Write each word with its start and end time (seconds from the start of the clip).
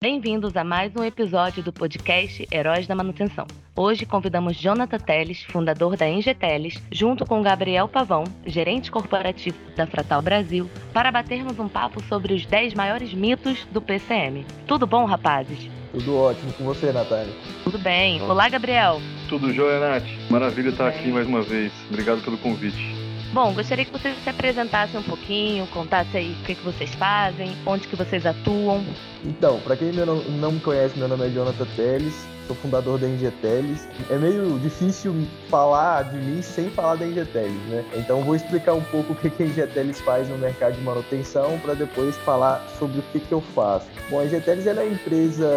Bem-vindos 0.00 0.56
a 0.56 0.62
mais 0.62 0.94
um 0.94 1.02
episódio 1.02 1.60
do 1.60 1.72
podcast 1.72 2.46
Heróis 2.52 2.86
da 2.86 2.94
Manutenção. 2.94 3.48
Hoje 3.74 4.06
convidamos 4.06 4.56
Jonathan 4.56 4.96
Teles, 4.96 5.42
fundador 5.42 5.96
da 5.96 6.08
Engeteles, 6.08 6.80
junto 6.92 7.26
com 7.26 7.42
Gabriel 7.42 7.88
Pavão, 7.88 8.22
gerente 8.46 8.92
corporativo 8.92 9.58
da 9.74 9.88
Fratal 9.88 10.22
Brasil, 10.22 10.70
para 10.92 11.10
batermos 11.10 11.58
um 11.58 11.68
papo 11.68 12.00
sobre 12.04 12.32
os 12.32 12.46
10 12.46 12.74
maiores 12.74 13.12
mitos 13.12 13.64
do 13.72 13.82
PCM. 13.82 14.46
Tudo 14.68 14.86
bom, 14.86 15.04
rapazes? 15.04 15.68
Tudo 15.90 16.16
ótimo 16.16 16.52
com 16.52 16.62
você, 16.62 16.92
Natália. 16.92 17.34
Tudo 17.64 17.80
bem. 17.80 18.22
Olá, 18.22 18.48
Gabriel. 18.48 19.00
Tudo 19.28 19.52
jóia, 19.52 19.80
Nath. 19.80 20.06
Maravilha 20.30 20.68
estar 20.68 20.86
aqui 20.86 21.08
mais 21.08 21.26
uma 21.26 21.42
vez. 21.42 21.72
Obrigado 21.90 22.22
pelo 22.22 22.38
convite. 22.38 22.97
Bom, 23.32 23.52
gostaria 23.52 23.84
que 23.84 23.92
vocês 23.92 24.16
se 24.24 24.30
apresentassem 24.30 24.98
um 24.98 25.02
pouquinho, 25.02 25.66
contassem 25.66 26.20
aí 26.20 26.32
o 26.32 26.44
que, 26.44 26.54
que 26.54 26.64
vocês 26.64 26.94
fazem, 26.94 27.54
onde 27.66 27.86
que 27.86 27.94
vocês 27.94 28.24
atuam. 28.24 28.82
Então, 29.24 29.60
para 29.60 29.76
quem 29.76 29.92
não 29.92 30.52
me 30.52 30.60
conhece, 30.60 30.98
meu 30.98 31.08
nome 31.08 31.26
é 31.26 31.30
Jonathan 31.30 31.66
Teles, 31.76 32.26
sou 32.48 32.56
fundador 32.56 32.98
da 32.98 33.06
Engeteles. 33.06 33.86
É 34.10 34.16
meio 34.16 34.58
difícil 34.58 35.14
falar 35.48 36.04
de 36.04 36.16
mim 36.16 36.40
sem 36.40 36.70
falar 36.70 36.96
da 36.96 37.06
Engeteles, 37.06 37.62
né? 37.68 37.84
Então 37.94 38.22
vou 38.22 38.34
explicar 38.34 38.72
um 38.72 38.82
pouco 38.84 39.12
o 39.12 39.16
que 39.16 39.42
a 39.42 39.46
Engeteles 39.46 40.00
faz 40.00 40.28
no 40.28 40.38
mercado 40.38 40.74
de 40.74 40.80
manutenção 40.80 41.58
para 41.60 41.74
depois 41.74 42.16
falar 42.18 42.66
sobre 42.78 43.00
o 43.00 43.02
que, 43.12 43.20
que 43.20 43.32
eu 43.32 43.40
faço. 43.40 43.86
Bom, 44.10 44.20
a 44.20 44.24
Engeteles 44.24 44.66
é 44.66 44.72
uma 44.72 44.84
empresa 44.84 45.48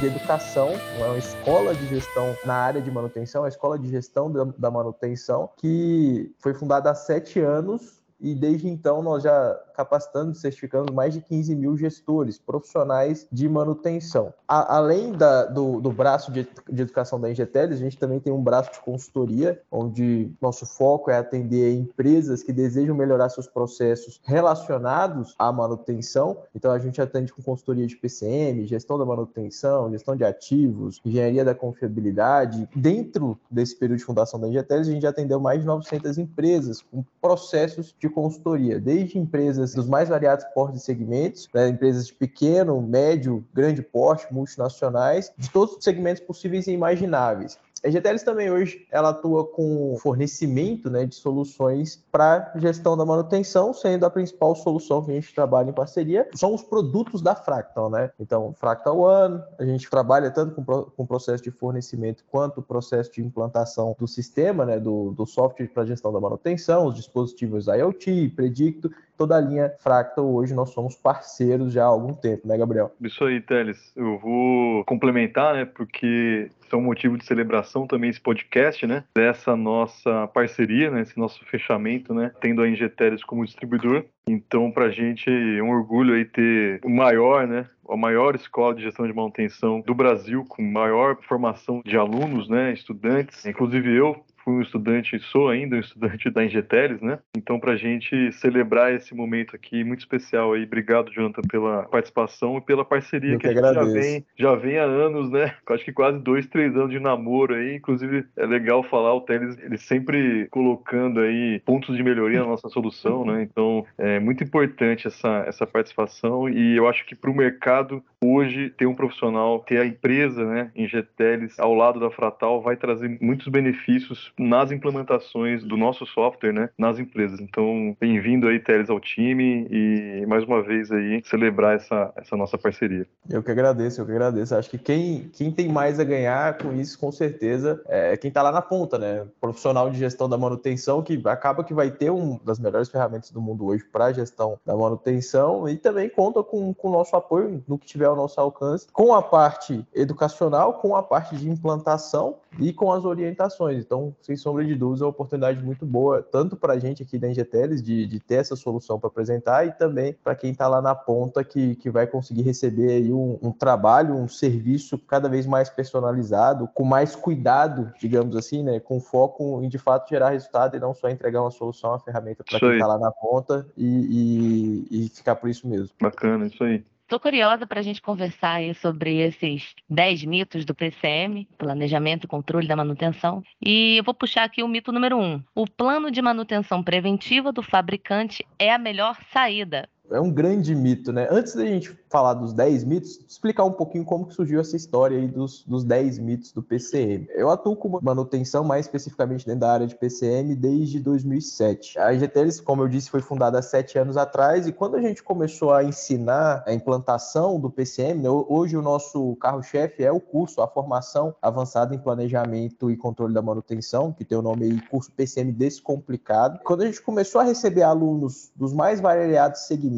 de 0.00 0.06
educação, 0.06 0.70
é 0.98 1.04
uma 1.04 1.18
escola 1.18 1.74
de 1.74 1.86
gestão 1.86 2.34
na 2.44 2.54
área 2.54 2.80
de 2.80 2.90
manutenção, 2.90 3.44
a 3.44 3.48
escola 3.48 3.78
de 3.78 3.88
gestão 3.90 4.32
da 4.32 4.70
manutenção, 4.70 5.50
que 5.58 6.32
foi 6.38 6.54
fundada 6.54 6.90
há 6.90 6.94
sete 6.94 7.38
anos 7.38 7.98
e 8.20 8.34
desde 8.34 8.68
então 8.68 9.02
nós 9.02 9.22
já 9.22 9.56
capacitando 9.78 10.32
e 10.32 10.34
certificando 10.34 10.92
mais 10.92 11.14
de 11.14 11.20
15 11.20 11.54
mil 11.54 11.76
gestores 11.76 12.36
profissionais 12.36 13.28
de 13.30 13.48
manutenção. 13.48 14.34
A, 14.48 14.76
além 14.76 15.12
da, 15.12 15.44
do, 15.44 15.80
do, 15.80 15.92
braço 15.92 16.32
de, 16.32 16.48
de, 16.68 16.82
educação 16.82 17.20
da 17.20 17.30
Ingeteles, 17.30 17.76
a 17.76 17.80
gente 17.80 17.96
também 17.96 18.18
tem 18.18 18.32
um 18.32 18.42
braço 18.42 18.72
de 18.72 18.80
consultoria, 18.80 19.62
onde 19.70 20.32
nosso 20.42 20.66
foco 20.66 21.12
é 21.12 21.18
atender 21.18 21.78
empresas 21.78 22.42
que 22.42 22.52
desejam 22.52 22.96
melhorar 22.96 23.28
seus 23.28 23.46
processos 23.46 24.20
relacionados 24.24 25.36
à 25.38 25.52
manutenção. 25.52 26.38
Então 26.52 26.72
a 26.72 26.78
gente 26.80 27.00
atende 27.00 27.32
com 27.32 27.40
consultoria 27.40 27.86
de 27.86 27.94
PCM, 27.94 28.66
gestão 28.66 28.98
da 28.98 29.04
manutenção, 29.04 29.92
gestão 29.92 30.16
de 30.16 30.24
ativos, 30.24 31.00
engenharia 31.04 31.44
da 31.44 31.54
confiabilidade. 31.54 32.68
Dentro 32.74 33.38
desse 33.48 33.76
período 33.76 33.98
de 33.98 34.04
fundação 34.04 34.40
da 34.40 34.48
Ingeteles, 34.48 34.88
a 34.88 34.90
gente 34.90 35.02
já 35.02 35.10
atendeu 35.10 35.38
mais 35.38 35.60
de 35.60 35.66
900 35.66 36.18
empresas 36.18 36.82
com 36.82 37.04
processos 37.20 37.94
de 37.96 38.08
consultoria, 38.08 38.80
desde 38.80 39.18
empresas 39.18 39.67
dos 39.74 39.88
mais 39.88 40.08
variados 40.08 40.44
portes 40.54 40.82
e 40.82 40.84
segmentos, 40.84 41.48
né, 41.54 41.68
empresas 41.68 42.06
de 42.06 42.14
pequeno, 42.14 42.80
médio, 42.80 43.44
grande 43.52 43.82
porte, 43.82 44.32
multinacionais, 44.32 45.32
de 45.36 45.50
todos 45.50 45.76
os 45.76 45.84
segmentos 45.84 46.22
possíveis 46.22 46.66
e 46.66 46.72
imagináveis. 46.72 47.58
A 47.84 47.90
GTLs 47.90 48.24
também 48.24 48.50
hoje 48.50 48.86
ela 48.90 49.10
atua 49.10 49.46
com 49.46 49.96
fornecimento 50.00 50.90
né, 50.90 51.06
de 51.06 51.14
soluções 51.14 52.02
para 52.10 52.52
gestão 52.56 52.96
da 52.96 53.04
manutenção, 53.04 53.72
sendo 53.72 54.04
a 54.04 54.10
principal 54.10 54.54
solução 54.54 55.04
que 55.04 55.10
a 55.10 55.14
gente 55.14 55.34
trabalha 55.34 55.70
em 55.70 55.72
parceria 55.72 56.28
são 56.34 56.54
os 56.54 56.62
produtos 56.62 57.22
da 57.22 57.34
Fractal, 57.34 57.88
né? 57.88 58.10
Então, 58.18 58.52
Fractal 58.54 58.98
One, 58.98 59.42
a 59.58 59.64
gente 59.64 59.88
trabalha 59.88 60.30
tanto 60.30 60.54
com 60.54 60.90
o 60.96 61.06
processo 61.06 61.42
de 61.42 61.50
fornecimento 61.50 62.24
quanto 62.30 62.58
o 62.58 62.62
processo 62.62 63.12
de 63.12 63.22
implantação 63.22 63.94
do 63.98 64.08
sistema, 64.08 64.64
né, 64.64 64.80
do, 64.80 65.12
do 65.12 65.26
software 65.26 65.68
para 65.68 65.86
gestão 65.86 66.12
da 66.12 66.20
manutenção, 66.20 66.86
os 66.86 66.94
dispositivos 66.94 67.66
IoT, 67.66 68.32
Predicto, 68.34 68.90
toda 69.18 69.36
a 69.36 69.40
linha 69.40 69.74
Fractal 69.80 70.24
hoje 70.24 70.54
nós 70.54 70.70
somos 70.70 70.94
parceiros 70.94 71.72
já 71.72 71.82
há 71.82 71.88
algum 71.88 72.14
tempo, 72.14 72.46
né, 72.46 72.56
Gabriel? 72.56 72.92
Isso 73.00 73.24
aí, 73.24 73.40
Teles. 73.40 73.92
Eu 73.96 74.16
vou 74.18 74.84
complementar, 74.84 75.54
né, 75.54 75.64
porque 75.64 76.48
é 76.72 76.76
um 76.76 76.82
motivo 76.82 77.18
de 77.18 77.24
celebração 77.24 77.86
também 77.86 78.10
esse 78.10 78.20
podcast, 78.20 78.86
né? 78.86 79.04
Dessa 79.14 79.56
nossa 79.56 80.28
parceria, 80.28 80.90
né? 80.90 81.02
Esse 81.02 81.18
nosso 81.18 81.44
fechamento, 81.46 82.14
né? 82.14 82.30
Tendo 82.40 82.62
a 82.62 82.68
Ingeteres 82.68 83.24
como 83.24 83.44
distribuidor. 83.44 84.04
Então, 84.28 84.70
para 84.70 84.86
a 84.86 84.90
gente 84.90 85.30
é 85.30 85.62
um 85.62 85.70
orgulho 85.70 86.14
aí 86.14 86.24
ter 86.24 86.80
o 86.84 86.90
maior, 86.90 87.46
né? 87.46 87.66
A 87.88 87.96
maior 87.96 88.34
escola 88.34 88.74
de 88.74 88.82
gestão 88.82 89.06
de 89.06 89.14
manutenção 89.14 89.80
do 89.80 89.94
Brasil, 89.94 90.44
com 90.46 90.62
maior 90.62 91.16
formação 91.22 91.80
de 91.84 91.96
alunos, 91.96 92.48
né? 92.48 92.72
Estudantes. 92.72 93.46
Inclusive 93.46 93.96
eu 93.96 94.22
fui 94.44 94.54
um 94.54 94.62
estudante, 94.62 95.18
sou 95.18 95.48
ainda 95.48 95.76
um 95.76 95.80
estudante 95.80 96.30
da 96.30 96.44
Ingeteles, 96.44 97.00
né? 97.00 97.18
Então, 97.36 97.58
para 97.58 97.72
a 97.72 97.76
gente 97.76 98.32
celebrar 98.32 98.92
esse 98.92 99.14
momento 99.14 99.54
aqui 99.54 99.84
muito 99.84 100.00
especial 100.00 100.52
aí, 100.52 100.64
obrigado, 100.64 101.12
Jonathan, 101.12 101.42
pela 101.50 101.84
participação 101.84 102.58
e 102.58 102.60
pela 102.60 102.84
parceria 102.84 103.34
Eu 103.34 103.38
que, 103.38 103.48
que 103.48 103.58
a 103.58 103.62
gente 103.62 103.74
já 103.74 103.84
vem, 103.84 104.26
já 104.36 104.54
vem 104.54 104.78
há 104.78 104.84
anos, 104.84 105.30
né? 105.30 105.54
Acho 105.68 105.84
que 105.84 105.92
quase 105.92 106.18
dois, 106.18 106.46
três 106.46 106.74
anos 106.76 106.90
de 106.90 106.98
namoro 106.98 107.54
aí. 107.54 107.76
Inclusive, 107.76 108.24
é 108.36 108.46
legal 108.46 108.82
falar, 108.82 109.14
o 109.14 109.20
Teles, 109.20 109.58
ele 109.58 109.78
sempre 109.78 110.46
colocando 110.50 111.20
aí 111.20 111.60
pontos 111.64 111.96
de 111.96 112.02
melhoria 112.02 112.40
na 112.40 112.46
nossa 112.46 112.68
solução, 112.68 113.24
né? 113.24 113.42
Então, 113.42 113.84
é 113.96 114.18
muito 114.18 114.42
importante 114.42 115.06
essa, 115.06 115.44
essa 115.46 115.66
participação 115.66 116.48
e 116.48 116.76
eu 116.76 116.88
acho 116.88 117.04
que 117.04 117.14
para 117.14 117.30
o 117.30 117.36
mercado 117.36 118.02
hoje 118.22 118.70
ter 118.70 118.86
um 118.86 118.94
profissional, 118.94 119.60
ter 119.60 119.78
a 119.78 119.86
empresa, 119.86 120.44
né, 120.44 120.70
Ingeteles 120.74 121.58
ao 121.58 121.74
lado 121.74 122.00
da 122.00 122.10
Fratal 122.10 122.60
vai 122.60 122.76
trazer 122.76 123.18
muitos 123.20 123.48
benefícios 123.48 124.32
nas 124.38 124.70
implementações 124.70 125.64
do 125.64 125.76
nosso 125.76 126.06
software, 126.06 126.52
né, 126.52 126.70
nas 126.78 126.98
empresas. 126.98 127.40
Então, 127.40 127.96
bem-vindo 128.00 128.46
aí, 128.46 128.60
Teles, 128.60 128.90
ao 128.90 129.00
time 129.00 129.66
e 129.70 130.26
mais 130.26 130.44
uma 130.44 130.62
vez 130.62 130.90
aí 130.90 131.22
celebrar 131.24 131.76
essa, 131.76 132.12
essa 132.16 132.36
nossa 132.36 132.56
parceria. 132.56 133.06
Eu 133.28 133.42
que 133.42 133.50
agradeço, 133.50 134.00
eu 134.00 134.06
que 134.06 134.12
agradeço. 134.12 134.54
Acho 134.54 134.70
que 134.70 134.78
quem, 134.78 135.30
quem 135.32 135.50
tem 135.50 135.68
mais 135.68 135.98
a 136.00 136.04
ganhar 136.04 136.58
com 136.58 136.72
isso, 136.72 136.98
com 136.98 137.10
certeza, 137.10 137.82
é 137.86 138.16
quem 138.16 138.28
está 138.28 138.42
lá 138.42 138.52
na 138.52 138.62
ponta, 138.62 138.98
né? 138.98 139.26
Profissional 139.40 139.90
de 139.90 139.98
gestão 139.98 140.28
da 140.28 140.38
manutenção, 140.38 141.02
que 141.02 141.20
acaba 141.26 141.64
que 141.64 141.74
vai 141.74 141.90
ter 141.90 142.10
uma 142.10 142.40
das 142.44 142.58
melhores 142.58 142.88
ferramentas 142.88 143.30
do 143.30 143.40
mundo 143.40 143.66
hoje 143.66 143.84
para 143.84 144.06
a 144.06 144.12
gestão 144.12 144.58
da 144.64 144.76
manutenção 144.76 145.68
e 145.68 145.76
também 145.76 146.08
conta 146.08 146.42
com 146.42 146.74
o 146.80 146.90
nosso 146.90 147.16
apoio 147.16 147.62
no 147.66 147.78
que 147.78 147.86
tiver 147.86 148.06
ao 148.06 148.16
nosso 148.16 148.40
alcance, 148.40 148.86
com 148.92 149.14
a 149.14 149.22
parte 149.22 149.86
educacional, 149.94 150.74
com 150.74 150.96
a 150.96 151.02
parte 151.02 151.36
de 151.36 151.48
implantação 151.48 152.36
e 152.58 152.72
com 152.72 152.92
as 152.92 153.04
orientações. 153.04 153.84
Então, 153.84 154.14
sem 154.20 154.36
sombra 154.36 154.64
de 154.64 154.74
dúvidas, 154.74 155.00
é 155.00 155.04
uma 155.04 155.10
oportunidade 155.10 155.62
muito 155.62 155.86
boa, 155.86 156.22
tanto 156.22 156.56
para 156.56 156.74
a 156.74 156.78
gente 156.78 157.02
aqui 157.02 157.18
da 157.18 157.28
Engeteles, 157.28 157.82
de, 157.82 158.06
de 158.06 158.20
ter 158.20 158.36
essa 158.36 158.56
solução 158.56 158.98
para 158.98 159.08
apresentar, 159.08 159.66
e 159.66 159.72
também 159.72 160.12
para 160.12 160.34
quem 160.34 160.50
está 160.50 160.68
lá 160.68 160.82
na 160.82 160.94
ponta, 160.94 161.42
que, 161.44 161.76
que 161.76 161.90
vai 161.90 162.06
conseguir 162.06 162.42
receber 162.42 162.92
aí 162.92 163.12
um, 163.12 163.38
um, 163.42 163.52
trabalho, 163.52 164.14
um 164.14 164.28
serviço 164.28 164.98
cada 164.98 165.28
vez 165.28 165.46
mais 165.46 165.70
personalizado, 165.70 166.68
com 166.74 166.84
mais 166.84 167.14
cuidado, 167.16 167.92
digamos 167.98 168.36
assim, 168.36 168.62
né, 168.62 168.80
com 168.80 169.00
foco 169.00 169.62
em 169.62 169.68
de 169.68 169.78
fato 169.78 170.08
gerar 170.08 170.30
resultado 170.30 170.76
e 170.76 170.80
não 170.80 170.94
só 170.94 171.08
entregar 171.08 171.40
uma 171.40 171.50
solução, 171.50 171.90
uma 171.90 171.98
ferramenta 171.98 172.44
para 172.44 172.58
quem 172.58 172.72
está 172.72 172.86
lá 172.86 172.98
na 172.98 173.10
ponta 173.10 173.66
e, 173.76 174.86
e, 174.90 175.04
e 175.04 175.08
ficar 175.08 175.36
por 175.36 175.48
isso 175.48 175.66
mesmo. 175.66 175.90
Bacana, 176.00 176.46
isso 176.46 176.62
aí. 176.62 176.84
Estou 177.08 177.18
curiosa 177.18 177.66
para 177.66 177.80
a 177.80 177.82
gente 177.82 178.02
conversar 178.02 178.56
aí 178.56 178.74
sobre 178.74 179.16
esses 179.16 179.74
10 179.88 180.24
mitos 180.24 180.66
do 180.66 180.74
PCM, 180.74 181.48
Planejamento 181.56 182.24
e 182.24 182.28
Controle 182.28 182.68
da 182.68 182.76
Manutenção. 182.76 183.42
E 183.64 183.96
eu 183.96 184.04
vou 184.04 184.12
puxar 184.12 184.44
aqui 184.44 184.62
o 184.62 184.68
mito 184.68 184.92
número 184.92 185.16
1. 185.16 185.22
Um. 185.22 185.42
O 185.54 185.66
plano 185.66 186.10
de 186.10 186.20
manutenção 186.20 186.82
preventiva 186.82 187.50
do 187.50 187.62
fabricante 187.62 188.46
é 188.58 188.70
a 188.70 188.76
melhor 188.76 189.16
saída 189.32 189.88
é 190.10 190.20
um 190.20 190.30
grande 190.30 190.74
mito, 190.74 191.12
né? 191.12 191.28
Antes 191.30 191.54
da 191.54 191.64
gente 191.64 191.96
falar 192.08 192.34
dos 192.34 192.52
10 192.52 192.84
mitos, 192.84 193.20
explicar 193.28 193.64
um 193.64 193.72
pouquinho 193.72 194.04
como 194.04 194.26
que 194.26 194.34
surgiu 194.34 194.60
essa 194.60 194.76
história 194.76 195.18
aí 195.18 195.28
dos, 195.28 195.62
dos 195.64 195.84
10 195.84 196.18
mitos 196.18 196.52
do 196.52 196.62
PCM. 196.62 197.28
Eu 197.30 197.50
atuo 197.50 197.76
com 197.76 197.98
manutenção, 198.02 198.64
mais 198.64 198.86
especificamente 198.86 199.44
dentro 199.44 199.60
da 199.60 199.72
área 199.72 199.86
de 199.86 199.94
PCM, 199.94 200.54
desde 200.54 201.00
2007. 201.00 201.98
A 201.98 202.12
IGTELES, 202.14 202.60
como 202.60 202.82
eu 202.82 202.88
disse, 202.88 203.10
foi 203.10 203.20
fundada 203.20 203.58
há 203.58 203.62
sete 203.62 203.98
anos 203.98 204.16
atrás, 204.16 204.66
e 204.66 204.72
quando 204.72 204.96
a 204.96 205.02
gente 205.02 205.22
começou 205.22 205.72
a 205.72 205.84
ensinar 205.84 206.64
a 206.66 206.72
implantação 206.72 207.60
do 207.60 207.70
PCM, 207.70 208.22
né, 208.22 208.30
hoje 208.30 208.76
o 208.76 208.82
nosso 208.82 209.36
carro-chefe 209.36 210.02
é 210.02 210.10
o 210.10 210.20
curso, 210.20 210.62
a 210.62 210.68
formação 210.68 211.34
avançada 211.42 211.94
em 211.94 211.98
planejamento 211.98 212.90
e 212.90 212.96
controle 212.96 213.34
da 213.34 213.42
manutenção, 213.42 214.12
que 214.12 214.24
tem 214.24 214.38
o 214.38 214.42
nome 214.42 214.64
aí, 214.64 214.80
curso 214.88 215.12
PCM 215.12 215.52
Descomplicado. 215.52 216.60
Quando 216.64 216.82
a 216.82 216.86
gente 216.86 217.02
começou 217.02 217.40
a 217.40 217.44
receber 217.44 217.82
alunos 217.82 218.50
dos 218.56 218.72
mais 218.72 219.00
variados 219.00 219.62
segmentos, 219.62 219.97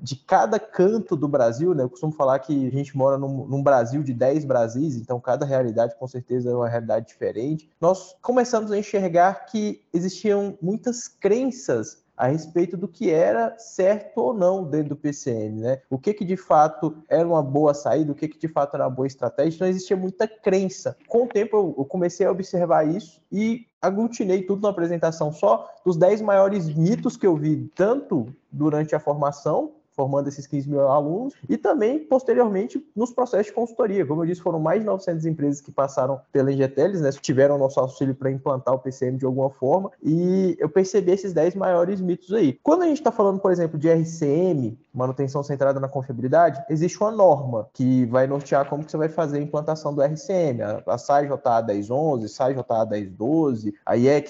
de 0.00 0.16
cada 0.16 0.58
canto 0.58 1.16
do 1.16 1.28
Brasil, 1.28 1.74
né? 1.74 1.82
Eu 1.82 1.90
costumo 1.90 2.12
falar 2.12 2.38
que 2.38 2.66
a 2.66 2.70
gente 2.70 2.96
mora 2.96 3.16
num, 3.16 3.46
num 3.46 3.62
Brasil 3.62 4.02
de 4.02 4.12
10 4.12 4.44
Brasis, 4.44 4.96
então 4.96 5.20
cada 5.20 5.46
realidade 5.46 5.94
com 5.98 6.06
certeza 6.06 6.50
é 6.50 6.54
uma 6.54 6.68
realidade 6.68 7.06
diferente. 7.06 7.68
Nós 7.80 8.14
começamos 8.20 8.70
a 8.72 8.78
enxergar 8.78 9.46
que 9.46 9.82
existiam 9.92 10.58
muitas 10.60 11.08
crenças 11.08 12.03
a 12.16 12.26
respeito 12.26 12.76
do 12.76 12.86
que 12.88 13.10
era 13.10 13.58
certo 13.58 14.18
ou 14.18 14.34
não 14.34 14.64
dentro 14.64 14.90
do 14.90 14.96
PCM, 14.96 15.60
né? 15.60 15.80
O 15.90 15.98
que 15.98 16.14
que 16.14 16.24
de 16.24 16.36
fato 16.36 16.96
era 17.08 17.26
uma 17.26 17.42
boa 17.42 17.74
saída, 17.74 18.12
o 18.12 18.14
que 18.14 18.28
que 18.28 18.38
de 18.38 18.48
fato 18.48 18.74
era 18.74 18.84
uma 18.84 18.90
boa 18.90 19.06
estratégia. 19.06 19.56
Então 19.56 19.68
existia 19.68 19.96
muita 19.96 20.28
crença. 20.28 20.96
Com 21.08 21.24
o 21.24 21.28
tempo 21.28 21.74
eu 21.76 21.84
comecei 21.84 22.26
a 22.26 22.30
observar 22.30 22.86
isso 22.86 23.20
e 23.30 23.66
aglutinei 23.80 24.42
tudo 24.42 24.62
numa 24.62 24.70
apresentação 24.70 25.32
só 25.32 25.68
dos 25.84 25.96
10 25.96 26.22
maiores 26.22 26.72
mitos 26.74 27.16
que 27.16 27.26
eu 27.26 27.36
vi 27.36 27.70
tanto 27.74 28.26
durante 28.50 28.94
a 28.94 29.00
formação 29.00 29.72
formando 29.94 30.28
esses 30.28 30.46
15 30.46 30.68
mil 30.68 30.88
alunos, 30.88 31.34
e 31.48 31.56
também, 31.56 31.98
posteriormente, 32.00 32.84
nos 32.94 33.12
processos 33.12 33.46
de 33.46 33.52
consultoria. 33.52 34.04
Como 34.04 34.22
eu 34.22 34.26
disse, 34.26 34.40
foram 34.40 34.58
mais 34.58 34.80
de 34.80 34.86
900 34.86 35.26
empresas 35.26 35.60
que 35.60 35.70
passaram 35.70 36.20
pela 36.32 36.52
Ingeteles, 36.52 37.00
né, 37.00 37.10
tiveram 37.12 37.58
nosso 37.58 37.78
auxílio 37.80 38.14
para 38.14 38.30
implantar 38.30 38.74
o 38.74 38.78
PCM 38.78 39.18
de 39.18 39.24
alguma 39.24 39.50
forma, 39.50 39.90
e 40.02 40.56
eu 40.58 40.68
percebi 40.68 41.12
esses 41.12 41.32
10 41.32 41.54
maiores 41.54 42.00
mitos 42.00 42.32
aí. 42.32 42.58
Quando 42.62 42.82
a 42.82 42.86
gente 42.86 42.98
está 42.98 43.12
falando, 43.12 43.40
por 43.40 43.52
exemplo, 43.52 43.78
de 43.78 43.88
RCM, 43.88 44.78
manutenção 44.92 45.42
centrada 45.42 45.80
na 45.80 45.88
confiabilidade, 45.88 46.62
existe 46.68 47.00
uma 47.00 47.10
norma 47.10 47.68
que 47.72 48.06
vai 48.06 48.26
nortear 48.26 48.68
como 48.68 48.84
que 48.84 48.90
você 48.90 48.96
vai 48.96 49.08
fazer 49.08 49.38
a 49.38 49.42
implantação 49.42 49.94
do 49.94 50.02
RCM, 50.02 50.62
a, 50.62 50.82
a 50.86 50.98
SAI 50.98 51.26
JA 51.26 51.62
1011, 51.62 52.28
SAI 52.28 52.54
JA 52.54 52.86
1012, 52.86 53.74
a 53.84 53.96
IEC 53.96 54.28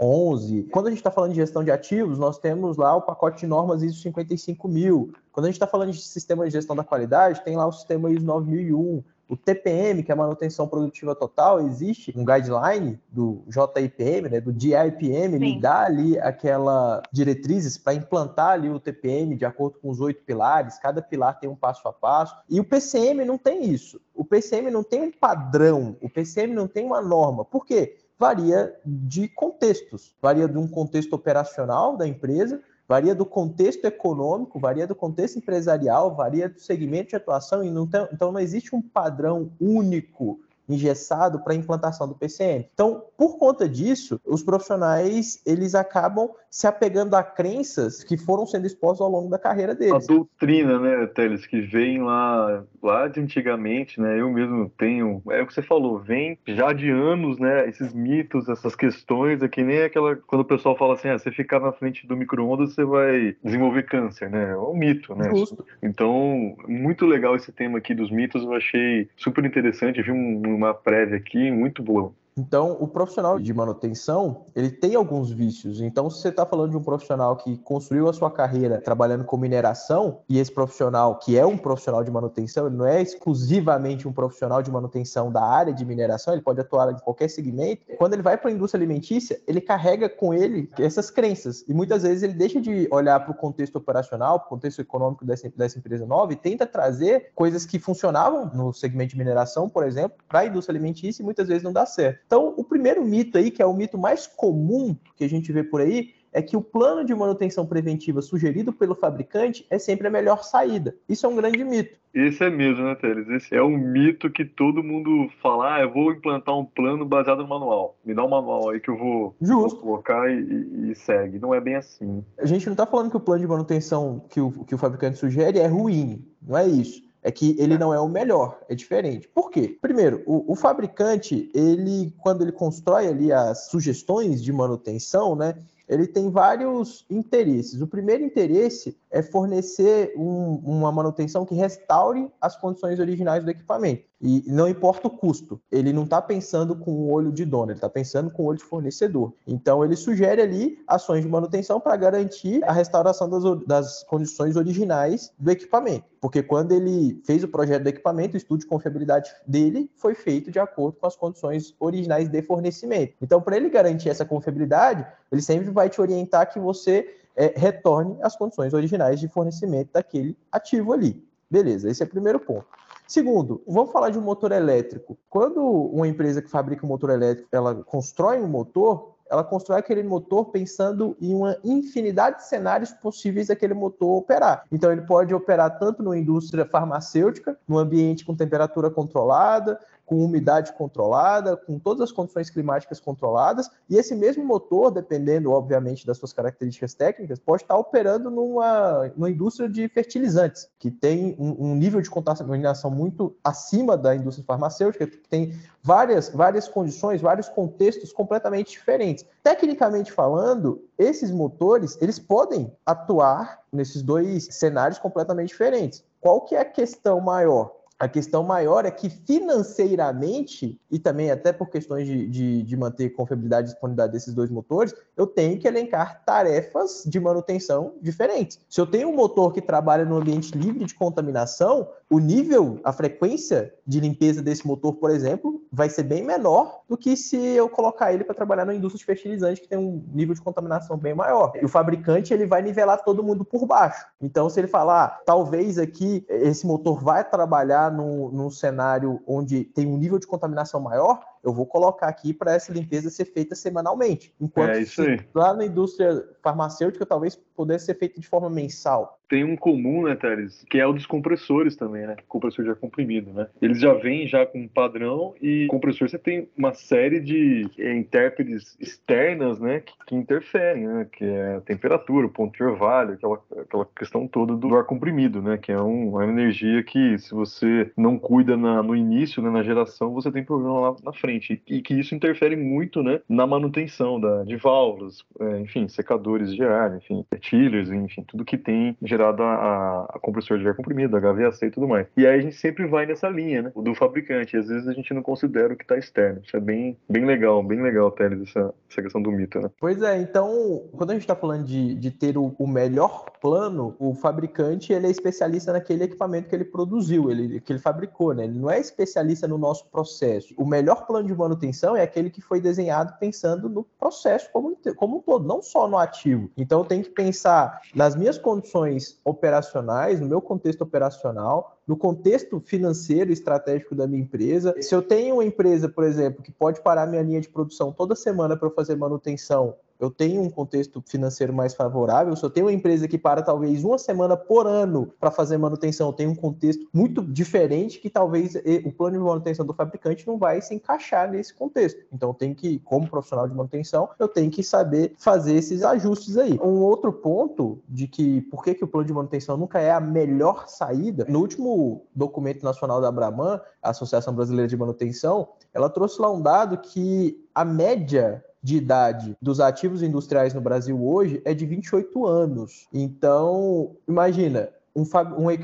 6311. 0.00 0.68
Quando 0.70 0.86
a 0.86 0.90
gente 0.90 0.98
está 0.98 1.10
falando 1.10 1.30
de 1.30 1.36
gestão 1.36 1.64
de 1.64 1.70
ativos, 1.70 2.18
nós 2.18 2.38
temos 2.38 2.76
lá 2.76 2.94
o 2.94 3.02
pacote 3.02 3.40
de 3.40 3.46
normas 3.46 3.82
ISO 3.82 4.00
55000. 4.00 5.12
Quando 5.32 5.46
a 5.46 5.48
gente 5.48 5.56
está 5.56 5.66
falando 5.66 5.92
de 5.92 6.00
sistema 6.00 6.44
de 6.44 6.50
gestão 6.52 6.74
da 6.74 6.84
qualidade, 6.84 7.42
tem 7.44 7.56
lá 7.56 7.66
o 7.66 7.72
sistema 7.72 8.10
ISO 8.10 8.24
9001. 8.24 9.02
O 9.28 9.36
TPM, 9.36 10.02
que 10.02 10.10
é 10.10 10.14
a 10.14 10.16
manutenção 10.16 10.66
produtiva 10.66 11.14
total, 11.14 11.60
existe 11.60 12.14
um 12.16 12.24
guideline 12.24 12.98
do 13.10 13.42
JIPM, 13.46 14.26
né, 14.30 14.40
do 14.40 14.50
DIPM, 14.54 15.34
ele 15.34 15.60
dá 15.60 15.82
ali 15.82 16.18
aquela 16.18 17.02
diretrizes 17.12 17.76
para 17.76 17.92
implantar 17.92 18.52
ali 18.52 18.70
o 18.70 18.80
TPM 18.80 19.36
de 19.36 19.44
acordo 19.44 19.78
com 19.80 19.90
os 19.90 20.00
oito 20.00 20.22
pilares, 20.24 20.78
cada 20.78 21.02
pilar 21.02 21.38
tem 21.38 21.50
um 21.50 21.54
passo 21.54 21.86
a 21.86 21.92
passo, 21.92 22.34
e 22.48 22.58
o 22.58 22.64
PCM 22.64 23.22
não 23.26 23.36
tem 23.36 23.68
isso. 23.68 24.00
O 24.14 24.24
PCM 24.24 24.70
não 24.70 24.82
tem 24.82 25.02
um 25.02 25.12
padrão, 25.12 25.94
o 26.00 26.08
PCM 26.08 26.54
não 26.54 26.66
tem 26.66 26.86
uma 26.86 27.02
norma. 27.02 27.44
Por 27.44 27.66
quê? 27.66 27.98
Varia 28.18 28.74
de 28.84 29.28
contextos, 29.28 30.14
varia 30.20 30.48
de 30.48 30.58
um 30.58 30.66
contexto 30.66 31.12
operacional 31.12 31.96
da 31.96 32.06
empresa, 32.06 32.60
varia 32.88 33.14
do 33.14 33.24
contexto 33.24 33.84
econômico, 33.84 34.58
varia 34.58 34.86
do 34.86 34.94
contexto 34.94 35.36
empresarial, 35.36 36.14
varia 36.16 36.48
do 36.48 36.58
segmento 36.58 37.10
de 37.10 37.16
atuação, 37.16 37.62
e 37.62 37.70
não 37.70 37.86
tem, 37.86 38.08
então 38.12 38.32
não 38.32 38.40
existe 38.40 38.74
um 38.74 38.82
padrão 38.82 39.52
único 39.60 40.40
engessado 40.68 41.40
para 41.40 41.52
a 41.52 41.56
implantação 41.56 42.06
do 42.06 42.14
PCM. 42.14 42.68
Então, 42.72 43.02
por 43.16 43.38
conta 43.38 43.68
disso, 43.68 44.20
os 44.24 44.42
profissionais 44.42 45.40
eles 45.46 45.74
acabam 45.74 46.30
se 46.50 46.66
apegando 46.66 47.14
a 47.14 47.22
crenças 47.22 48.02
que 48.02 48.16
foram 48.16 48.46
sendo 48.46 48.66
expostas 48.66 49.00
ao 49.00 49.10
longo 49.10 49.28
da 49.28 49.38
carreira 49.38 49.74
deles. 49.74 50.04
A 50.04 50.06
doutrina, 50.06 50.78
né, 50.78 51.06
Teles, 51.06 51.46
que 51.46 51.60
vem 51.60 52.02
lá, 52.02 52.64
lá 52.82 53.08
de 53.08 53.20
antigamente, 53.20 54.00
né? 54.00 54.20
Eu 54.20 54.30
mesmo 54.30 54.70
tenho, 54.78 55.22
é 55.30 55.42
o 55.42 55.46
que 55.46 55.54
você 55.54 55.62
falou, 55.62 55.98
vem 55.98 56.38
já 56.46 56.72
de 56.72 56.90
anos, 56.90 57.38
né? 57.38 57.68
Esses 57.68 57.92
mitos, 57.92 58.48
essas 58.48 58.74
questões, 58.74 59.42
é 59.42 59.48
que 59.48 59.62
nem 59.62 59.82
aquela 59.82 60.16
quando 60.16 60.42
o 60.42 60.44
pessoal 60.44 60.76
fala 60.76 60.94
assim, 60.94 61.08
ah, 61.08 61.18
você 61.18 61.30
ficar 61.30 61.60
na 61.60 61.72
frente 61.72 62.06
do 62.06 62.16
micro-ondas, 62.16 62.74
você 62.74 62.84
vai 62.84 63.36
desenvolver 63.42 63.84
câncer, 63.84 64.30
né? 64.30 64.52
É 64.52 64.56
um 64.56 64.74
mito, 64.74 65.14
né? 65.14 65.30
Justo. 65.30 65.64
Então, 65.82 66.56
muito 66.66 67.06
legal 67.06 67.36
esse 67.36 67.52
tema 67.52 67.78
aqui 67.78 67.94
dos 67.94 68.10
mitos, 68.10 68.42
eu 68.42 68.52
achei 68.52 69.08
super 69.16 69.44
interessante, 69.44 70.02
vi 70.02 70.12
um, 70.12 70.57
uma 70.58 70.74
prévia 70.74 71.16
aqui 71.16 71.50
muito 71.50 71.82
boa. 71.82 72.12
Então, 72.38 72.76
o 72.78 72.86
profissional 72.86 73.38
de 73.38 73.52
manutenção, 73.52 74.46
ele 74.54 74.70
tem 74.70 74.94
alguns 74.94 75.30
vícios. 75.30 75.80
Então, 75.80 76.08
se 76.08 76.22
você 76.22 76.28
está 76.28 76.46
falando 76.46 76.70
de 76.70 76.76
um 76.76 76.82
profissional 76.82 77.36
que 77.36 77.58
construiu 77.58 78.08
a 78.08 78.12
sua 78.12 78.30
carreira 78.30 78.80
trabalhando 78.80 79.24
com 79.24 79.36
mineração, 79.36 80.20
e 80.28 80.38
esse 80.38 80.52
profissional, 80.52 81.18
que 81.18 81.36
é 81.36 81.44
um 81.44 81.58
profissional 81.58 82.04
de 82.04 82.10
manutenção, 82.10 82.66
ele 82.66 82.76
não 82.76 82.86
é 82.86 83.02
exclusivamente 83.02 84.06
um 84.06 84.12
profissional 84.12 84.62
de 84.62 84.70
manutenção 84.70 85.32
da 85.32 85.42
área 85.42 85.72
de 85.72 85.84
mineração, 85.84 86.32
ele 86.32 86.42
pode 86.42 86.60
atuar 86.60 86.92
em 86.92 86.98
qualquer 86.98 87.28
segmento. 87.28 87.82
Quando 87.98 88.14
ele 88.14 88.22
vai 88.22 88.38
para 88.38 88.50
a 88.50 88.52
indústria 88.52 88.78
alimentícia, 88.78 89.40
ele 89.46 89.60
carrega 89.60 90.08
com 90.08 90.32
ele 90.32 90.70
essas 90.78 91.10
crenças. 91.10 91.64
E 91.68 91.74
muitas 91.74 92.02
vezes 92.02 92.22
ele 92.22 92.34
deixa 92.34 92.60
de 92.60 92.88
olhar 92.90 93.18
para 93.20 93.32
o 93.32 93.34
contexto 93.34 93.76
operacional, 93.76 94.38
para 94.38 94.46
o 94.46 94.50
contexto 94.50 94.80
econômico 94.80 95.24
dessa, 95.24 95.50
dessa 95.56 95.78
empresa 95.78 96.06
nova 96.06 96.32
e 96.32 96.36
tenta 96.36 96.66
trazer 96.66 97.30
coisas 97.34 97.66
que 97.66 97.78
funcionavam 97.78 98.50
no 98.54 98.72
segmento 98.72 99.10
de 99.10 99.18
mineração, 99.18 99.68
por 99.68 99.84
exemplo, 99.84 100.18
para 100.28 100.40
a 100.40 100.46
indústria 100.46 100.76
alimentícia 100.76 101.22
e 101.22 101.24
muitas 101.24 101.48
vezes 101.48 101.62
não 101.62 101.72
dá 101.72 101.84
certo. 101.86 102.20
Então, 102.28 102.52
o 102.58 102.62
primeiro 102.62 103.02
mito 103.02 103.38
aí, 103.38 103.50
que 103.50 103.62
é 103.62 103.66
o 103.66 103.72
mito 103.72 103.96
mais 103.96 104.26
comum 104.26 104.94
que 105.16 105.24
a 105.24 105.28
gente 105.28 105.50
vê 105.50 105.64
por 105.64 105.80
aí, 105.80 106.10
é 106.30 106.42
que 106.42 106.58
o 106.58 106.60
plano 106.60 107.02
de 107.02 107.14
manutenção 107.14 107.64
preventiva 107.64 108.20
sugerido 108.20 108.70
pelo 108.70 108.94
fabricante 108.94 109.66
é 109.70 109.78
sempre 109.78 110.08
a 110.08 110.10
melhor 110.10 110.44
saída. 110.44 110.94
Isso 111.08 111.24
é 111.24 111.28
um 111.30 111.36
grande 111.36 111.64
mito. 111.64 111.96
Esse 112.12 112.44
é 112.44 112.50
mesmo, 112.50 112.84
né, 112.84 112.94
Teles? 112.96 113.26
Esse 113.30 113.54
é 113.54 113.62
um 113.62 113.78
mito 113.78 114.30
que 114.30 114.44
todo 114.44 114.84
mundo 114.84 115.30
fala, 115.40 115.76
ah, 115.76 115.80
eu 115.80 115.90
vou 115.90 116.12
implantar 116.12 116.54
um 116.54 116.66
plano 116.66 117.06
baseado 117.06 117.38
no 117.38 117.48
manual. 117.48 117.96
Me 118.04 118.14
dá 118.14 118.22
um 118.22 118.28
manual 118.28 118.68
aí 118.68 118.80
que 118.80 118.90
eu 118.90 118.98
vou, 118.98 119.34
vou 119.40 119.76
colocar 119.76 120.30
e, 120.30 120.90
e, 120.90 120.94
segue. 120.94 121.38
Não 121.38 121.54
é 121.54 121.60
bem 121.62 121.76
assim. 121.76 122.22
A 122.38 122.44
gente 122.44 122.66
não 122.66 122.74
está 122.74 122.84
falando 122.84 123.10
que 123.10 123.16
o 123.16 123.20
plano 123.20 123.40
de 123.40 123.46
manutenção 123.46 124.22
que 124.28 124.38
o, 124.38 124.50
que 124.66 124.74
o 124.74 124.78
fabricante 124.78 125.16
sugere 125.16 125.58
é 125.58 125.66
ruim. 125.66 126.22
Não 126.46 126.58
é 126.58 126.68
isso 126.68 127.07
é 127.22 127.30
que 127.30 127.56
ele 127.58 127.76
não 127.76 127.92
é 127.92 128.00
o 128.00 128.08
melhor, 128.08 128.58
é 128.68 128.74
diferente. 128.74 129.28
Por 129.28 129.50
quê? 129.50 129.76
Primeiro, 129.80 130.22
o, 130.26 130.52
o, 130.52 130.54
fabricante, 130.54 131.50
ele, 131.52 132.14
quando 132.18 132.42
ele 132.42 132.52
constrói 132.52 133.08
ali 133.08 133.32
as 133.32 133.66
sugestões 133.66 134.42
de 134.42 134.52
manutenção, 134.52 135.34
né, 135.34 135.54
ele 135.88 136.06
tem 136.06 136.30
vários 136.30 137.04
interesses. 137.08 137.80
O 137.80 137.86
primeiro 137.86 138.22
interesse 138.22 138.96
é 139.10 139.22
fornecer 139.22 140.12
um, 140.16 140.60
uma 140.64 140.92
manutenção 140.92 141.46
que 141.46 141.54
restaure 141.54 142.30
as 142.40 142.56
condições 142.56 143.00
originais 143.00 143.42
do 143.42 143.50
equipamento. 143.50 144.08
E 144.20 144.42
não 144.48 144.68
importa 144.68 145.06
o 145.06 145.10
custo, 145.10 145.60
ele 145.70 145.92
não 145.92 146.02
está 146.02 146.20
pensando 146.20 146.74
com 146.74 146.90
o 146.90 147.10
olho 147.10 147.30
de 147.30 147.44
dono, 147.44 147.70
ele 147.70 147.78
está 147.78 147.88
pensando 147.88 148.30
com 148.30 148.42
o 148.42 148.46
olho 148.46 148.58
de 148.58 148.64
fornecedor. 148.64 149.32
Então, 149.46 149.84
ele 149.84 149.94
sugere 149.94 150.42
ali 150.42 150.78
ações 150.88 151.22
de 151.22 151.28
manutenção 151.28 151.78
para 151.78 151.96
garantir 151.96 152.62
a 152.64 152.72
restauração 152.72 153.30
das, 153.30 153.64
das 153.64 154.02
condições 154.04 154.56
originais 154.56 155.32
do 155.38 155.50
equipamento. 155.50 156.04
Porque 156.20 156.42
quando 156.42 156.72
ele 156.72 157.22
fez 157.24 157.44
o 157.44 157.48
projeto 157.48 157.84
do 157.84 157.88
equipamento, 157.88 158.34
o 158.34 158.36
estudo 158.36 158.58
de 158.58 158.66
confiabilidade 158.66 159.30
dele 159.46 159.88
foi 159.94 160.16
feito 160.16 160.50
de 160.50 160.58
acordo 160.58 160.98
com 160.98 161.06
as 161.06 161.14
condições 161.14 161.76
originais 161.78 162.28
de 162.28 162.42
fornecimento. 162.42 163.14
Então, 163.22 163.40
para 163.40 163.56
ele 163.56 163.68
garantir 163.70 164.08
essa 164.08 164.24
confiabilidade, 164.24 165.06
ele 165.30 165.42
sempre 165.42 165.70
vai 165.78 165.88
te 165.88 166.00
orientar 166.00 166.52
que 166.52 166.58
você 166.58 167.08
é, 167.36 167.54
retorne 167.56 168.18
às 168.20 168.34
condições 168.34 168.74
originais 168.74 169.20
de 169.20 169.28
fornecimento 169.28 169.90
daquele 169.92 170.36
ativo 170.50 170.92
ali. 170.92 171.24
Beleza, 171.48 171.88
esse 171.88 172.02
é 172.02 172.06
o 172.06 172.08
primeiro 172.08 172.40
ponto. 172.40 172.66
Segundo, 173.06 173.62
vamos 173.66 173.92
falar 173.92 174.10
de 174.10 174.18
um 174.18 174.22
motor 174.22 174.50
elétrico. 174.50 175.16
Quando 175.30 175.62
uma 175.62 176.08
empresa 176.08 176.42
que 176.42 176.50
fabrica 176.50 176.84
um 176.84 176.88
motor 176.88 177.10
elétrico, 177.10 177.48
ela 177.52 177.76
constrói 177.76 178.42
um 178.42 178.48
motor, 178.48 179.14
ela 179.30 179.44
constrói 179.44 179.78
aquele 179.78 180.02
motor 180.02 180.46
pensando 180.46 181.16
em 181.20 181.32
uma 181.32 181.56
infinidade 181.62 182.38
de 182.38 182.48
cenários 182.48 182.90
possíveis 182.90 183.46
daquele 183.46 183.72
motor 183.72 184.18
operar. 184.18 184.64
Então 184.72 184.90
ele 184.90 185.02
pode 185.02 185.32
operar 185.32 185.78
tanto 185.78 186.02
numa 186.02 186.18
indústria 186.18 186.66
farmacêutica, 186.66 187.56
num 187.68 187.78
ambiente 187.78 188.26
com 188.26 188.34
temperatura 188.34 188.90
controlada, 188.90 189.78
com 190.08 190.24
umidade 190.24 190.72
controlada, 190.72 191.54
com 191.54 191.78
todas 191.78 192.00
as 192.00 192.10
condições 192.10 192.48
climáticas 192.48 192.98
controladas, 192.98 193.70
e 193.90 193.96
esse 193.96 194.14
mesmo 194.14 194.42
motor, 194.42 194.90
dependendo, 194.90 195.52
obviamente, 195.52 196.06
das 196.06 196.16
suas 196.16 196.32
características 196.32 196.94
técnicas, 196.94 197.38
pode 197.38 197.62
estar 197.62 197.76
operando 197.76 198.30
numa, 198.30 199.12
numa 199.14 199.30
indústria 199.30 199.68
de 199.68 199.86
fertilizantes, 199.88 200.66
que 200.78 200.90
tem 200.90 201.36
um, 201.38 201.72
um 201.72 201.74
nível 201.74 202.00
de 202.00 202.08
contaminação 202.08 202.90
muito 202.90 203.36
acima 203.44 203.98
da 203.98 204.16
indústria 204.16 204.46
farmacêutica, 204.46 205.06
que 205.06 205.28
tem 205.28 205.54
várias, 205.82 206.30
várias 206.30 206.66
condições, 206.66 207.20
vários 207.20 207.50
contextos 207.50 208.10
completamente 208.10 208.70
diferentes. 208.70 209.26
Tecnicamente 209.42 210.10
falando, 210.10 210.82
esses 210.96 211.30
motores, 211.30 211.98
eles 212.00 212.18
podem 212.18 212.72
atuar 212.86 213.60
nesses 213.70 214.00
dois 214.00 214.48
cenários 214.50 214.98
completamente 214.98 215.48
diferentes. 215.48 216.02
Qual 216.18 216.40
que 216.40 216.54
é 216.54 216.60
a 216.60 216.64
questão 216.64 217.20
maior? 217.20 217.77
A 217.98 218.06
questão 218.06 218.44
maior 218.44 218.84
é 218.84 218.92
que 218.92 219.10
financeiramente, 219.10 220.80
e 220.88 221.00
também 221.00 221.32
até 221.32 221.52
por 221.52 221.68
questões 221.68 222.06
de, 222.06 222.28
de, 222.28 222.62
de, 222.62 222.76
manter 222.76 223.10
confiabilidade 223.10 223.68
e 223.68 223.72
disponibilidade 223.72 224.12
desses 224.12 224.32
dois 224.32 224.48
motores, 224.48 224.94
eu 225.16 225.26
tenho 225.26 225.58
que 225.58 225.66
elencar 225.66 226.22
tarefas 226.24 227.02
de 227.04 227.18
manutenção 227.18 227.94
diferentes. 228.00 228.60
Se 228.68 228.80
eu 228.80 228.86
tenho 228.86 229.08
um 229.08 229.16
motor 229.16 229.52
que 229.52 229.60
trabalha 229.60 230.04
no 230.04 230.16
ambiente 230.16 230.56
livre 230.56 230.84
de 230.84 230.94
contaminação, 230.94 231.88
o 232.08 232.20
nível, 232.20 232.78
a 232.84 232.92
frequência 232.92 233.74
de 233.84 233.98
limpeza 233.98 234.40
desse 234.40 234.64
motor, 234.64 234.94
por 234.94 235.10
exemplo, 235.10 235.60
vai 235.72 235.90
ser 235.90 236.04
bem 236.04 236.22
menor 236.22 236.82
do 236.88 236.96
que 236.96 237.16
se 237.16 237.36
eu 237.36 237.68
colocar 237.68 238.12
ele 238.12 238.22
para 238.22 238.34
trabalhar 238.34 238.64
na 238.64 238.74
indústria 238.74 238.98
de 238.98 239.04
fertilizante, 239.04 239.60
que 239.60 239.68
tem 239.68 239.78
um 239.78 240.04
nível 240.12 240.34
de 240.34 240.40
contaminação 240.40 240.96
bem 240.96 241.14
maior. 241.14 241.52
E 241.60 241.64
o 241.64 241.68
fabricante 241.68 242.32
ele 242.32 242.46
vai 242.46 242.62
nivelar 242.62 243.02
todo 243.02 243.24
mundo 243.24 243.44
por 243.44 243.66
baixo. 243.66 244.06
Então, 244.20 244.48
se 244.48 244.60
ele 244.60 244.68
falar, 244.68 245.04
ah, 245.04 245.22
talvez 245.26 245.78
aqui 245.78 246.24
esse 246.28 246.64
motor 246.64 247.02
vai 247.02 247.28
trabalhar 247.28 247.87
num, 247.90 248.50
cenário 248.50 249.20
onde 249.26 249.64
tem 249.64 249.86
um 249.86 249.96
nível 249.96 250.18
de 250.18 250.26
contaminação 250.26 250.80
maior, 250.80 251.20
eu 251.42 251.52
vou 251.52 251.66
colocar 251.66 252.08
aqui 252.08 252.32
para 252.32 252.54
essa 252.54 252.72
limpeza 252.72 253.10
ser 253.10 253.26
feita 253.26 253.54
semanalmente. 253.54 254.34
Enquanto 254.40 254.70
é 254.70 254.80
isso 254.80 255.02
aí. 255.02 255.20
lá 255.34 255.54
na 255.54 255.64
indústria 255.64 256.26
farmacêutica 256.42 257.06
talvez 257.06 257.36
pudesse 257.54 257.86
ser 257.86 257.98
feito 257.98 258.20
de 258.20 258.26
forma 258.26 258.48
mensal 258.48 259.18
tem 259.28 259.44
um 259.44 259.56
comum, 259.56 260.04
né, 260.04 260.16
Teres, 260.16 260.64
que 260.70 260.78
é 260.78 260.86
o 260.86 260.92
dos 260.92 261.06
compressores 261.06 261.76
também, 261.76 262.06
né? 262.06 262.16
Compressor 262.26 262.64
de 262.64 262.70
ar 262.70 262.76
comprimido, 262.76 263.30
né? 263.32 263.46
Eles 263.60 263.78
já 263.78 263.92
vêm 263.92 264.26
já 264.26 264.46
com 264.46 264.60
um 264.60 264.68
padrão 264.68 265.34
e 265.40 265.66
compressor 265.68 266.08
você 266.08 266.18
tem 266.18 266.48
uma 266.56 266.72
série 266.72 267.20
de 267.20 267.68
é, 267.78 267.94
intérpretes 267.94 268.76
externas, 268.80 269.60
né, 269.60 269.80
que, 269.80 269.92
que, 270.06 270.14
interferem, 270.14 270.86
né? 270.86 271.06
Que 271.12 271.24
é 271.24 271.56
a 271.56 271.60
temperatura, 271.60 272.26
o 272.26 272.30
ponto 272.30 272.56
de 272.56 272.64
orvalho, 272.64 273.14
aquela, 273.14 273.38
aquela 273.60 273.86
questão 273.94 274.26
toda 274.26 274.56
do 274.56 274.74
ar 274.74 274.84
comprimido, 274.84 275.42
né? 275.42 275.58
Que 275.58 275.72
é 275.72 275.80
um, 275.80 276.10
uma 276.10 276.24
energia 276.24 276.82
que 276.82 277.18
se 277.18 277.34
você 277.34 277.92
não 277.96 278.18
cuida 278.18 278.56
na, 278.56 278.82
no 278.82 278.96
início, 278.96 279.42
né, 279.42 279.50
na 279.50 279.62
geração, 279.62 280.14
você 280.14 280.32
tem 280.32 280.42
problema 280.42 280.80
lá 280.80 280.96
na 281.04 281.12
frente 281.12 281.27
e, 281.36 281.82
que 281.82 281.94
isso 281.94 282.14
interfere 282.14 282.56
muito, 282.56 283.02
né, 283.02 283.20
na 283.28 283.46
manutenção 283.46 284.20
da, 284.20 284.44
de 284.44 284.56
válvulas, 284.56 285.24
é, 285.40 285.60
enfim, 285.60 285.88
secadores 285.88 286.54
de 286.54 286.62
ar, 286.64 286.96
enfim, 286.96 287.24
chillers, 287.40 287.90
enfim, 287.90 288.24
tudo 288.26 288.44
que 288.44 288.56
tem 288.56 288.96
gerado 289.02 289.42
a, 289.42 290.04
a 290.04 290.18
compressor 290.20 290.58
de 290.58 290.68
ar 290.68 290.74
comprimido, 290.74 291.16
HVAC 291.16 291.66
e 291.66 291.70
tudo 291.70 291.88
mais. 291.88 292.06
E 292.16 292.26
aí 292.26 292.38
a 292.38 292.42
gente 292.42 292.56
sempre 292.56 292.86
vai 292.86 293.06
nessa 293.06 293.28
linha, 293.28 293.62
né? 293.62 293.72
Do 293.74 293.94
fabricante. 293.94 294.56
E 294.56 294.58
às 294.58 294.68
vezes 294.68 294.88
a 294.88 294.92
gente 294.92 295.12
não 295.12 295.22
considera 295.22 295.72
o 295.72 295.76
que 295.76 295.84
está 295.84 295.96
externo. 295.96 296.40
Isso 296.44 296.56
é 296.56 296.60
bem, 296.60 296.96
bem 297.08 297.24
legal, 297.24 297.62
bem 297.62 297.82
legal, 297.82 298.10
Teles, 298.10 298.48
essa, 298.48 298.74
essa 298.90 299.02
questão 299.02 299.20
do 299.20 299.30
mito, 299.30 299.60
né? 299.60 299.70
Pois 299.80 300.02
é, 300.02 300.20
então, 300.20 300.84
quando 300.96 301.10
a 301.10 301.14
gente 301.14 301.22
está 301.22 301.34
falando 301.34 301.64
de, 301.64 301.94
de 301.94 302.10
ter 302.10 302.36
o, 302.36 302.54
o, 302.58 302.66
melhor 302.66 303.30
plano, 303.40 303.94
o 303.98 304.14
fabricante 304.14 304.92
ele 304.92 305.06
é 305.06 305.10
especialista 305.10 305.72
naquele 305.72 306.04
equipamento 306.04 306.48
que 306.48 306.54
ele 306.54 306.64
produziu, 306.64 307.30
ele, 307.30 307.60
que 307.60 307.72
ele 307.72 307.80
fabricou, 307.80 308.34
né? 308.34 308.44
Ele 308.44 308.58
não 308.58 308.70
é 308.70 308.78
especialista 308.78 309.46
no 309.48 309.58
nosso 309.58 309.86
processo. 309.90 310.54
O 310.56 310.66
melhor 310.66 311.06
plano 311.06 311.17
de 311.22 311.34
manutenção 311.34 311.96
é 311.96 312.02
aquele 312.02 312.30
que 312.30 312.40
foi 312.40 312.60
desenhado 312.60 313.14
pensando 313.18 313.68
no 313.68 313.84
processo 313.98 314.48
como, 314.52 314.76
como 314.96 315.18
um 315.18 315.20
todo, 315.20 315.46
não 315.46 315.62
só 315.62 315.88
no 315.88 315.98
ativo. 315.98 316.50
Então, 316.56 316.84
tem 316.84 317.02
que 317.02 317.10
pensar 317.10 317.80
nas 317.94 318.14
minhas 318.14 318.38
condições 318.38 319.18
operacionais, 319.24 320.20
no 320.20 320.26
meu 320.26 320.40
contexto 320.40 320.82
operacional, 320.82 321.78
no 321.86 321.96
contexto 321.96 322.60
financeiro 322.60 323.30
e 323.30 323.32
estratégico 323.32 323.94
da 323.94 324.06
minha 324.06 324.22
empresa. 324.22 324.74
Se 324.80 324.94
eu 324.94 325.02
tenho 325.02 325.36
uma 325.36 325.44
empresa, 325.44 325.88
por 325.88 326.04
exemplo, 326.04 326.42
que 326.42 326.52
pode 326.52 326.82
parar 326.82 327.06
minha 327.06 327.22
linha 327.22 327.40
de 327.40 327.48
produção 327.48 327.92
toda 327.92 328.14
semana 328.14 328.56
para 328.56 328.68
eu 328.68 328.74
fazer 328.74 328.96
manutenção 328.96 329.74
eu 329.98 330.10
tenho 330.10 330.42
um 330.42 330.50
contexto 330.50 331.02
financeiro 331.06 331.52
mais 331.52 331.74
favorável, 331.74 332.34
se 332.36 332.44
eu 332.44 332.50
tenho 332.50 332.66
uma 332.66 332.72
empresa 332.72 333.08
que 333.08 333.18
para 333.18 333.42
talvez 333.42 333.84
uma 333.84 333.98
semana 333.98 334.36
por 334.36 334.66
ano 334.66 335.12
para 335.18 335.30
fazer 335.30 335.58
manutenção, 335.58 336.08
eu 336.08 336.12
tenho 336.12 336.30
um 336.30 336.34
contexto 336.34 336.86
muito 336.92 337.22
diferente 337.22 337.98
que 337.98 338.08
talvez 338.08 338.54
o 338.84 338.92
plano 338.92 339.18
de 339.18 339.24
manutenção 339.24 339.66
do 339.66 339.74
fabricante 339.74 340.26
não 340.26 340.38
vai 340.38 340.60
se 340.60 340.74
encaixar 340.74 341.30
nesse 341.30 341.52
contexto. 341.52 342.00
Então, 342.12 342.32
tem 342.32 342.54
que, 342.54 342.78
como 342.80 343.08
profissional 343.08 343.48
de 343.48 343.54
manutenção, 343.54 344.08
eu 344.18 344.28
tenho 344.28 344.50
que 344.50 344.62
saber 344.62 345.14
fazer 345.18 345.54
esses 345.54 345.82
ajustes 345.82 346.36
aí. 346.36 346.58
Um 346.62 346.80
outro 346.80 347.12
ponto 347.12 347.80
de 347.88 348.06
que 348.06 348.42
por 348.42 348.62
que, 348.62 348.74
que 348.74 348.84
o 348.84 348.88
plano 348.88 349.06
de 349.06 349.12
manutenção 349.12 349.56
nunca 349.56 349.80
é 349.80 349.90
a 349.90 350.00
melhor 350.00 350.68
saída, 350.68 351.26
no 351.28 351.40
último 351.40 352.02
documento 352.14 352.62
nacional 352.62 353.00
da 353.00 353.08
Abraman, 353.08 353.60
a 353.82 353.90
Associação 353.90 354.34
Brasileira 354.34 354.68
de 354.68 354.76
Manutenção, 354.76 355.48
ela 355.72 355.88
trouxe 355.88 356.20
lá 356.20 356.30
um 356.30 356.40
dado 356.40 356.78
que 356.78 357.47
a 357.58 357.64
média 357.64 358.44
de 358.62 358.76
idade 358.76 359.36
dos 359.42 359.58
ativos 359.58 360.00
industriais 360.00 360.54
no 360.54 360.60
Brasil 360.60 361.04
hoje 361.04 361.42
é 361.44 361.52
de 361.52 361.66
28 361.66 362.24
anos. 362.24 362.86
Então, 362.94 363.96
imagina, 364.06 364.68
um, 364.94 365.04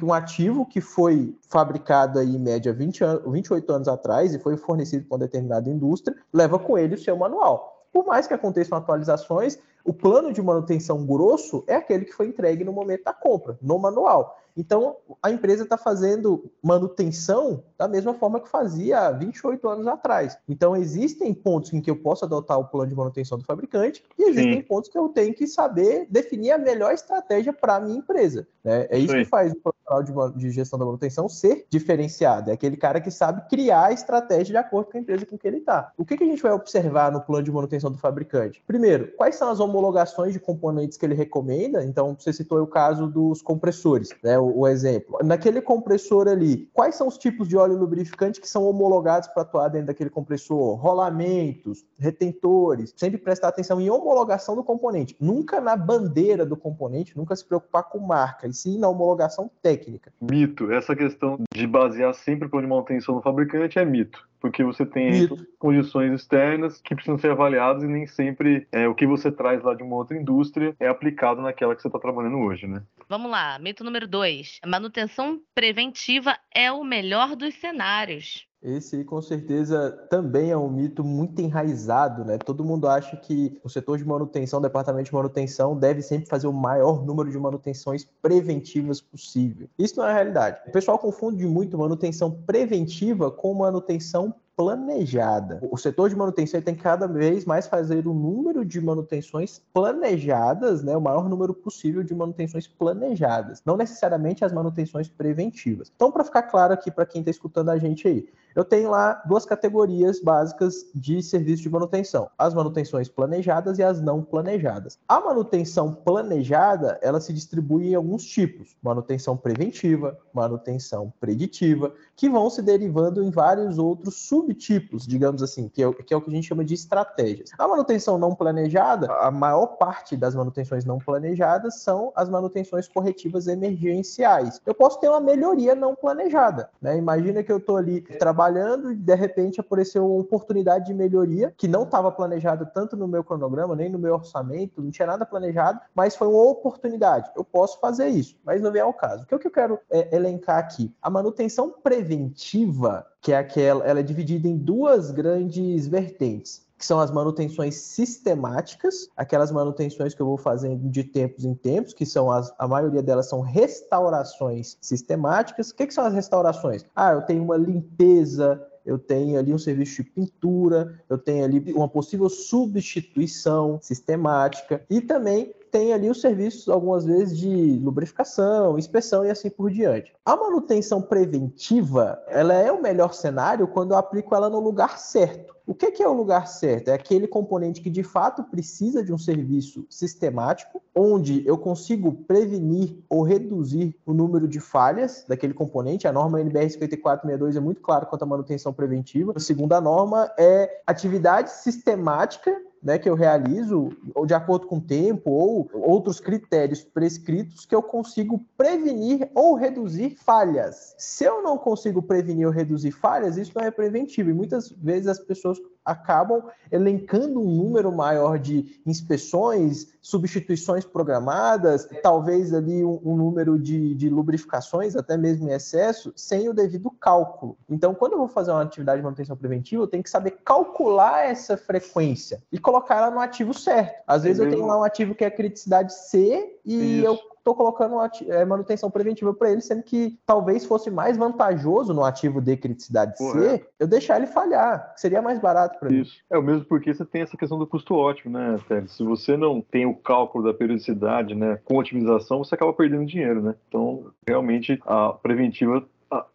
um, 0.02 0.12
ativo 0.12 0.66
que 0.66 0.80
foi 0.80 1.38
fabricado 1.48 2.18
aí, 2.18 2.34
em 2.34 2.38
média 2.40 2.72
20 2.72 3.04
an 3.04 3.22
28 3.28 3.72
anos 3.72 3.86
atrás 3.86 4.34
e 4.34 4.40
foi 4.40 4.56
fornecido 4.56 5.06
por 5.06 5.14
uma 5.14 5.20
determinada 5.20 5.70
indústria, 5.70 6.16
leva 6.32 6.58
com 6.58 6.76
ele 6.76 6.96
o 6.96 6.98
seu 6.98 7.16
manual. 7.16 7.86
Por 7.92 8.04
mais 8.04 8.26
que 8.26 8.34
aconteçam 8.34 8.76
atualizações, 8.76 9.56
o 9.84 9.92
plano 9.92 10.32
de 10.32 10.42
manutenção 10.42 11.06
grosso 11.06 11.62
é 11.68 11.76
aquele 11.76 12.04
que 12.04 12.12
foi 12.12 12.26
entregue 12.26 12.64
no 12.64 12.72
momento 12.72 13.04
da 13.04 13.12
compra, 13.12 13.56
no 13.62 13.78
manual. 13.78 14.36
Então, 14.56 14.96
a 15.22 15.30
empresa 15.30 15.64
está 15.64 15.76
fazendo 15.76 16.50
manutenção 16.62 17.62
da 17.76 17.88
mesma 17.88 18.14
forma 18.14 18.40
que 18.40 18.48
fazia 18.48 19.00
há 19.00 19.10
28 19.10 19.68
anos 19.68 19.86
atrás. 19.86 20.38
Então, 20.48 20.76
existem 20.76 21.34
pontos 21.34 21.72
em 21.72 21.80
que 21.80 21.90
eu 21.90 21.96
posso 21.96 22.24
adotar 22.24 22.58
o 22.58 22.64
plano 22.64 22.88
de 22.88 22.94
manutenção 22.94 23.36
do 23.36 23.44
fabricante 23.44 24.04
e 24.18 24.24
existem 24.24 24.54
Sim. 24.54 24.62
pontos 24.62 24.90
que 24.90 24.98
eu 24.98 25.08
tenho 25.08 25.34
que 25.34 25.46
saber 25.46 26.06
definir 26.08 26.52
a 26.52 26.58
melhor 26.58 26.92
estratégia 26.92 27.52
para 27.52 27.76
a 27.76 27.80
minha 27.80 27.98
empresa. 27.98 28.46
Né? 28.62 28.86
É 28.90 28.98
isso 28.98 29.12
Sim. 29.12 29.24
que 29.24 29.28
faz 29.28 29.52
o 29.52 29.56
profissional 29.56 30.30
de, 30.32 30.38
de, 30.38 30.50
gestão 30.50 30.78
da 30.78 30.84
manutenção 30.84 31.28
ser 31.28 31.66
diferenciado. 31.68 32.50
É 32.50 32.54
aquele 32.54 32.76
cara 32.76 33.00
que 33.00 33.10
sabe 33.10 33.46
criar 33.48 33.86
a 33.86 33.92
estratégia 33.92 34.52
de 34.52 34.56
acordo 34.56 34.90
com 34.90 34.96
a 34.96 35.00
empresa 35.00 35.26
com 35.26 35.36
que 35.36 35.46
ele 35.46 35.58
está. 35.58 35.92
O 35.98 36.04
que, 36.04 36.16
que 36.16 36.24
a 36.24 36.26
gente 36.26 36.42
vai 36.42 36.52
observar 36.52 37.12
no 37.12 37.20
plano 37.20 37.44
de 37.44 37.52
manutenção 37.52 37.90
do 37.90 37.98
fabricante? 37.98 38.62
Primeiro, 38.66 39.12
quais 39.16 39.34
são 39.34 39.50
as 39.50 39.60
homologações 39.60 40.32
de 40.32 40.40
componentes 40.40 40.96
que 40.96 41.04
ele 41.04 41.14
recomenda? 41.14 41.84
Então, 41.84 42.16
você 42.18 42.32
citou 42.32 42.62
o 42.62 42.66
caso 42.66 43.06
dos 43.06 43.42
compressores, 43.42 44.10
né? 44.22 44.38
O, 44.44 44.60
o 44.60 44.68
exemplo. 44.68 45.18
Naquele 45.22 45.60
compressor 45.60 46.28
ali, 46.28 46.68
quais 46.72 46.94
são 46.94 47.08
os 47.08 47.18
tipos 47.18 47.48
de 47.48 47.56
óleo 47.56 47.76
lubrificante 47.76 48.40
que 48.40 48.48
são 48.48 48.64
homologados 48.64 49.28
para 49.28 49.42
atuar 49.42 49.68
dentro 49.68 49.88
daquele 49.88 50.10
compressor? 50.10 50.74
Rolamentos, 50.74 51.84
retentores. 51.98 52.92
Sempre 52.96 53.18
prestar 53.18 53.48
atenção 53.48 53.80
em 53.80 53.90
homologação 53.90 54.54
do 54.54 54.64
componente. 54.64 55.16
Nunca 55.20 55.60
na 55.60 55.76
bandeira 55.76 56.44
do 56.44 56.56
componente, 56.56 57.16
nunca 57.16 57.34
se 57.34 57.44
preocupar 57.44 57.84
com 57.84 57.98
marca, 57.98 58.46
e 58.46 58.52
sim 58.52 58.78
na 58.78 58.88
homologação 58.88 59.50
técnica. 59.62 60.12
Mito. 60.20 60.70
Essa 60.72 60.94
questão 60.94 61.38
de 61.52 61.66
basear 61.66 62.14
sempre 62.14 62.46
o 62.46 62.50
plano 62.50 62.66
de 62.66 62.70
manutenção 62.70 63.14
no 63.14 63.22
fabricante 63.22 63.78
é 63.78 63.84
mito 63.84 64.28
porque 64.44 64.62
você 64.62 64.84
tem 64.84 65.26
condições 65.58 66.12
externas 66.12 66.78
que 66.78 66.94
precisam 66.94 67.16
ser 67.16 67.30
avaliadas 67.30 67.82
e 67.82 67.86
nem 67.86 68.06
sempre 68.06 68.68
é, 68.70 68.86
o 68.86 68.94
que 68.94 69.06
você 69.06 69.32
traz 69.32 69.62
lá 69.62 69.72
de 69.72 69.82
uma 69.82 69.96
outra 69.96 70.14
indústria 70.14 70.76
é 70.78 70.86
aplicado 70.86 71.40
naquela 71.40 71.74
que 71.74 71.80
você 71.80 71.88
está 71.88 71.98
trabalhando 71.98 72.36
hoje, 72.36 72.66
né? 72.66 72.82
Vamos 73.08 73.30
lá, 73.30 73.58
mito 73.58 73.82
número 73.82 74.06
dois. 74.06 74.60
Manutenção 74.66 75.40
preventiva 75.54 76.36
é 76.54 76.70
o 76.70 76.84
melhor 76.84 77.34
dos 77.34 77.54
cenários. 77.54 78.46
Esse 78.64 79.04
com 79.04 79.20
certeza, 79.20 79.90
também 80.08 80.50
é 80.50 80.56
um 80.56 80.70
mito 80.70 81.04
muito 81.04 81.38
enraizado, 81.42 82.24
né? 82.24 82.38
Todo 82.38 82.64
mundo 82.64 82.88
acha 82.88 83.14
que 83.14 83.60
o 83.62 83.68
setor 83.68 83.98
de 83.98 84.06
manutenção, 84.06 84.58
o 84.58 84.62
departamento 84.62 85.04
de 85.04 85.14
manutenção, 85.14 85.76
deve 85.76 86.00
sempre 86.00 86.26
fazer 86.26 86.46
o 86.46 86.52
maior 86.52 87.04
número 87.04 87.30
de 87.30 87.38
manutenções 87.38 88.08
preventivas 88.22 89.02
possível. 89.02 89.68
Isso 89.78 89.98
não 89.98 90.06
é 90.06 90.14
realidade. 90.14 90.62
O 90.66 90.72
pessoal 90.72 90.98
confunde 90.98 91.46
muito 91.46 91.76
manutenção 91.76 92.30
preventiva 92.46 93.30
com 93.30 93.52
manutenção 93.52 94.34
planejada. 94.56 95.60
O 95.70 95.76
setor 95.76 96.08
de 96.08 96.16
manutenção 96.16 96.60
tem 96.60 96.74
que 96.74 96.82
cada 96.82 97.06
vez 97.06 97.44
mais 97.44 97.66
fazer 97.66 98.06
o 98.06 98.14
número 98.14 98.64
de 98.64 98.80
manutenções 98.80 99.60
planejadas, 99.72 100.82
né, 100.82 100.96
o 100.96 101.00
maior 101.00 101.28
número 101.28 101.52
possível 101.52 102.02
de 102.02 102.14
manutenções 102.14 102.66
planejadas, 102.66 103.62
não 103.64 103.76
necessariamente 103.76 104.44
as 104.44 104.52
manutenções 104.52 105.08
preventivas. 105.08 105.90
Então, 105.94 106.12
para 106.12 106.24
ficar 106.24 106.42
claro 106.42 106.72
aqui 106.72 106.90
para 106.90 107.06
quem 107.06 107.20
está 107.20 107.30
escutando 107.30 107.70
a 107.70 107.78
gente 107.78 108.06
aí, 108.06 108.28
eu 108.54 108.64
tenho 108.64 108.90
lá 108.90 109.20
duas 109.26 109.44
categorias 109.44 110.20
básicas 110.20 110.86
de 110.94 111.20
serviço 111.22 111.62
de 111.62 111.70
manutenção: 111.70 112.30
as 112.38 112.54
manutenções 112.54 113.08
planejadas 113.08 113.78
e 113.78 113.82
as 113.82 114.00
não 114.00 114.22
planejadas. 114.22 114.98
A 115.08 115.20
manutenção 115.20 115.92
planejada, 115.92 116.98
ela 117.02 117.20
se 117.20 117.32
distribui 117.32 117.88
em 117.88 117.94
alguns 117.94 118.24
tipos: 118.24 118.76
manutenção 118.80 119.36
preventiva, 119.36 120.16
manutenção 120.32 121.12
preditiva, 121.18 121.92
que 122.14 122.28
vão 122.28 122.48
se 122.48 122.62
derivando 122.62 123.24
em 123.24 123.30
vários 123.30 123.76
outros 123.76 124.14
subtipos, 124.44 125.06
digamos 125.06 125.42
assim, 125.42 125.68
que 125.68 125.82
é, 125.82 125.92
que 125.92 126.14
é 126.14 126.16
o 126.16 126.20
que 126.20 126.30
a 126.30 126.34
gente 126.34 126.48
chama 126.48 126.64
de 126.64 126.74
estratégias. 126.74 127.50
A 127.58 127.66
manutenção 127.66 128.18
não 128.18 128.34
planejada, 128.34 129.12
a 129.12 129.30
maior 129.30 129.66
parte 129.66 130.16
das 130.16 130.34
manutenções 130.34 130.84
não 130.84 130.98
planejadas 130.98 131.80
são 131.80 132.12
as 132.14 132.28
manutenções 132.28 132.88
corretivas 132.88 133.46
emergenciais. 133.46 134.60
Eu 134.64 134.74
posso 134.74 135.00
ter 135.00 135.08
uma 135.08 135.20
melhoria 135.20 135.74
não 135.74 135.94
planejada, 135.94 136.70
né? 136.80 136.96
Imagina 136.96 137.42
que 137.42 137.50
eu 137.50 137.58
estou 137.58 137.76
ali 137.76 138.00
trabalhando 138.00 138.44
trabalhando 138.44 138.92
e 138.92 138.96
de 138.96 139.14
repente 139.14 139.60
apareceu 139.60 140.06
uma 140.06 140.20
oportunidade 140.20 140.86
de 140.86 140.94
melhoria 140.94 141.52
que 141.56 141.68
não 141.68 141.84
estava 141.84 142.10
planejada 142.10 142.66
tanto 142.66 142.96
no 142.96 143.08
meu 143.08 143.24
cronograma, 143.24 143.74
nem 143.74 143.88
no 143.88 143.98
meu 143.98 144.14
orçamento, 144.14 144.82
não 144.82 144.90
tinha 144.90 145.06
nada 145.06 145.24
planejado, 145.24 145.80
mas 145.94 146.16
foi 146.16 146.28
uma 146.28 146.42
oportunidade. 146.42 147.30
Eu 147.36 147.44
posso 147.44 147.78
fazer 147.80 148.08
isso, 148.08 148.36
mas 148.44 148.60
não 148.60 148.74
é 148.74 148.84
o 148.84 148.92
caso. 148.92 149.24
O 149.24 149.26
que, 149.26 149.34
é 149.34 149.38
que 149.38 149.46
eu 149.46 149.50
quero 149.50 149.78
é, 149.90 150.14
elencar 150.14 150.58
aqui? 150.58 150.92
A 151.00 151.08
manutenção 151.08 151.70
preventiva, 151.70 153.06
que 153.24 153.32
é 153.32 153.38
aquela, 153.38 153.82
ela 153.86 154.00
é 154.00 154.02
dividida 154.02 154.46
em 154.46 154.54
duas 154.54 155.10
grandes 155.10 155.88
vertentes 155.88 156.62
que 156.76 156.84
são 156.84 157.00
as 157.00 157.10
manutenções 157.10 157.76
sistemáticas, 157.76 159.08
aquelas 159.16 159.50
manutenções 159.50 160.12
que 160.12 160.20
eu 160.20 160.26
vou 160.26 160.36
fazendo 160.36 160.90
de 160.90 161.02
tempos 161.02 161.44
em 161.44 161.54
tempos, 161.54 161.94
que 161.94 162.04
são 162.04 162.30
as, 162.30 162.52
a 162.58 162.68
maioria 162.68 163.02
delas 163.02 163.28
são 163.28 163.40
restaurações 163.40 164.76
sistemáticas. 164.82 165.70
O 165.70 165.76
que, 165.76 165.86
que 165.86 165.94
são 165.94 166.04
as 166.04 166.12
restaurações? 166.12 166.84
Ah, 166.94 167.12
eu 167.12 167.22
tenho 167.22 167.42
uma 167.42 167.56
limpeza, 167.56 168.62
eu 168.84 168.98
tenho 168.98 169.38
ali 169.38 169.54
um 169.54 169.58
serviço 169.58 170.02
de 170.02 170.10
pintura, 170.10 171.00
eu 171.08 171.16
tenho 171.16 171.44
ali 171.44 171.72
uma 171.72 171.88
possível 171.88 172.28
substituição 172.28 173.78
sistemática 173.80 174.84
e 174.90 175.00
também 175.00 175.54
tem 175.74 175.92
ali 175.92 176.08
os 176.08 176.20
serviços, 176.20 176.68
algumas 176.68 177.04
vezes, 177.04 177.36
de 177.36 177.80
lubrificação, 177.82 178.78
inspeção 178.78 179.26
e 179.26 179.30
assim 179.30 179.50
por 179.50 179.72
diante. 179.72 180.14
A 180.24 180.36
manutenção 180.36 181.02
preventiva, 181.02 182.22
ela 182.28 182.54
é 182.54 182.70
o 182.70 182.80
melhor 182.80 183.12
cenário 183.12 183.66
quando 183.66 183.90
eu 183.90 183.96
aplico 183.96 184.36
ela 184.36 184.48
no 184.48 184.60
lugar 184.60 185.00
certo. 185.00 185.52
O 185.66 185.74
que, 185.74 186.00
é 186.00 186.08
o 186.08 186.12
lugar 186.12 186.46
certo? 186.46 186.88
É 186.88 186.92
aquele 186.92 187.26
componente 187.26 187.80
que 187.80 187.90
de 187.90 188.04
fato 188.04 188.44
precisa 188.44 189.02
de 189.02 189.12
um 189.12 189.18
serviço 189.18 189.84
sistemático, 189.90 190.80
onde 190.94 191.44
eu 191.44 191.58
consigo 191.58 192.12
prevenir 192.12 192.96
ou 193.08 193.22
reduzir 193.22 193.96
o 194.06 194.12
número 194.12 194.46
de 194.46 194.60
falhas 194.60 195.24
daquele 195.26 195.54
componente. 195.54 196.06
A 196.06 196.12
norma 196.12 196.40
NBR 196.40 196.70
5462 196.70 197.56
é 197.56 197.60
muito 197.60 197.80
clara 197.80 198.06
quanto 198.06 198.22
à 198.22 198.26
manutenção 198.26 198.72
preventiva. 198.72 199.32
A 199.34 199.40
segunda 199.40 199.80
norma 199.80 200.30
é 200.38 200.82
atividade 200.86 201.50
sistemática 201.50 202.54
né, 202.84 202.98
que 202.98 203.08
eu 203.08 203.14
realizo, 203.14 203.88
ou 204.14 204.26
de 204.26 204.34
acordo 204.34 204.66
com 204.66 204.76
o 204.76 204.80
tempo, 204.80 205.30
ou 205.30 205.70
outros 205.72 206.20
critérios 206.20 206.84
prescritos, 206.84 207.64
que 207.64 207.74
eu 207.74 207.82
consigo 207.82 208.44
prevenir 208.58 209.30
ou 209.34 209.54
reduzir 209.54 210.10
falhas. 210.10 210.94
Se 210.98 211.24
eu 211.24 211.42
não 211.42 211.56
consigo 211.56 212.02
prevenir 212.02 212.46
ou 212.46 212.52
reduzir 212.52 212.90
falhas, 212.90 213.38
isso 213.38 213.52
não 213.54 213.64
é 213.64 213.70
preventivo. 213.70 214.28
E 214.28 214.34
muitas 214.34 214.68
vezes 214.68 215.08
as 215.08 215.18
pessoas 215.18 215.58
acabam 215.84 216.42
elencando 216.72 217.40
um 217.40 217.50
número 217.50 217.92
maior 217.92 218.38
de 218.38 218.80
inspeções, 218.86 219.88
substituições 220.00 220.84
programadas, 220.84 221.88
talvez 222.02 222.54
ali 222.54 222.84
um, 222.84 223.00
um 223.04 223.16
número 223.16 223.58
de, 223.58 223.94
de, 223.94 224.08
lubrificações, 224.08 224.96
até 224.96 225.16
mesmo 225.16 225.48
em 225.48 225.52
excesso, 225.52 226.12
sem 226.16 226.48
o 226.48 226.54
devido 226.54 226.90
cálculo. 226.90 227.56
Então, 227.68 227.94
quando 227.94 228.12
eu 228.12 228.18
vou 228.18 228.28
fazer 228.28 228.50
uma 228.50 228.62
atividade 228.62 228.98
de 228.98 229.04
manutenção 229.04 229.36
preventiva, 229.36 229.82
eu 229.82 229.88
tenho 229.88 230.02
que 230.02 230.10
saber 230.10 230.38
calcular 230.44 231.28
essa 231.28 231.56
frequência 231.56 232.42
e 232.50 232.58
colocar 232.58 232.96
ela 232.96 233.10
no 233.10 233.20
ativo 233.20 233.52
certo. 233.52 234.02
Às 234.06 234.22
vezes 234.22 234.40
eu 234.40 234.50
tenho 234.50 234.66
lá 234.66 234.78
um 234.78 234.82
ativo 234.82 235.14
que 235.14 235.24
é 235.24 235.30
criticidade 235.30 235.92
C 235.92 236.58
e 236.64 236.98
Isso. 236.98 237.06
eu 237.06 237.33
estou 237.44 237.54
colocando 237.54 237.96
é, 238.28 238.42
manutenção 238.46 238.90
preventiva 238.90 239.34
para 239.34 239.52
ele, 239.52 239.60
sendo 239.60 239.82
que 239.82 240.18
talvez 240.24 240.64
fosse 240.64 240.90
mais 240.90 241.18
vantajoso 241.18 241.92
no 241.92 242.02
ativo 242.02 242.40
de 242.40 242.56
criticidade. 242.56 243.18
C 243.18 243.66
eu 243.78 243.86
deixar 243.86 244.16
ele 244.16 244.26
falhar, 244.26 244.94
que 244.94 245.00
seria 245.00 245.20
mais 245.20 245.38
barato 245.38 245.78
para 245.78 245.90
mim. 245.90 246.00
Isso. 246.00 246.16
É 246.30 246.38
o 246.38 246.42
mesmo 246.42 246.64
porque 246.64 246.94
você 246.94 247.04
tem 247.04 247.20
essa 247.20 247.36
questão 247.36 247.58
do 247.58 247.66
custo 247.66 247.94
ótimo, 247.94 248.32
né, 248.32 248.58
Télio? 248.66 248.88
Se 248.88 249.04
você 249.04 249.36
não 249.36 249.60
tem 249.60 249.84
o 249.84 249.94
cálculo 249.94 250.44
da 250.44 250.54
periodicidade, 250.54 251.34
né, 251.34 251.60
com 251.64 251.76
otimização, 251.76 252.42
você 252.42 252.54
acaba 252.54 252.72
perdendo 252.72 253.04
dinheiro, 253.04 253.42
né? 253.42 253.54
Então, 253.68 254.06
realmente, 254.26 254.80
a 254.86 255.12
preventiva 255.12 255.86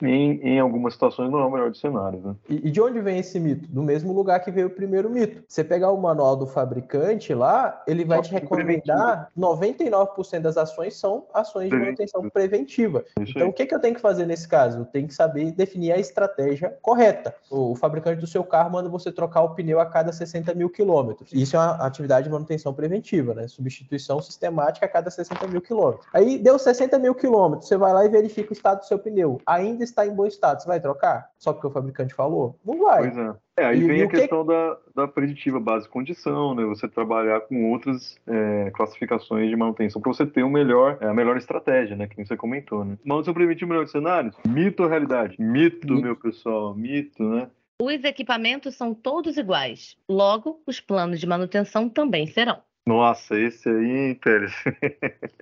em, 0.01 0.39
em 0.41 0.59
algumas 0.59 0.93
situações 0.93 1.31
não 1.31 1.39
é 1.39 1.45
o 1.45 1.51
melhor 1.51 1.69
dos 1.69 1.79
cenários. 1.79 2.23
Né? 2.23 2.35
E, 2.49 2.67
e, 2.67 2.71
de 2.71 2.81
onde 2.81 2.99
vem 2.99 3.19
esse 3.19 3.39
mito? 3.39 3.67
Do 3.67 3.83
mesmo 3.83 4.13
lugar 4.13 4.39
que 4.39 4.51
veio 4.51 4.67
o 4.67 4.69
primeiro 4.71 5.09
mito. 5.09 5.43
Você 5.47 5.63
pegar 5.63 5.91
o 5.91 5.97
manual 5.97 6.35
do 6.35 6.47
fabricante 6.47 7.33
lá, 7.33 7.81
ele 7.87 8.05
vai 8.05 8.17
Só 8.17 8.23
te 8.23 8.31
recomendar 8.33 9.29
99% 9.37 10.39
das 10.41 10.57
ações 10.57 10.95
são 10.95 11.25
ações 11.33 11.69
de 11.69 11.75
manutenção 11.75 12.29
preventiva. 12.29 13.03
Isso 13.19 13.31
então, 13.31 13.43
aí. 13.43 13.49
o 13.49 13.53
que, 13.53 13.65
que 13.65 13.75
eu 13.75 13.79
tenho 13.79 13.95
que 13.95 14.01
fazer 14.01 14.25
nesse 14.25 14.47
caso? 14.47 14.79
Eu 14.79 14.85
tenho 14.85 15.07
que 15.07 15.13
saber 15.13 15.51
definir 15.51 15.91
a 15.91 15.97
estratégia 15.97 16.77
correta. 16.81 17.35
O, 17.49 17.71
o 17.71 17.75
fabricante 17.75 18.19
do 18.19 18.27
seu 18.27 18.43
carro 18.43 18.71
manda 18.71 18.89
você 18.89 19.11
trocar 19.11 19.41
o 19.41 19.55
pneu 19.55 19.79
a 19.79 19.85
cada 19.85 20.11
60 20.11 20.53
mil 20.53 20.69
quilômetros. 20.69 21.31
Isso 21.33 21.55
é 21.55 21.59
uma 21.59 21.85
atividade 21.85 22.25
de 22.25 22.31
manutenção 22.31 22.73
preventiva, 22.73 23.33
né? 23.33 23.47
Substituição 23.47 24.21
sistemática 24.21 24.85
a 24.85 24.89
cada 24.89 25.09
60 25.09 25.47
mil 25.47 25.61
quilômetros. 25.61 26.07
Aí 26.13 26.37
deu 26.37 26.57
60 26.57 26.97
mil 26.99 27.15
quilômetros, 27.15 27.67
você 27.67 27.77
vai 27.77 27.93
lá 27.93 28.05
e 28.05 28.09
verifica 28.09 28.49
o 28.51 28.53
estado 28.53 28.79
do 28.79 28.85
seu 28.85 28.99
pneu. 28.99 29.41
Aí 29.45 29.68
ainda 29.69 29.83
está 29.83 30.05
em 30.05 30.13
bom 30.13 30.25
estado, 30.25 30.61
você 30.61 30.67
vai 30.67 30.79
trocar? 30.79 31.29
Só 31.37 31.53
porque 31.53 31.67
o 31.67 31.71
fabricante 31.71 32.13
falou? 32.13 32.59
Não 32.65 32.79
vai. 32.79 33.09
Pois 33.09 33.17
é. 33.17 33.35
É, 33.57 33.65
aí 33.65 33.79
e, 33.79 33.87
vem 33.87 33.99
e 33.99 34.03
a 34.03 34.07
questão 34.07 34.45
que... 34.45 34.53
da, 34.53 34.77
da 34.95 35.07
preditiva 35.07 35.59
base 35.59 35.87
condição, 35.87 36.55
né? 36.55 36.63
Você 36.65 36.87
trabalhar 36.87 37.41
com 37.41 37.71
outras 37.71 38.17
é, 38.25 38.71
classificações 38.71 39.49
de 39.49 39.55
manutenção 39.55 40.01
para 40.01 40.13
você 40.13 40.25
ter 40.25 40.43
um 40.43 40.49
melhor, 40.49 40.97
é, 41.01 41.07
a 41.07 41.13
melhor 41.13 41.35
estratégia, 41.35 41.95
né? 41.95 42.07
Que 42.07 42.23
você 42.23 42.37
comentou, 42.37 42.85
né? 42.85 42.97
Manutenção 43.03 43.33
preventiva 43.33 43.69
melhor 43.69 43.87
cenários? 43.87 44.35
Mito 44.47 44.83
ou 44.83 44.89
realidade? 44.89 45.35
Mito, 45.39 45.87
mito, 45.87 46.01
meu 46.01 46.15
pessoal, 46.15 46.73
mito, 46.73 47.21
né? 47.21 47.49
Os 47.81 48.03
equipamentos 48.03 48.75
são 48.75 48.93
todos 48.93 49.37
iguais. 49.37 49.95
Logo, 50.07 50.61
os 50.67 50.81
planos 50.81 51.19
de 51.19 51.27
manutenção 51.27 51.89
também 51.89 52.27
serão. 52.27 52.61
Nossa, 52.89 53.39
esse 53.39 53.69
aí, 53.69 54.15
Pérez. 54.15 54.51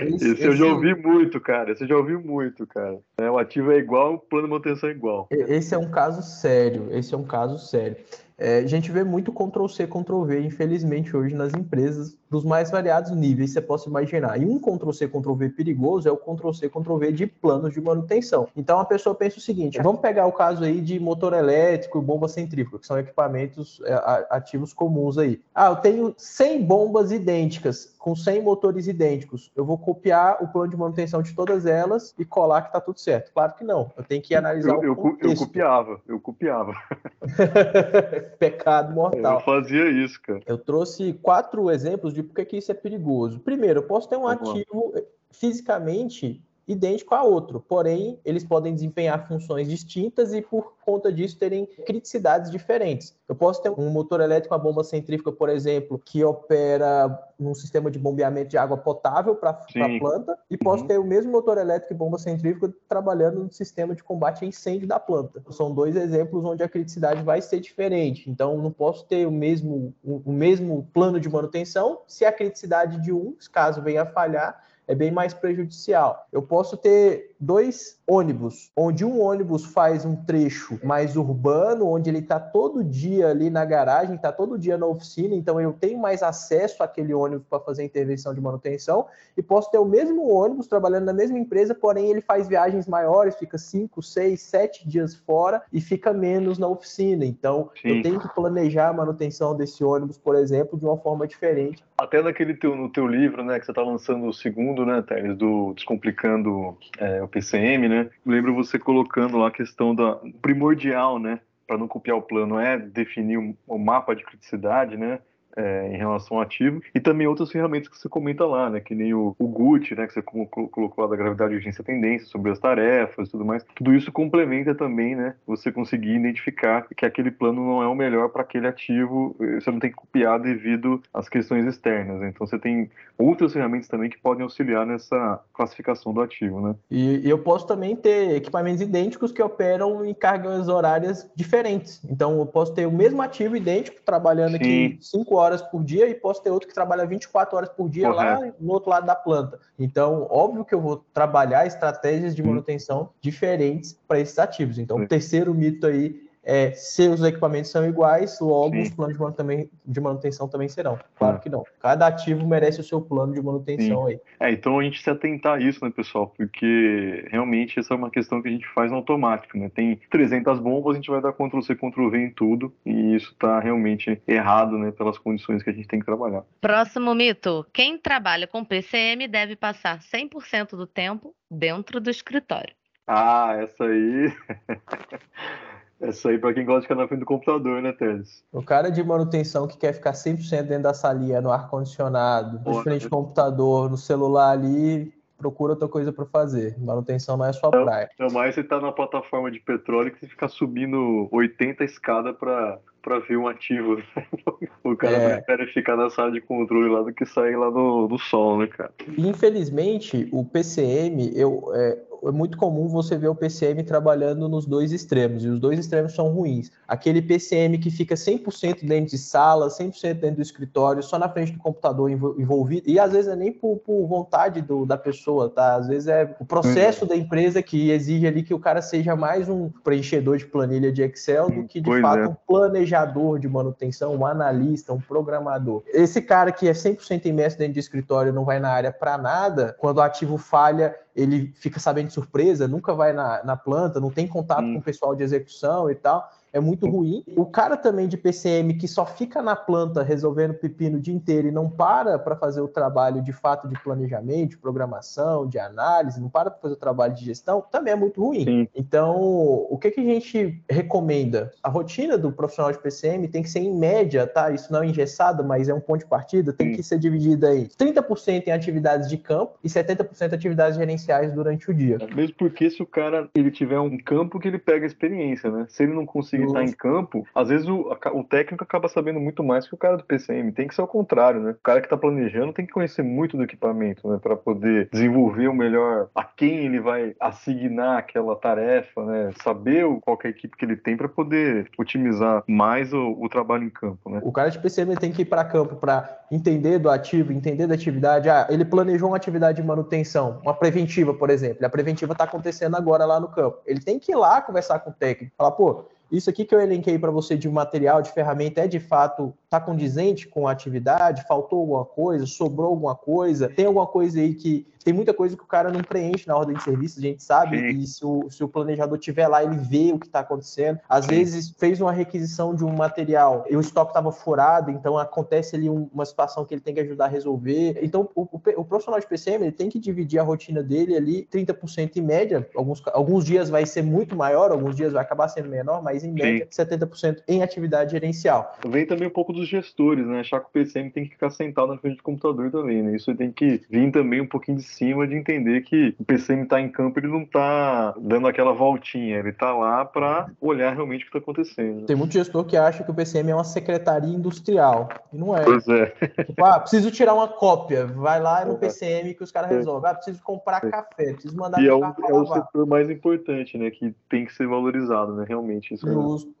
Esse, 0.00 0.32
esse, 0.32 0.44
eu 0.44 0.56
já 0.56 0.66
ouvi 0.66 0.92
muito, 0.96 1.40
cara. 1.40 1.70
Esse 1.70 1.84
eu 1.84 1.88
já 1.88 1.96
ouvi 1.96 2.16
muito, 2.16 2.66
cara. 2.66 2.98
É, 3.16 3.30
o 3.30 3.38
ativo 3.38 3.70
é 3.70 3.76
igual, 3.76 4.14
o 4.14 4.18
plano 4.18 4.46
de 4.46 4.50
manutenção 4.50 4.88
é 4.88 4.92
igual. 4.92 5.28
Esse 5.30 5.76
é 5.76 5.78
um 5.78 5.88
caso 5.92 6.22
sério. 6.22 6.88
Esse 6.90 7.14
é 7.14 7.16
um 7.16 7.22
caso 7.22 7.56
sério. 7.56 7.96
É, 8.40 8.60
a 8.60 8.66
gente 8.66 8.90
vê 8.90 9.04
muito 9.04 9.30
Ctrl-C, 9.30 9.86
Ctrl-V, 9.86 10.40
infelizmente, 10.40 11.14
hoje 11.14 11.34
nas 11.34 11.52
empresas, 11.52 12.16
dos 12.30 12.42
mais 12.42 12.70
variados 12.70 13.10
níveis 13.10 13.52
você 13.52 13.60
possa 13.60 13.86
imaginar. 13.86 14.40
E 14.40 14.46
um 14.46 14.58
Ctrl-C, 14.58 15.08
Ctrl-V 15.08 15.50
perigoso 15.50 16.08
é 16.08 16.12
o 16.12 16.16
Ctrl-C, 16.16 16.70
Ctrl-V 16.70 17.12
de 17.12 17.26
planos 17.26 17.74
de 17.74 17.80
manutenção. 17.82 18.48
Então 18.56 18.78
a 18.80 18.84
pessoa 18.86 19.14
pensa 19.14 19.36
o 19.36 19.42
seguinte: 19.42 19.78
vamos 19.82 20.00
pegar 20.00 20.26
o 20.26 20.32
caso 20.32 20.64
aí 20.64 20.80
de 20.80 20.98
motor 20.98 21.34
elétrico 21.34 21.98
e 21.98 22.02
bomba 22.02 22.28
centrífuga, 22.28 22.78
que 22.78 22.86
são 22.86 22.98
equipamentos 22.98 23.82
é, 23.84 24.26
ativos 24.30 24.72
comuns 24.72 25.18
aí. 25.18 25.38
Ah, 25.54 25.66
eu 25.66 25.76
tenho 25.76 26.14
100 26.16 26.64
bombas 26.64 27.12
idênticas, 27.12 27.94
com 27.98 28.16
100 28.16 28.42
motores 28.42 28.86
idênticos. 28.86 29.52
Eu 29.54 29.66
vou 29.66 29.76
copiar 29.76 30.42
o 30.42 30.48
plano 30.48 30.70
de 30.70 30.76
manutenção 30.78 31.20
de 31.20 31.34
todas 31.34 31.66
elas 31.66 32.14
e 32.18 32.24
colar 32.24 32.62
que 32.62 32.68
está 32.68 32.80
tudo 32.80 32.98
certo. 32.98 33.32
Claro 33.34 33.54
que 33.54 33.64
não. 33.64 33.92
Eu 33.96 34.04
tenho 34.04 34.22
que 34.22 34.34
analisar 34.34 34.70
eu, 34.82 34.94
o 34.94 35.16
eu, 35.20 35.30
eu 35.30 35.36
copiava, 35.36 36.00
eu 36.08 36.18
copiava. 36.18 36.72
Pecado 38.38 38.94
mortal. 38.94 39.34
Eu 39.34 39.40
fazia 39.40 39.90
isso, 39.90 40.20
cara. 40.22 40.40
Eu 40.46 40.58
trouxe 40.58 41.12
quatro 41.22 41.70
exemplos 41.70 42.14
de 42.14 42.22
por 42.22 42.44
que 42.44 42.56
isso 42.56 42.70
é 42.70 42.74
perigoso. 42.74 43.40
Primeiro, 43.40 43.80
eu 43.80 43.86
posso 43.86 44.08
ter 44.08 44.16
um 44.16 44.26
ativo 44.26 44.94
fisicamente 45.30 46.42
idêntico 46.66 47.14
a 47.14 47.22
outro, 47.22 47.60
porém 47.60 48.18
eles 48.24 48.44
podem 48.44 48.74
desempenhar 48.74 49.26
funções 49.26 49.68
distintas 49.68 50.32
e 50.32 50.40
por 50.40 50.74
conta 50.84 51.12
disso 51.12 51.38
terem 51.38 51.66
criticidades 51.86 52.50
diferentes. 52.50 53.14
Eu 53.28 53.34
posso 53.34 53.62
ter 53.62 53.70
um 53.70 53.90
motor 53.90 54.20
elétrico, 54.20 54.54
uma 54.54 54.60
bomba 54.60 54.82
centrífuga, 54.82 55.32
por 55.32 55.48
exemplo, 55.48 56.00
que 56.04 56.24
opera 56.24 57.16
num 57.38 57.54
sistema 57.54 57.90
de 57.90 57.98
bombeamento 57.98 58.48
de 58.48 58.58
água 58.58 58.76
potável 58.76 59.34
para 59.34 59.50
a 59.50 59.98
planta, 59.98 60.38
e 60.50 60.56
posso 60.56 60.82
uhum. 60.82 60.88
ter 60.88 60.98
o 60.98 61.04
mesmo 61.04 61.32
motor 61.32 61.58
elétrico 61.58 61.92
e 61.92 61.96
bomba 61.96 62.18
centrífuga 62.18 62.72
trabalhando 62.88 63.44
no 63.44 63.52
sistema 63.52 63.94
de 63.94 64.02
combate 64.02 64.44
a 64.44 64.48
incêndio 64.48 64.86
da 64.86 65.00
planta. 65.00 65.42
São 65.50 65.72
dois 65.72 65.96
exemplos 65.96 66.44
onde 66.44 66.62
a 66.62 66.68
criticidade 66.68 67.22
vai 67.22 67.40
ser 67.40 67.60
diferente. 67.60 68.28
Então, 68.28 68.56
não 68.58 68.70
posso 68.70 69.04
ter 69.06 69.26
o 69.26 69.30
mesmo, 69.30 69.94
o 70.04 70.32
mesmo 70.32 70.88
plano 70.92 71.18
de 71.18 71.28
manutenção 71.28 72.02
se 72.06 72.24
a 72.24 72.32
criticidade 72.32 73.00
de 73.00 73.12
um, 73.12 73.34
caso 73.52 73.80
venha 73.80 74.02
a 74.02 74.06
falhar, 74.06 74.60
é 74.90 74.94
bem 74.94 75.12
mais 75.12 75.32
prejudicial. 75.32 76.26
Eu 76.32 76.42
posso 76.42 76.76
ter 76.76 77.29
dois 77.40 77.98
ônibus, 78.06 78.70
onde 78.76 79.04
um 79.04 79.20
ônibus 79.20 79.64
faz 79.64 80.04
um 80.04 80.16
trecho 80.16 80.78
mais 80.84 81.16
urbano, 81.16 81.86
onde 81.86 82.10
ele 82.10 82.18
está 82.18 82.38
todo 82.38 82.84
dia 82.84 83.28
ali 83.28 83.48
na 83.48 83.64
garagem, 83.64 84.16
está 84.16 84.32
todo 84.32 84.58
dia 84.58 84.76
na 84.76 84.86
oficina, 84.86 85.34
então 85.34 85.60
eu 85.60 85.72
tenho 85.72 85.98
mais 85.98 86.22
acesso 86.22 86.82
àquele 86.82 87.14
ônibus 87.14 87.46
para 87.48 87.60
fazer 87.60 87.84
intervenção 87.84 88.34
de 88.34 88.40
manutenção, 88.40 89.06
e 89.36 89.42
posso 89.42 89.70
ter 89.70 89.78
o 89.78 89.84
mesmo 89.84 90.28
ônibus 90.28 90.66
trabalhando 90.66 91.04
na 91.04 91.12
mesma 91.12 91.38
empresa, 91.38 91.74
porém 91.74 92.10
ele 92.10 92.20
faz 92.20 92.48
viagens 92.48 92.86
maiores, 92.86 93.36
fica 93.36 93.56
5, 93.56 94.02
6, 94.02 94.40
7 94.40 94.88
dias 94.88 95.14
fora 95.14 95.62
e 95.72 95.80
fica 95.80 96.12
menos 96.12 96.58
na 96.58 96.66
oficina. 96.66 97.24
Então 97.24 97.70
Sim. 97.80 97.96
eu 97.96 98.02
tenho 98.02 98.20
que 98.20 98.28
planejar 98.34 98.88
a 98.88 98.92
manutenção 98.92 99.56
desse 99.56 99.82
ônibus, 99.84 100.18
por 100.18 100.34
exemplo, 100.34 100.78
de 100.78 100.84
uma 100.84 100.96
forma 100.98 101.26
diferente. 101.26 101.82
Até 101.96 102.22
naquele 102.22 102.54
teu, 102.54 102.74
no 102.74 102.88
teu 102.90 103.06
livro, 103.06 103.44
né, 103.44 103.58
que 103.60 103.66
você 103.66 103.72
está 103.72 103.82
lançando 103.82 104.26
o 104.26 104.32
segundo, 104.32 104.84
né, 104.86 105.02
Teres, 105.06 105.36
do 105.36 105.72
Descomplicando 105.74 106.76
é, 106.98 107.20
PCM, 107.30 107.88
né? 107.88 108.10
Lembro 108.24 108.54
você 108.54 108.78
colocando 108.78 109.38
lá 109.38 109.48
a 109.48 109.52
questão 109.52 109.94
da 109.94 110.20
primordial, 110.42 111.18
né? 111.18 111.40
Para 111.66 111.78
não 111.78 111.88
copiar 111.88 112.16
o 112.16 112.22
plano 112.22 112.58
é 112.58 112.78
definir 112.78 113.38
o 113.66 113.78
mapa 113.78 114.14
de 114.14 114.24
criticidade, 114.24 114.96
né? 114.96 115.20
É, 115.56 115.92
em 115.92 115.96
relação 115.96 116.36
ao 116.36 116.42
ativo, 116.42 116.82
e 116.94 117.00
também 117.00 117.26
outras 117.26 117.50
ferramentas 117.50 117.88
que 117.88 117.98
você 117.98 118.08
comenta 118.08 118.44
lá, 118.44 118.70
né, 118.70 118.80
que 118.80 118.94
nem 118.94 119.14
o, 119.14 119.34
o 119.38 119.46
GUT, 119.48 119.94
né, 119.94 120.06
que 120.06 120.12
você 120.12 120.22
colocou 120.22 120.92
lá 120.98 121.06
da 121.06 121.16
gravidade, 121.16 121.54
urgência, 121.54 121.84
tendência, 121.84 122.26
sobre 122.26 122.50
as 122.50 122.58
tarefas 122.58 123.28
e 123.28 123.30
tudo 123.30 123.44
mais. 123.44 123.64
Tudo 123.74 123.94
isso 123.94 124.12
complementa 124.12 124.74
também, 124.74 125.14
né, 125.14 125.34
você 125.46 125.72
conseguir 125.72 126.14
identificar 126.14 126.86
que 126.96 127.04
aquele 127.04 127.30
plano 127.30 127.64
não 127.64 127.82
é 127.82 127.86
o 127.86 127.94
melhor 127.94 128.28
para 128.28 128.42
aquele 128.42 128.66
ativo, 128.66 129.36
você 129.38 129.70
não 129.70 129.78
tem 129.78 129.90
que 129.90 129.96
copiar 129.96 130.38
devido 130.38 131.02
às 131.12 131.28
questões 131.28 131.66
externas. 131.66 132.20
Né? 132.20 132.28
Então 132.28 132.46
você 132.46 132.58
tem 132.58 132.90
outras 133.18 133.52
ferramentas 133.52 133.88
também 133.88 134.10
que 134.10 134.18
podem 134.18 134.42
auxiliar 134.42 134.86
nessa 134.86 135.40
classificação 135.52 136.12
do 136.12 136.20
ativo, 136.20 136.60
né. 136.60 136.74
E, 136.90 137.26
e 137.26 137.30
eu 137.30 137.38
posso 137.38 137.66
também 137.66 137.94
ter 137.94 138.36
equipamentos 138.36 138.80
idênticos 138.80 139.32
que 139.32 139.42
operam 139.42 140.04
em 140.04 140.14
cargas 140.14 140.68
horárias 140.68 141.28
diferentes. 141.34 142.00
Então 142.08 142.38
eu 142.38 142.46
posso 142.46 142.74
ter 142.74 142.86
o 142.86 142.92
mesmo 142.92 143.20
ativo 143.22 143.56
idêntico 143.56 144.00
trabalhando 144.04 144.52
Sim. 144.52 144.56
aqui 144.56 144.98
5 145.00 145.34
horas 145.40 145.62
por 145.62 145.82
dia 145.82 146.08
e 146.08 146.14
posso 146.14 146.42
ter 146.42 146.50
outro 146.50 146.68
que 146.68 146.74
trabalha 146.74 147.06
24 147.06 147.56
horas 147.56 147.68
por 147.68 147.88
dia 147.88 148.10
Correto. 148.10 148.42
lá 148.42 148.52
no 148.60 148.72
outro 148.72 148.90
lado 148.90 149.06
da 149.06 149.14
planta. 149.14 149.58
Então, 149.78 150.26
óbvio 150.30 150.64
que 150.64 150.74
eu 150.74 150.80
vou 150.80 151.04
trabalhar 151.12 151.66
estratégias 151.66 152.34
de 152.34 152.42
manutenção 152.42 153.10
diferentes 153.20 153.98
para 154.06 154.20
esses 154.20 154.38
ativos. 154.38 154.78
Então, 154.78 154.98
o 154.98 155.08
terceiro 155.08 155.54
mito 155.54 155.86
aí 155.86 156.29
é 156.42 156.72
se 156.72 157.08
os 157.08 157.22
equipamentos 157.22 157.70
são 157.70 157.86
iguais, 157.86 158.38
logo 158.40 158.74
Sim. 158.74 158.82
os 158.82 158.90
planos 158.90 159.14
de 159.14 159.20
manutenção, 159.20 159.68
de 159.84 160.00
manutenção 160.00 160.48
também 160.48 160.68
serão. 160.68 160.98
Claro 161.16 161.38
que 161.40 161.48
não. 161.48 161.64
Cada 161.80 162.06
ativo 162.06 162.46
merece 162.46 162.80
o 162.80 162.84
seu 162.84 163.00
plano 163.00 163.34
de 163.34 163.42
manutenção 163.42 164.06
Sim. 164.06 164.12
aí. 164.12 164.20
É, 164.40 164.52
então 164.52 164.78
a 164.78 164.82
gente 164.82 165.02
se 165.02 165.10
atentar 165.10 165.58
a 165.58 165.60
isso, 165.60 165.84
né, 165.84 165.90
pessoal? 165.90 166.32
Porque 166.36 167.26
realmente 167.30 167.78
essa 167.78 167.94
é 167.94 167.96
uma 167.96 168.10
questão 168.10 168.40
que 168.40 168.48
a 168.48 168.50
gente 168.50 168.66
faz 168.68 168.90
no 168.90 168.98
automático, 168.98 169.58
né? 169.58 169.70
Tem 169.74 170.00
300 170.10 170.58
bombas, 170.60 170.94
a 170.94 170.96
gente 170.96 171.10
vai 171.10 171.20
dar 171.20 171.32
Ctrl-C, 171.32 171.74
Ctrl-V 171.74 172.18
em 172.18 172.30
tudo, 172.30 172.72
e 172.84 173.14
isso 173.14 173.32
está 173.32 173.60
realmente 173.60 174.20
errado, 174.26 174.78
né, 174.78 174.90
pelas 174.90 175.18
condições 175.18 175.62
que 175.62 175.70
a 175.70 175.72
gente 175.72 175.88
tem 175.88 176.00
que 176.00 176.06
trabalhar. 176.06 176.44
Próximo 176.60 177.14
mito. 177.14 177.66
Quem 177.72 177.98
trabalha 177.98 178.46
com 178.46 178.64
PCM 178.64 179.28
deve 179.28 179.56
passar 179.56 179.98
100% 180.00 180.70
do 180.70 180.86
tempo 180.86 181.34
dentro 181.50 182.00
do 182.00 182.10
escritório. 182.10 182.74
Ah, 183.06 183.56
essa 183.58 183.84
aí. 183.84 184.32
essa 186.00 186.30
aí 186.30 186.38
para 186.38 186.54
quem 186.54 186.64
gosta 186.64 186.80
de 186.80 186.88
ficar 186.88 186.94
na 186.94 187.06
frente 187.06 187.20
do 187.20 187.26
computador, 187.26 187.82
né, 187.82 187.92
Teles? 187.92 188.42
O 188.52 188.62
cara 188.62 188.90
de 188.90 189.02
manutenção 189.04 189.66
que 189.66 189.76
quer 189.76 189.92
ficar 189.92 190.12
100% 190.12 190.62
dentro 190.62 190.84
da 190.84 190.94
salinha, 190.94 191.40
no 191.40 191.50
ar-condicionado, 191.50 192.58
de 192.58 192.82
frente 192.82 193.04
ao 193.04 193.10
computador, 193.10 193.90
no 193.90 193.96
celular 193.96 194.52
ali, 194.52 195.12
procura 195.36 195.72
outra 195.72 195.88
coisa 195.88 196.12
para 196.12 196.24
fazer. 196.26 196.76
Manutenção 196.78 197.36
não 197.36 197.44
é 197.44 197.52
sua 197.52 197.70
não, 197.70 197.84
praia. 197.84 198.08
Não, 198.18 198.28
mais 198.28 198.54
você 198.54 198.62
tá 198.62 198.80
na 198.80 198.92
plataforma 198.92 199.50
de 199.50 199.60
petróleo 199.60 200.12
que 200.12 200.20
você 200.20 200.28
fica 200.28 200.48
subindo 200.48 201.28
80 201.32 201.84
escadas 201.84 202.36
para 202.36 202.78
para 203.02 203.18
ver 203.20 203.38
um 203.38 203.48
ativo. 203.48 203.96
o 204.84 204.94
cara 204.94 205.16
é. 205.16 205.36
prefere 205.40 205.72
ficar 205.72 205.96
na 205.96 206.10
sala 206.10 206.32
de 206.32 206.40
controle 206.42 206.90
lá 206.90 207.02
do 207.02 207.14
que 207.14 207.24
sair 207.24 207.56
lá 207.56 207.70
do, 207.70 208.06
do 208.06 208.18
sol, 208.18 208.58
né, 208.58 208.66
cara? 208.66 208.92
Infelizmente, 209.16 210.28
o 210.30 210.44
PCM, 210.44 211.32
eu, 211.34 211.62
é, 211.74 211.98
é 212.24 212.30
muito 212.30 212.56
comum 212.58 212.88
você 212.88 213.16
ver 213.16 213.28
o 213.28 213.34
PCM 213.34 213.82
trabalhando 213.82 214.48
nos 214.48 214.66
dois 214.66 214.92
extremos, 214.92 215.44
e 215.44 215.48
os 215.48 215.58
dois 215.58 215.78
extremos 215.78 216.14
são 216.14 216.28
ruins. 216.28 216.70
Aquele 216.86 217.22
PCM 217.22 217.78
que 217.78 217.90
fica 217.90 218.14
100% 218.14 218.86
dentro 218.86 219.10
de 219.10 219.18
sala, 219.18 219.68
100% 219.68 220.14
dentro 220.14 220.36
do 220.36 220.42
escritório, 220.42 221.02
só 221.02 221.18
na 221.18 221.28
frente 221.28 221.52
do 221.52 221.58
computador 221.58 222.10
envolvido, 222.10 222.88
e 222.88 222.98
às 222.98 223.12
vezes 223.12 223.30
é 223.30 223.36
nem 223.36 223.52
por, 223.52 223.78
por 223.78 224.06
vontade 224.06 224.60
do, 224.60 224.84
da 224.84 224.96
pessoa, 224.96 225.48
tá? 225.48 225.76
Às 225.76 225.88
vezes 225.88 226.08
é 226.08 226.34
o 226.38 226.44
processo 226.44 227.06
da 227.06 227.16
empresa 227.16 227.62
que 227.62 227.90
exige 227.90 228.26
ali 228.26 228.42
que 228.42 228.54
o 228.54 228.58
cara 228.58 228.82
seja 228.82 229.16
mais 229.16 229.48
um 229.48 229.68
preenchedor 229.68 230.36
de 230.36 230.46
planilha 230.46 230.92
de 230.92 231.02
Excel 231.02 231.50
do 231.50 231.64
que 231.64 231.80
de 231.80 231.86
pois 231.86 232.00
fato 232.00 232.18
é. 232.20 232.28
um 232.28 232.36
planejador 232.46 233.38
de 233.38 233.48
manutenção, 233.48 234.14
um 234.14 234.26
analista, 234.26 234.92
um 234.92 235.00
programador. 235.00 235.82
Esse 235.88 236.20
cara 236.20 236.52
que 236.52 236.68
é 236.68 236.72
100% 236.72 237.26
imerso 237.26 237.58
dentro 237.58 237.74
de 237.74 237.80
escritório 237.80 238.32
não 238.32 238.44
vai 238.44 238.60
na 238.60 238.70
área 238.70 238.92
para 238.92 239.16
nada, 239.16 239.74
quando 239.78 239.98
o 239.98 240.02
ativo 240.02 240.36
falha, 240.36 240.94
ele 241.14 241.52
fica 241.56 241.80
sabendo 241.80 242.08
de 242.08 242.14
surpresa, 242.14 242.68
nunca 242.68 242.94
vai 242.94 243.12
na, 243.12 243.42
na 243.44 243.56
planta, 243.56 244.00
não 244.00 244.10
tem 244.10 244.26
contato 244.26 244.64
hum. 244.64 244.74
com 244.74 244.78
o 244.80 244.82
pessoal 244.82 245.14
de 245.14 245.22
execução 245.22 245.90
e 245.90 245.94
tal 245.94 246.30
é 246.52 246.60
muito 246.60 246.88
ruim. 246.88 247.24
O 247.36 247.46
cara 247.46 247.76
também 247.76 248.08
de 248.08 248.16
PCM 248.16 248.74
que 248.74 248.88
só 248.88 249.06
fica 249.06 249.42
na 249.42 249.56
planta 249.56 250.02
resolvendo 250.02 250.54
pepino 250.54 250.98
o 250.98 251.00
dia 251.00 251.14
inteiro 251.14 251.48
e 251.48 251.50
não 251.50 251.68
para 251.68 252.18
para 252.18 252.36
fazer 252.36 252.60
o 252.60 252.68
trabalho 252.68 253.22
de 253.22 253.32
fato 253.32 253.68
de 253.68 253.80
planejamento, 253.82 254.50
de 254.50 254.58
programação, 254.58 255.46
de 255.46 255.58
análise, 255.58 256.20
não 256.20 256.28
para 256.28 256.50
para 256.50 256.60
fazer 256.60 256.74
o 256.74 256.76
trabalho 256.76 257.14
de 257.14 257.24
gestão, 257.24 257.62
também 257.70 257.92
é 257.92 257.96
muito 257.96 258.22
ruim. 258.22 258.44
Sim. 258.44 258.68
Então, 258.74 259.16
o 259.18 259.78
que, 259.78 259.90
que 259.90 260.00
a 260.00 260.04
gente 260.04 260.62
recomenda? 260.68 261.52
A 261.62 261.68
rotina 261.68 262.16
do 262.18 262.32
profissional 262.32 262.72
de 262.72 262.78
PCM 262.78 263.28
tem 263.28 263.42
que 263.42 263.50
ser 263.50 263.60
em 263.60 263.74
média, 263.74 264.26
tá? 264.26 264.50
Isso 264.50 264.72
não 264.72 264.82
é 264.82 264.86
engessado, 264.86 265.44
mas 265.44 265.68
é 265.68 265.74
um 265.74 265.80
ponto 265.80 266.00
de 266.00 266.06
partida, 266.06 266.52
tem 266.52 266.70
Sim. 266.70 266.76
que 266.76 266.82
ser 266.82 266.98
dividida 266.98 267.54
em 267.54 267.66
30% 267.66 268.46
em 268.46 268.52
atividades 268.52 269.08
de 269.08 269.16
campo 269.16 269.58
e 269.62 269.68
70% 269.68 270.32
em 270.32 270.34
atividades 270.34 270.78
gerenciais 270.78 271.32
durante 271.32 271.70
o 271.70 271.74
dia. 271.74 271.98
Mesmo 272.14 272.34
porque 272.36 272.70
se 272.70 272.82
o 272.82 272.86
cara 272.86 273.28
ele 273.34 273.50
tiver 273.50 273.78
um 273.78 273.98
campo 273.98 274.38
que 274.38 274.48
ele 274.48 274.58
pega 274.58 274.86
experiência, 274.86 275.50
né? 275.50 275.66
Se 275.68 275.82
ele 275.82 275.92
não 275.92 276.06
conseguir 276.06 276.39
conseguir 276.40 276.46
estar 276.46 276.64
em 276.64 276.72
campo, 276.72 277.26
às 277.34 277.48
vezes 277.48 277.68
o, 277.68 277.90
o 278.12 278.24
técnico 278.24 278.64
acaba 278.64 278.88
sabendo 278.88 279.20
muito 279.20 279.42
mais 279.42 279.68
que 279.68 279.74
o 279.74 279.78
cara 279.78 279.96
do 279.96 280.04
PCM. 280.04 280.52
Tem 280.52 280.68
que 280.68 280.74
ser 280.74 280.82
o 280.82 280.86
contrário, 280.86 281.40
né? 281.40 281.52
O 281.52 281.62
cara 281.62 281.80
que 281.80 281.86
está 281.86 281.96
planejando 281.96 282.52
tem 282.52 282.66
que 282.66 282.72
conhecer 282.72 283.02
muito 283.02 283.36
do 283.36 283.42
equipamento, 283.42 284.08
né? 284.08 284.18
Para 284.22 284.36
poder 284.36 284.88
desenvolver 284.92 285.48
o 285.48 285.54
melhor 285.54 286.08
a 286.14 286.24
quem 286.24 286.66
ele 286.66 286.80
vai 286.80 287.14
assignar 287.20 287.98
aquela 287.98 288.36
tarefa, 288.36 289.04
né? 289.04 289.32
Saber 289.42 289.86
qual 290.00 290.18
é 290.24 290.28
a 290.28 290.30
equipe 290.30 290.56
que 290.56 290.64
ele 290.64 290.76
tem 290.76 290.96
para 290.96 291.08
poder 291.08 291.70
otimizar 291.78 292.42
mais 292.46 292.92
o, 292.92 293.16
o, 293.20 293.28
trabalho 293.28 293.64
em 293.64 293.70
campo, 293.70 294.10
né? 294.10 294.20
O 294.22 294.32
cara 294.32 294.50
de 294.50 294.58
PCM 294.58 294.96
tem 294.96 295.12
que 295.12 295.22
ir 295.22 295.24
para 295.24 295.44
campo 295.44 295.76
para 295.76 296.20
entender 296.30 296.78
do 296.78 296.90
ativo, 296.90 297.32
entender 297.32 297.66
da 297.66 297.74
atividade. 297.74 298.28
Ah, 298.28 298.46
ele 298.50 298.64
planejou 298.64 299.08
uma 299.08 299.16
atividade 299.16 299.60
de 299.60 299.66
manutenção, 299.66 300.40
uma 300.42 300.54
preventiva, 300.54 301.12
por 301.14 301.30
exemplo. 301.30 301.64
A 301.64 301.70
preventiva 301.70 302.12
está 302.12 302.24
acontecendo 302.24 302.76
agora 302.76 303.04
lá 303.04 303.18
no 303.18 303.28
campo. 303.28 303.58
Ele 303.66 303.80
tem 303.80 303.98
que 303.98 304.12
ir 304.12 304.16
lá 304.16 304.40
conversar 304.40 304.80
com 304.80 304.90
o 304.90 304.92
técnico, 304.92 305.34
falar, 305.36 305.52
pô, 305.52 305.84
isso 306.10 306.28
aqui 306.28 306.44
que 306.44 306.54
eu 306.54 306.60
elenquei 306.60 306.98
para 306.98 307.10
você 307.10 307.36
de 307.36 307.48
material, 307.48 308.02
de 308.02 308.12
ferramenta, 308.12 308.62
é 308.62 308.66
de 308.66 308.80
fato 308.80 309.32
está 309.44 309.60
condizente 309.60 310.26
com 310.26 310.48
a 310.48 310.52
atividade? 310.52 311.26
Faltou 311.26 311.60
alguma 311.60 311.84
coisa? 311.84 312.26
Sobrou 312.26 312.68
alguma 312.68 312.96
coisa? 312.96 313.48
Tem 313.48 313.66
alguma 313.66 313.86
coisa 313.86 314.20
aí 314.20 314.34
que 314.34 314.66
tem 314.84 314.94
muita 314.94 315.12
coisa 315.12 315.36
que 315.36 315.42
o 315.42 315.46
cara 315.46 315.70
não 315.70 315.82
preenche 315.82 316.26
na 316.26 316.36
ordem 316.36 316.56
de 316.56 316.62
serviço, 316.62 316.98
a 316.98 317.02
gente 317.02 317.22
sabe, 317.22 317.58
Sim. 317.58 317.78
e 317.78 317.86
se 317.86 318.04
o, 318.04 318.30
se 318.30 318.42
o 318.42 318.48
planejador 318.48 318.98
tiver 318.98 319.28
lá, 319.28 319.42
ele 319.42 319.56
vê 319.56 319.92
o 319.92 319.98
que 319.98 320.06
está 320.06 320.20
acontecendo. 320.20 320.78
Às 320.88 321.04
Sim. 321.04 321.16
vezes 321.16 321.54
fez 321.58 321.80
uma 321.80 321.92
requisição 321.92 322.54
de 322.54 322.64
um 322.64 322.74
material 322.74 323.44
e 323.48 323.56
o 323.56 323.60
estoque 323.60 323.90
estava 323.90 324.10
furado, 324.10 324.70
então 324.70 324.98
acontece 324.98 325.56
ali 325.56 325.68
uma 325.68 326.04
situação 326.04 326.44
que 326.44 326.54
ele 326.54 326.60
tem 326.60 326.74
que 326.74 326.80
ajudar 326.80 327.06
a 327.06 327.08
resolver. 327.08 327.78
Então, 327.82 328.08
o, 328.14 328.22
o, 328.22 328.40
o 328.56 328.64
profissional 328.64 329.00
de 329.00 329.06
PCM 329.06 329.44
ele 329.44 329.52
tem 329.52 329.68
que 329.68 329.78
dividir 329.78 330.18
a 330.18 330.22
rotina 330.22 330.62
dele 330.62 330.96
ali 330.96 331.28
30% 331.30 331.96
em 331.96 332.00
média. 332.00 332.48
Alguns, 332.54 332.82
alguns 332.88 333.24
dias 333.24 333.50
vai 333.50 333.66
ser 333.66 333.82
muito 333.82 334.16
maior, 334.16 334.50
alguns 334.50 334.76
dias 334.76 334.92
vai 334.92 335.02
acabar 335.02 335.28
sendo 335.28 335.48
menor, 335.48 335.82
mas 335.82 336.04
em 336.04 336.12
média 336.12 336.46
Sim. 336.50 336.62
70% 336.62 337.22
em 337.28 337.42
atividade 337.42 337.92
gerencial. 337.92 338.54
Vem 338.66 338.86
também 338.86 339.08
um 339.08 339.12
pouco 339.12 339.32
dos 339.32 339.48
gestores, 339.48 340.06
né? 340.06 340.20
Achar 340.20 340.40
que 340.40 340.46
o 340.46 340.50
PCM 340.50 340.90
tem 340.90 341.04
que 341.04 341.10
ficar 341.10 341.30
sentado 341.30 341.68
na 341.68 341.78
frente 341.78 341.96
do 341.96 342.02
computador 342.02 342.50
também, 342.50 342.82
né? 342.82 342.96
Isso 342.96 343.14
tem 343.14 343.30
que 343.30 343.60
vir 343.68 343.90
também 343.92 344.20
um 344.20 344.26
pouquinho 344.26 344.58
de 344.58 344.69
cima 344.70 345.06
de 345.06 345.14
entender 345.14 345.62
que 345.62 345.94
o 345.98 346.04
PCM 346.04 346.42
está 346.42 346.60
em 346.60 346.68
campo, 346.68 346.98
ele 346.98 347.08
não 347.08 347.22
está 347.22 347.94
dando 348.00 348.26
aquela 348.26 348.52
voltinha, 348.52 349.18
ele 349.18 349.30
está 349.30 349.52
lá 349.52 349.84
para 349.84 350.30
olhar 350.40 350.74
realmente 350.74 351.02
o 351.02 351.10
que 351.10 351.16
está 351.16 351.18
acontecendo. 351.18 351.86
Tem 351.86 351.96
muito 351.96 352.12
gestor 352.12 352.44
que 352.44 352.56
acha 352.56 352.82
que 352.82 352.90
o 352.90 352.94
PCM 352.94 353.30
é 353.30 353.34
uma 353.34 353.44
secretaria 353.44 354.14
industrial, 354.14 354.88
e 355.12 355.18
não 355.18 355.36
é. 355.36 355.44
Pois 355.44 355.66
é. 355.68 355.86
Tipo, 356.24 356.44
ah, 356.44 356.60
preciso 356.60 356.90
tirar 356.90 357.14
uma 357.14 357.28
cópia, 357.28 357.86
vai 357.86 358.20
lá 358.20 358.44
no 358.44 358.58
PCM 358.58 359.14
que 359.14 359.22
os 359.22 359.30
caras 359.30 359.50
resolvem. 359.50 359.90
Ah, 359.90 359.94
preciso 359.94 360.22
comprar 360.22 360.60
café, 360.60 361.12
preciso 361.12 361.36
mandar 361.36 361.60
E 361.60 361.68
é 361.68 361.74
o, 361.74 361.82
é 361.84 362.12
o 362.12 362.26
setor 362.26 362.66
mais 362.66 362.88
importante, 362.90 363.58
né, 363.58 363.70
que 363.70 363.94
tem 364.08 364.24
que 364.24 364.34
ser 364.34 364.46
valorizado, 364.46 365.14
né, 365.14 365.24
realmente. 365.26 365.74
Isso 365.74 365.86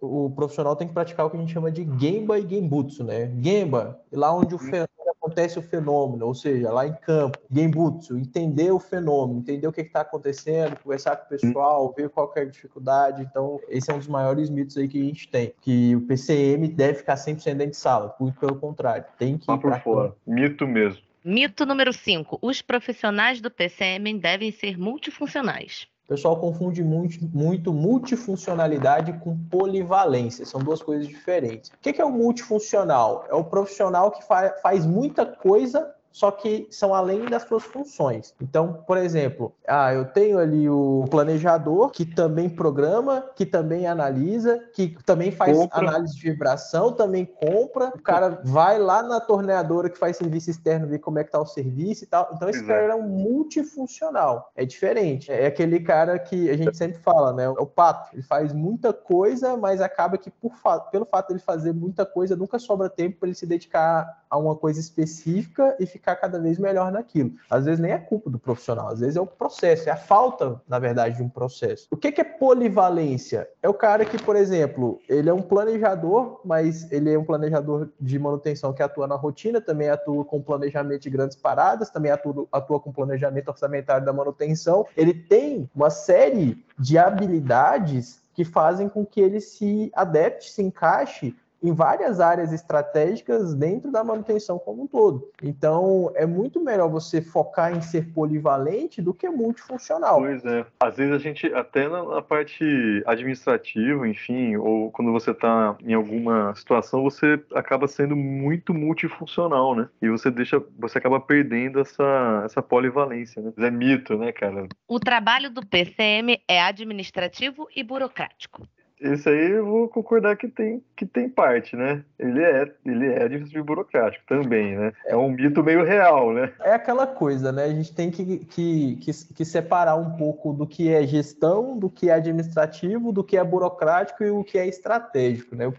o, 0.00 0.26
o 0.26 0.30
profissional 0.30 0.76
tem 0.76 0.88
que 0.88 0.94
praticar 0.94 1.26
o 1.26 1.30
que 1.30 1.36
a 1.36 1.40
gente 1.40 1.52
chama 1.52 1.70
de 1.70 1.86
Gemba 1.98 2.38
e 2.38 2.46
Gembutsu, 2.46 3.04
né? 3.04 3.30
Gemba, 3.40 3.98
lá 4.12 4.34
onde 4.34 4.54
o 4.54 4.58
fenômeno 4.58 4.88
acontece 5.30 5.58
o 5.58 5.62
fenômeno, 5.62 6.26
ou 6.26 6.34
seja, 6.34 6.70
lá 6.72 6.86
em 6.86 6.92
campo, 6.92 7.38
Gembutsu, 7.50 8.18
entender 8.18 8.70
o 8.70 8.80
fenômeno, 8.80 9.38
entender 9.38 9.66
o 9.66 9.72
que 9.72 9.80
está 9.80 10.00
acontecendo, 10.00 10.76
conversar 10.76 11.16
com 11.16 11.26
o 11.26 11.28
pessoal, 11.28 11.94
ver 11.96 12.10
qual 12.10 12.32
é 12.36 12.40
a 12.40 12.44
dificuldade. 12.44 13.22
Então, 13.22 13.60
esse 13.68 13.90
é 13.90 13.94
um 13.94 13.98
dos 13.98 14.08
maiores 14.08 14.50
mitos 14.50 14.76
aí 14.76 14.88
que 14.88 15.00
a 15.00 15.04
gente 15.04 15.28
tem, 15.28 15.54
que 15.60 15.94
o 15.94 16.00
PCM 16.02 16.68
deve 16.68 16.94
ficar 16.98 17.14
100% 17.14 17.54
dentro 17.54 17.70
de 17.70 17.76
sala, 17.76 18.14
muito 18.18 18.38
pelo 18.38 18.56
contrário, 18.56 19.04
tem 19.18 19.38
que 19.38 19.50
ir 19.50 19.58
por 19.58 19.80
fora. 19.80 20.08
Campo. 20.08 20.20
Mito 20.26 20.66
mesmo. 20.66 21.02
Mito 21.24 21.66
número 21.66 21.92
5. 21.92 22.38
Os 22.40 22.62
profissionais 22.62 23.40
do 23.40 23.50
PCM 23.50 24.18
devem 24.18 24.50
ser 24.50 24.78
multifuncionais. 24.78 25.86
Pessoal 26.10 26.36
confunde 26.38 26.82
muito, 26.82 27.24
muito 27.32 27.72
multifuncionalidade 27.72 29.12
com 29.20 29.38
polivalência, 29.48 30.44
são 30.44 30.58
duas 30.58 30.82
coisas 30.82 31.06
diferentes. 31.06 31.70
O 31.70 31.78
que 31.78 32.02
é 32.02 32.04
o 32.04 32.10
multifuncional? 32.10 33.26
É 33.28 33.34
o 33.36 33.44
profissional 33.44 34.10
que 34.10 34.20
fa 34.26 34.56
faz 34.60 34.84
muita 34.84 35.24
coisa 35.24 35.94
só 36.12 36.30
que 36.30 36.66
são 36.70 36.94
além 36.94 37.24
das 37.26 37.44
suas 37.44 37.62
funções. 37.62 38.34
Então, 38.40 38.84
por 38.86 38.98
exemplo, 38.98 39.52
ah, 39.66 39.92
eu 39.94 40.04
tenho 40.04 40.38
ali 40.38 40.68
o 40.68 41.04
planejador 41.10 41.90
que 41.90 42.04
também 42.04 42.48
programa, 42.48 43.24
que 43.34 43.46
também 43.46 43.86
analisa, 43.86 44.58
que 44.74 44.96
também 45.04 45.30
faz 45.30 45.56
compra. 45.56 45.78
análise 45.78 46.14
de 46.14 46.22
vibração, 46.22 46.92
também 46.92 47.24
compra. 47.24 47.92
O 47.94 48.02
cara 48.02 48.40
vai 48.44 48.78
lá 48.78 49.02
na 49.02 49.20
torneadora 49.20 49.88
que 49.88 49.98
faz 49.98 50.16
serviço 50.16 50.50
externo 50.50 50.86
ver 50.86 50.98
como 50.98 51.18
é 51.18 51.24
que 51.24 51.30
tá 51.30 51.40
o 51.40 51.46
serviço 51.46 52.04
e 52.04 52.06
tal. 52.06 52.30
Então, 52.34 52.48
esse 52.48 52.64
cara 52.64 52.92
é 52.92 52.94
um 52.94 53.08
multifuncional. 53.08 54.50
É 54.56 54.64
diferente. 54.64 55.30
É 55.30 55.46
aquele 55.46 55.80
cara 55.80 56.18
que 56.18 56.50
a 56.50 56.56
gente 56.56 56.76
sempre 56.76 56.98
fala, 57.00 57.32
né? 57.32 57.48
O 57.48 57.66
pato. 57.66 58.14
Ele 58.14 58.22
faz 58.22 58.52
muita 58.52 58.92
coisa, 58.92 59.56
mas 59.56 59.80
acaba 59.80 60.18
que 60.18 60.30
por 60.30 60.52
pelo 60.90 61.04
fato 61.04 61.28
de 61.28 61.34
ele 61.34 61.40
fazer 61.40 61.72
muita 61.72 62.04
coisa, 62.04 62.36
nunca 62.36 62.58
sobra 62.58 62.88
tempo 62.88 63.18
para 63.18 63.28
ele 63.28 63.36
se 63.36 63.46
dedicar 63.46 64.24
a 64.28 64.38
uma 64.38 64.54
coisa 64.54 64.78
específica 64.78 65.76
e 65.78 65.86
ficar 65.86 65.99
ficar 66.00 66.16
cada 66.16 66.38
vez 66.38 66.58
melhor 66.58 66.90
naquilo. 66.90 67.32
Às 67.48 67.66
vezes 67.66 67.78
nem 67.78 67.92
é 67.92 67.98
culpa 67.98 68.30
do 68.30 68.38
profissional, 68.38 68.88
às 68.88 69.00
vezes 69.00 69.16
é 69.16 69.20
o 69.20 69.26
processo, 69.26 69.88
é 69.88 69.92
a 69.92 69.96
falta, 69.96 70.60
na 70.66 70.78
verdade, 70.78 71.16
de 71.16 71.22
um 71.22 71.28
processo. 71.28 71.86
O 71.90 71.96
que, 71.96 72.20
é 72.20 72.24
polivalência? 72.24 73.48
É 73.62 73.68
o 73.68 73.74
cara 73.74 74.04
que, 74.04 74.20
por 74.22 74.34
exemplo, 74.34 74.98
ele 75.08 75.28
é 75.28 75.32
um 75.32 75.42
planejador, 75.42 76.40
mas 76.44 76.90
ele 76.90 77.12
é 77.12 77.18
um 77.18 77.24
planejador 77.24 77.88
de 78.00 78.18
manutenção 78.18 78.72
que 78.72 78.82
atua 78.82 79.06
na 79.06 79.14
rotina, 79.14 79.60
também 79.60 79.88
atua 79.88 80.24
com 80.24 80.42
planejamento 80.42 81.02
de 81.02 81.10
grandes 81.10 81.36
paradas, 81.36 81.90
também 81.90 82.10
atua, 82.10 82.46
atua 82.50 82.80
com 82.80 82.92
planejamento 82.92 83.48
orçamentário 83.48 84.04
da 84.04 84.12
manutenção. 84.12 84.86
Ele 84.96 85.14
tem 85.14 85.68
uma 85.74 85.90
série 85.90 86.64
de 86.78 86.98
habilidades 86.98 88.20
que 88.34 88.44
fazem 88.44 88.88
com 88.88 89.04
que 89.04 89.20
ele 89.20 89.40
se 89.40 89.90
adapte, 89.94 90.50
se 90.50 90.62
encaixe 90.62 91.36
em 91.62 91.72
várias 91.72 92.20
áreas 92.20 92.52
estratégicas 92.52 93.54
dentro 93.54 93.90
da 93.90 94.02
manutenção 94.02 94.58
como 94.58 94.84
um 94.84 94.86
todo. 94.86 95.30
Então, 95.42 96.10
é 96.14 96.24
muito 96.26 96.60
melhor 96.60 96.88
você 96.88 97.20
focar 97.20 97.76
em 97.76 97.80
ser 97.80 98.12
polivalente 98.12 99.02
do 99.02 99.12
que 99.12 99.28
multifuncional. 99.28 100.20
Pois 100.20 100.44
é. 100.44 100.64
Às 100.80 100.96
vezes 100.96 101.14
a 101.14 101.18
gente, 101.18 101.46
até 101.52 101.88
na, 101.88 102.22
parte 102.22 103.02
administrativa, 103.06 104.06
enfim, 104.06 104.56
ou 104.56 104.90
quando 104.90 105.12
você 105.12 105.32
está 105.32 105.76
em 105.84 105.94
alguma 105.94 106.54
situação, 106.54 107.02
você 107.02 107.42
acaba 107.54 107.88
sendo 107.88 108.16
muito 108.16 108.72
multifuncional, 108.72 109.74
né? 109.74 109.88
E 110.00 110.08
você 110.08 110.30
deixa, 110.30 110.62
você 110.78 110.98
acaba 110.98 111.20
perdendo 111.20 111.80
essa, 111.80 112.42
essa 112.44 112.62
polivalência, 112.62 113.42
né? 113.42 113.52
É 113.58 113.70
mito, 113.70 114.16
né, 114.16 114.32
cara? 114.32 114.68
O 114.88 114.98
trabalho 114.98 115.50
do 115.50 115.64
PCM 115.64 116.40
é 116.48 116.62
administrativo 116.62 117.68
e 117.74 117.82
burocrático. 117.82 118.66
Isso 119.00 119.28
aí 119.28 119.52
eu 119.52 119.64
vou 119.64 119.88
concordar 119.88 120.36
que 120.36 120.46
tem, 120.46 120.82
que 120.94 121.06
tem 121.06 121.28
parte, 121.28 121.74
né? 121.74 122.04
Ele 122.18 122.42
é, 122.42 122.70
ele 122.84 123.06
é 123.06 123.22
administrativo 123.22 123.64
burocrático 123.64 124.24
também, 124.26 124.76
né? 124.76 124.92
É 125.06 125.16
um 125.16 125.30
mito 125.30 125.64
meio 125.64 125.82
real, 125.84 126.32
né? 126.32 126.52
É 126.60 126.74
aquela 126.74 127.06
coisa, 127.06 127.50
né? 127.50 127.64
A 127.64 127.70
gente 127.70 127.94
tem 127.94 128.10
que, 128.10 128.38
que, 128.38 128.96
que, 128.96 129.12
que 129.34 129.44
separar 129.44 129.96
um 129.96 130.10
pouco 130.16 130.52
do 130.52 130.66
que 130.66 130.92
é 130.92 131.06
gestão, 131.06 131.78
do 131.78 131.88
que 131.88 132.10
é 132.10 132.14
administrativo, 132.14 133.12
do 133.12 133.24
que 133.24 133.38
é 133.38 133.44
burocrático 133.44 134.22
e 134.22 134.30
o 134.30 134.44
que 134.44 134.58
é 134.58 134.66
estratégico, 134.66 135.56
né? 135.56 135.72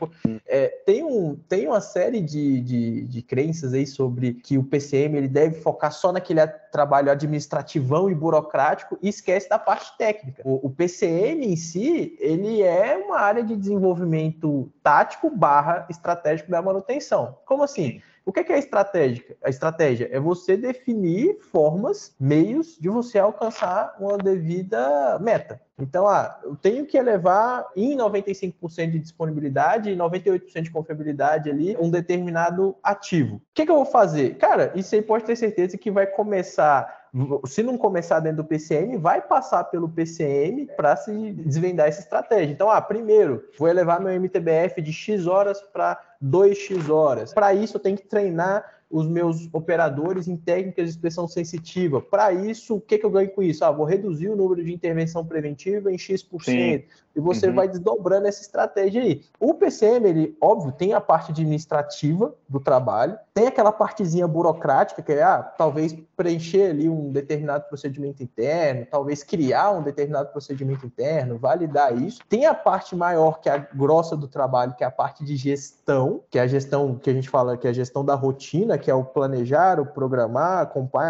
É, 0.47 0.67
tem, 0.86 1.03
um, 1.03 1.36
tem 1.47 1.67
uma 1.67 1.81
série 1.81 2.21
de, 2.21 2.62
de, 2.62 3.01
de 3.05 3.21
crenças 3.21 3.73
aí 3.73 3.86
sobre 3.86 4.34
que 4.34 4.57
o 4.57 4.63
PCM 4.63 5.17
ele 5.17 5.27
deve 5.27 5.62
focar 5.62 5.91
só 5.91 6.12
naquele 6.12 6.45
trabalho 6.71 7.12
administrativão 7.12 8.10
e 8.10 8.15
burocrático 8.15 8.97
e 9.01 9.10
esquece 9.10 9.47
da 9.47 9.60
parte 9.60 9.95
técnica. 9.97 10.41
O, 10.43 10.67
o 10.67 10.69
PCM 10.69 11.45
em 11.45 11.55
si, 11.55 12.17
ele 12.19 12.62
é 12.63 12.97
uma 12.97 13.11
área 13.19 13.43
de 13.43 13.56
desenvolvimento 13.56 14.71
tático 14.84 15.30
barra 15.30 15.86
estratégico 15.89 16.52
da 16.52 16.62
manutenção. 16.62 17.38
Como 17.45 17.63
assim? 17.63 18.02
O 18.24 18.32
que 18.32 18.39
é 18.52 18.56
a 18.56 18.60
estratégia? 18.60 19.36
A 19.43 19.50
estratégia 19.50 20.08
é 20.12 20.19
você 20.19 20.56
definir 20.56 21.39
formas, 21.52 22.15
meios 22.19 22.78
de 22.80 22.88
você 22.88 23.17
alcançar 23.17 23.95
uma 24.00 24.15
devida 24.17 25.17
meta. 25.19 25.60
Então, 25.80 26.08
ah, 26.08 26.39
eu 26.43 26.56
tenho 26.56 26.86
que 26.86 26.97
elevar 26.97 27.67
em 27.76 27.97
95% 27.97 28.91
de 28.91 29.00
disponibilidade 29.00 29.89
e 29.89 29.97
98% 29.97 30.62
de 30.62 30.69
confiabilidade 30.69 31.50
ali 31.50 31.76
um 31.80 31.89
determinado 31.89 32.76
ativo. 32.84 33.38
O 33.38 33.41
que, 33.56 33.65
que 33.65 33.71
eu 33.71 33.76
vou 33.76 33.86
fazer? 33.86 34.38
Cara, 34.38 34.71
isso 34.76 34.93
aí 34.93 35.02
pode 35.02 35.24
ter 35.24 35.36
certeza 35.36 35.76
que 35.76 35.89
vai 35.89 36.06
começar 36.06 37.01
se 37.45 37.62
não 37.62 37.78
começar 37.78 38.19
dentro 38.19 38.38
do 38.38 38.47
PCM, 38.47 38.97
vai 38.97 39.21
passar 39.21 39.65
pelo 39.65 39.89
PCM 39.89 40.67
para 40.78 40.95
se 40.95 41.32
desvendar 41.34 41.88
essa 41.88 42.00
estratégia. 42.00 42.52
Então, 42.52 42.69
ah, 42.71 42.82
primeiro, 42.82 43.43
vou 43.58 43.67
elevar 43.67 44.00
meu 44.00 44.13
MTBF 44.13 44.82
de 44.82 44.93
X 44.93 45.28
horas 45.28 45.62
para 45.62 46.00
2x 46.24 46.89
horas. 46.89 47.34
Para 47.34 47.54
isso, 47.54 47.78
eu 47.78 47.82
tenho 47.82 47.97
que 47.97 48.08
treinar 48.08 48.81
os 48.91 49.08
meus 49.08 49.47
operadores 49.54 50.27
em 50.27 50.36
técnicas 50.36 50.86
de 50.86 50.91
expressão 50.91 51.27
sensitiva. 51.27 52.01
Para 52.01 52.34
isso, 52.34 52.75
o 52.75 52.82
que, 52.82 52.97
que 52.97 53.06
eu 53.06 53.10
ganho 53.10 53.32
com 53.32 53.41
isso? 53.41 53.63
Ah, 53.63 53.71
vou 53.71 53.86
reduzir 53.86 54.30
o 54.30 54.36
número 54.36 54.63
de 54.63 54.73
intervenção 54.73 55.25
preventiva 55.25 55.91
em 55.91 55.97
X%. 55.97 56.43
Sim. 56.43 56.84
E 57.15 57.19
você 57.19 57.47
uhum. 57.47 57.56
vai 57.56 57.67
desdobrando 57.67 58.27
essa 58.27 58.41
estratégia 58.41 59.01
aí. 59.01 59.21
O 59.39 59.54
PCM, 59.54 60.08
ele, 60.08 60.38
óbvio, 60.39 60.71
tem 60.71 60.93
a 60.93 61.01
parte 61.01 61.32
administrativa 61.32 62.34
do 62.47 62.60
trabalho, 62.60 63.17
tem 63.34 63.47
aquela 63.47 63.71
partezinha 63.71 64.27
burocrática, 64.27 65.01
que 65.01 65.12
é, 65.12 65.23
ah, 65.23 65.41
talvez 65.41 65.95
preencher 66.15 66.69
ali 66.69 66.88
um 66.88 67.12
determinado 67.12 67.65
procedimento 67.67 68.23
interno, 68.23 68.88
talvez 68.89 69.23
criar 69.23 69.71
um 69.71 69.84
determinado 69.84 70.32
procedimento 70.32 70.86
interno, 70.86 71.38
validar 71.38 71.97
isso. 71.97 72.21
Tem 72.30 72.45
a 72.45 72.54
parte 72.54 72.95
maior, 72.95 73.41
que 73.41 73.49
é 73.49 73.54
a 73.54 73.58
grossa 73.58 74.15
do 74.15 74.27
trabalho, 74.27 74.73
que 74.75 74.84
é 74.84 74.88
a 74.88 74.91
parte 74.91 75.23
de 75.23 75.36
gestão, 75.36 76.21
que 76.30 76.39
é 76.39 76.41
a 76.41 76.47
gestão 76.47 76.95
que 76.95 77.10
a 77.10 77.13
gente 77.13 77.30
fala 77.30 77.58
que 77.58 77.67
é 77.67 77.69
a 77.69 77.73
gestão 77.73 78.06
da 78.06 78.15
rotina, 78.15 78.77
que 78.82 78.89
é 78.89 78.94
o 78.94 79.04
planejar, 79.04 79.80
o 79.80 79.86
programar, 79.86 80.70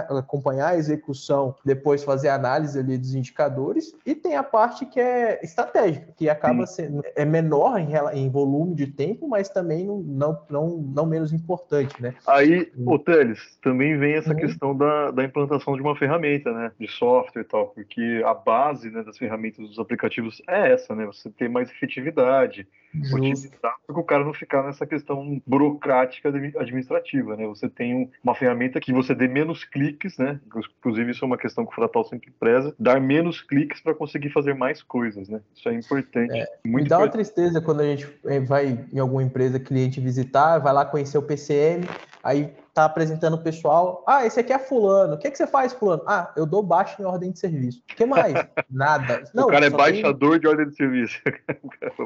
acompanhar 0.10 0.68
a 0.68 0.78
execução, 0.78 1.56
depois 1.66 2.04
fazer 2.04 2.30
análise 2.30 2.78
ali 2.78 2.98
dos 2.98 3.16
indicadores. 3.16 3.96
E 4.06 4.14
tem 4.14 4.36
a 4.36 4.44
parte 4.44 4.86
que 4.86 5.00
é 5.00 5.40
estratégica, 5.44 6.14
que 6.16 6.30
acaba 6.30 6.68
Sim. 6.68 6.84
sendo 6.84 7.04
é 7.16 7.26
menor 7.26 7.80
em, 7.80 7.94
em, 8.14 8.30
volume 8.30 8.76
de 8.76 8.88
tempo, 8.88 9.28
mas 9.28 9.50
também 9.50 9.86
não, 9.86 10.46
não, 10.50 10.78
não 10.78 11.06
menos 11.06 11.32
importante, 11.32 12.02
né? 12.02 12.14
Aí, 12.28 12.72
o 12.86 13.00
Teles, 13.00 13.58
também 13.62 13.98
vem 13.98 14.16
essa 14.16 14.32
uhum. 14.32 14.36
questão 14.36 14.78
da, 14.78 15.12
da 15.12 15.24
implantação 15.24 15.76
de 15.76 15.82
uma 15.82 15.96
ferramenta, 15.96 16.52
né? 16.52 16.72
De 16.80 16.88
software 16.88 17.42
e 17.42 17.46
tal, 17.46 17.68
porque 17.68 18.22
a 18.26 18.34
base 18.34 18.90
né, 18.90 19.04
das 19.04 19.18
ferramentas 19.18 19.68
dos 19.68 19.80
aplicativos 19.80 20.42
é 20.48 20.74
essa, 20.74 20.94
né? 20.94 21.06
Você 21.06 21.30
ter 21.30 21.50
mais 21.50 21.70
efetividade, 21.70 22.68
otimizar, 23.14 23.76
para 23.88 24.00
o 24.00 24.04
cara 24.04 24.24
não 24.24 24.34
ficar 24.34 24.64
nessa 24.64 24.86
questão 24.86 25.42
burocrática 25.46 26.30
administrativa, 26.30 27.36
né? 27.36 27.48
Você 27.48 27.70
tem 27.70 28.10
uma 28.24 28.36
ferramenta 28.36 28.80
que 28.80 28.94
você 28.94 29.16
dê 29.16 29.28
menos 29.28 29.64
cliques, 29.64 30.18
né? 30.18 30.40
Inclusive 30.80 31.12
isso 31.12 31.24
é 31.24 31.28
uma 31.28 31.38
questão 31.38 31.66
que 31.66 31.72
o 31.72 31.76
Fratal 31.76 32.04
sempre 32.04 32.32
preza, 32.40 32.76
dar 32.80 33.00
menos 33.00 33.42
cliques 33.42 33.82
para 33.82 33.94
conseguir 33.94 34.30
fazer 34.30 34.54
mais 34.54 34.84
coisas, 34.84 35.30
né? 35.30 35.42
Isso 35.56 35.70
é 35.70 35.74
importante. 35.74 36.38
É, 36.38 36.48
muito 36.66 36.84
me 36.84 36.90
dá 36.90 36.98
importante. 36.98 37.02
uma 37.02 37.12
tristeza 37.12 37.62
quando 37.62 37.82
a 37.82 37.86
gente 37.86 38.10
eh, 38.26 38.40
vai 38.40 38.86
em 38.92 39.00
alguma 39.00 39.24
empresa 39.24 39.60
cliente 39.60 40.00
visitar, 40.00 40.60
vai 40.60 40.74
lá 40.74 40.86
conhecer 40.86 41.18
o 41.18 41.22
PCM, 41.22 41.86
aí 42.24 42.54
tá 42.74 42.86
apresentando 42.86 43.34
o 43.34 43.42
pessoal. 43.44 44.04
Ah, 44.08 44.26
esse 44.26 44.40
aqui 44.40 44.54
é 44.54 44.60
fulano. 44.60 45.16
O 45.16 45.18
que, 45.18 45.30
que 45.30 45.38
você 45.38 45.48
faz, 45.48 45.74
fulano? 45.74 46.04
Ah, 46.08 46.32
eu 46.36 46.46
dou 46.46 46.64
baixa 46.64 47.02
em 47.02 47.06
ordem 47.06 47.32
de 47.32 47.40
serviço. 47.40 47.82
O 47.92 47.96
que 47.96 48.06
mais? 48.06 48.34
Nada. 48.70 49.24
Não, 49.34 49.46
o 49.48 49.48
cara 49.48 49.66
é 49.66 49.70
baixador 49.70 50.32
tem... 50.32 50.40
de 50.40 50.48
ordem 50.48 50.70
de 50.70 50.76
serviço. 50.76 51.20